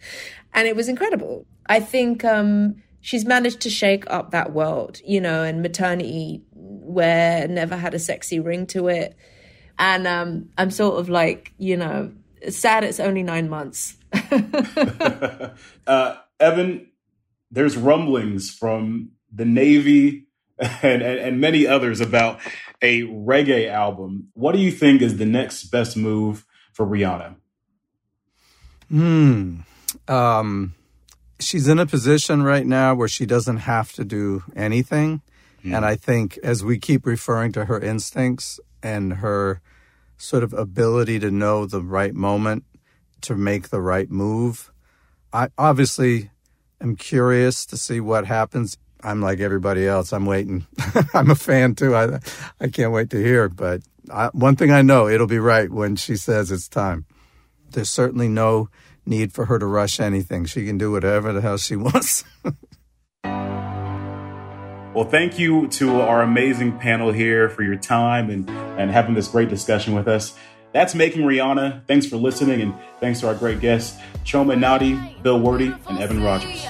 and 0.53 0.68
it 0.68 0.76
was 0.76 0.89
incredible. 0.89 1.45
I 1.68 1.80
think 1.80 2.26
um, 2.26 2.82
she's 3.01 3.26
managed 3.26 3.62
to 3.62 3.70
shake 3.70 4.10
up 4.10 4.32
that 4.32 4.53
world, 4.53 4.99
you 5.05 5.22
know, 5.22 5.43
and 5.43 5.62
maternity 5.62 6.41
wear 6.53 7.47
never 7.47 7.78
had 7.78 7.93
a 7.93 7.99
sexy 7.99 8.39
ring 8.39 8.66
to 8.68 8.88
it, 8.88 9.16
and 9.80 10.06
um, 10.06 10.50
I'm 10.58 10.70
sort 10.70 11.00
of 11.00 11.10
like 11.10 11.54
you 11.58 11.78
know 11.78 12.12
sad 12.50 12.84
it's 12.84 13.00
only 13.00 13.24
nine 13.24 13.50
months. 13.50 13.96
uh, 15.88 16.16
Evan, 16.40 16.88
there's 17.50 17.78
rumblings 17.78 18.52
from 18.52 19.12
the 19.34 19.46
Navy 19.46 20.28
and, 20.60 21.02
and, 21.02 21.20
and 21.20 21.42
many 21.42 21.66
others 21.66 22.02
about 22.02 22.40
a 22.82 23.04
reggae 23.04 23.70
album. 23.70 24.30
What 24.34 24.54
do 24.54 24.60
you 24.60 24.72
think 24.72 25.02
is 25.02 25.18
the 25.18 25.26
next 25.26 25.66
best 25.66 25.98
move 25.98 26.46
for 26.74 26.86
Rihanna? 26.86 27.36
Hmm. 28.90 29.58
Um, 30.08 30.76
she's 31.40 31.68
in 31.68 31.80
a 31.80 31.86
position 31.86 32.44
right 32.44 32.66
now 32.66 32.96
where 32.96 33.08
she 33.08 33.26
doesn't 33.26 33.58
have 33.58 33.92
to 33.94 34.04
do 34.04 34.44
anything. 34.56 35.22
Mm. 35.64 35.76
And 35.76 35.86
I 35.86 35.96
think 35.96 36.38
as 36.44 36.64
we 36.64 36.80
keep 36.80 37.06
referring 37.06 37.52
to 37.54 37.66
her 37.66 37.80
instincts 37.80 38.60
and 38.82 39.14
her 39.14 39.62
sort 40.20 40.43
of 40.43 40.53
ability 40.53 41.17
to 41.20 41.32
know 41.32 41.65
the 41.65 41.82
right 41.82 42.13
moment 42.13 42.65
to 43.22 43.36
make 43.36 43.70
the 43.70 43.82
right 43.82 44.09
move, 44.11 44.72
I 45.34 45.49
obviously 45.57 46.30
am 46.80 46.95
curious 46.95 47.65
to 47.65 47.78
see 47.78 47.99
what 47.99 48.26
happens 48.26 48.78
I'm 49.01 49.22
like 49.22 49.39
everybody 49.39 49.88
else. 49.88 50.11
I'm 50.11 50.26
waiting. 50.26 50.65
I'm 51.13 51.32
a 51.32 51.36
fan 51.36 51.76
too. 51.76 51.95
I 51.95 52.20
I 52.59 52.67
can't 52.67 52.91
wait 52.91 53.09
to 53.11 53.17
hear. 53.17 53.47
But 53.47 53.82
I, 54.11 54.28
one 54.34 54.55
thing 54.55 54.72
I 54.72 54.82
know, 54.82 55.07
it'll 55.07 55.28
be 55.28 55.39
right 55.39 55.70
when 55.70 55.95
she 55.95 56.15
says 56.15 56.51
it's 56.51 56.67
time. 56.67 57.05
There's 57.72 57.89
certainly 57.89 58.28
no 58.28 58.70
need 59.05 59.32
for 59.32 59.45
her 59.45 59.57
to 59.57 59.65
rush 59.65 59.99
anything. 59.99 60.45
She 60.45 60.65
can 60.65 60.78
do 60.78 60.91
whatever 60.91 61.32
the 61.32 61.41
hell 61.41 61.57
she 61.57 61.76
wants. 61.78 62.26
Well, 64.94 65.06
thank 65.06 65.38
you 65.38 65.68
to 65.68 66.02
our 66.02 66.24
amazing 66.24 66.80
panel 66.80 67.12
here 67.12 67.48
for 67.48 67.62
your 67.62 67.76
time 67.76 68.32
and 68.32 68.50
and 68.50 68.90
having 68.90 69.14
this 69.14 69.28
great 69.28 69.48
discussion 69.48 69.94
with 69.94 70.08
us. 70.08 70.34
That's 70.74 70.96
Making 70.96 71.22
Rihanna. 71.24 71.86
Thanks 71.86 72.08
for 72.08 72.18
listening, 72.18 72.62
and 72.62 72.74
thanks 73.00 73.20
to 73.20 73.28
our 73.28 73.36
great 73.36 73.60
guests, 73.60 74.00
Chioma 74.24 74.56
Nnadi, 74.58 75.22
Bill 75.22 75.40
Werde, 75.40 75.78
and 75.88 76.00
Evan 76.00 76.24
Rogers. 76.24 76.66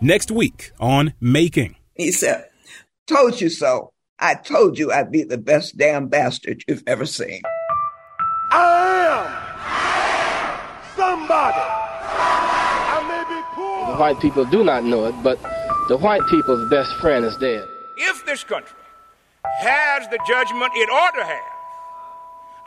Next 0.00 0.30
week 0.30 0.72
on 0.78 1.14
Making. 1.20 1.76
He 1.94 2.12
said, 2.12 2.48
Told 3.06 3.40
you 3.40 3.48
so. 3.48 3.92
I 4.18 4.34
told 4.34 4.78
you 4.78 4.92
I'd 4.92 5.12
be 5.12 5.22
the 5.22 5.38
best 5.38 5.76
damn 5.76 6.08
bastard 6.08 6.64
you've 6.66 6.82
ever 6.86 7.06
seen. 7.06 7.42
Somebody. 11.26 11.58
I 11.58 13.02
may 13.08 13.34
be 13.34 13.42
poor. 13.54 13.92
The 13.92 13.98
white 13.98 14.20
people 14.20 14.44
do 14.44 14.64
not 14.64 14.84
know 14.84 15.06
it, 15.06 15.14
but 15.22 15.40
the 15.88 15.96
white 15.96 16.22
people's 16.28 16.68
best 16.70 16.94
friend 16.96 17.24
is 17.24 17.36
dead. 17.36 17.66
If 17.96 18.24
this 18.26 18.44
country 18.44 18.76
has 19.60 20.08
the 20.08 20.18
judgment 20.26 20.72
it 20.74 20.88
ought 20.90 21.14
to 21.14 21.24
have, 21.24 21.52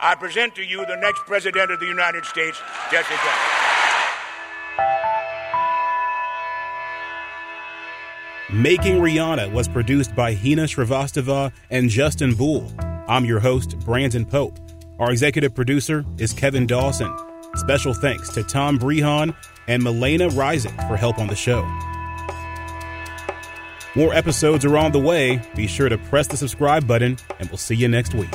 I 0.00 0.14
present 0.14 0.54
to 0.56 0.62
you 0.62 0.84
the 0.86 0.96
next 0.96 1.20
president 1.26 1.70
of 1.70 1.80
the 1.80 1.86
United 1.86 2.24
States, 2.24 2.58
Jesse 2.90 3.08
Jackson. 3.14 3.56
Making 8.52 8.96
Rihanna 8.96 9.52
was 9.52 9.68
produced 9.68 10.16
by 10.16 10.34
Hina 10.34 10.64
Shrivastava 10.64 11.52
and 11.70 11.88
Justin 11.88 12.34
Bull. 12.34 12.72
I'm 13.06 13.24
your 13.24 13.38
host, 13.38 13.78
Brandon 13.80 14.26
Pope. 14.26 14.58
Our 14.98 15.12
executive 15.12 15.54
producer 15.54 16.04
is 16.18 16.32
Kevin 16.32 16.66
Dawson. 16.66 17.29
Special 17.56 17.94
thanks 17.94 18.28
to 18.30 18.42
Tom 18.42 18.78
Brehan 18.78 19.34
and 19.68 19.82
Milena 19.82 20.28
Rising 20.28 20.76
for 20.88 20.96
help 20.96 21.18
on 21.18 21.26
the 21.26 21.36
show. 21.36 21.62
More 23.96 24.14
episodes 24.14 24.64
are 24.64 24.78
on 24.78 24.92
the 24.92 25.00
way. 25.00 25.42
Be 25.56 25.66
sure 25.66 25.88
to 25.88 25.98
press 25.98 26.28
the 26.28 26.36
subscribe 26.36 26.86
button, 26.86 27.18
and 27.40 27.48
we'll 27.48 27.58
see 27.58 27.74
you 27.74 27.88
next 27.88 28.14
week. 28.14 28.30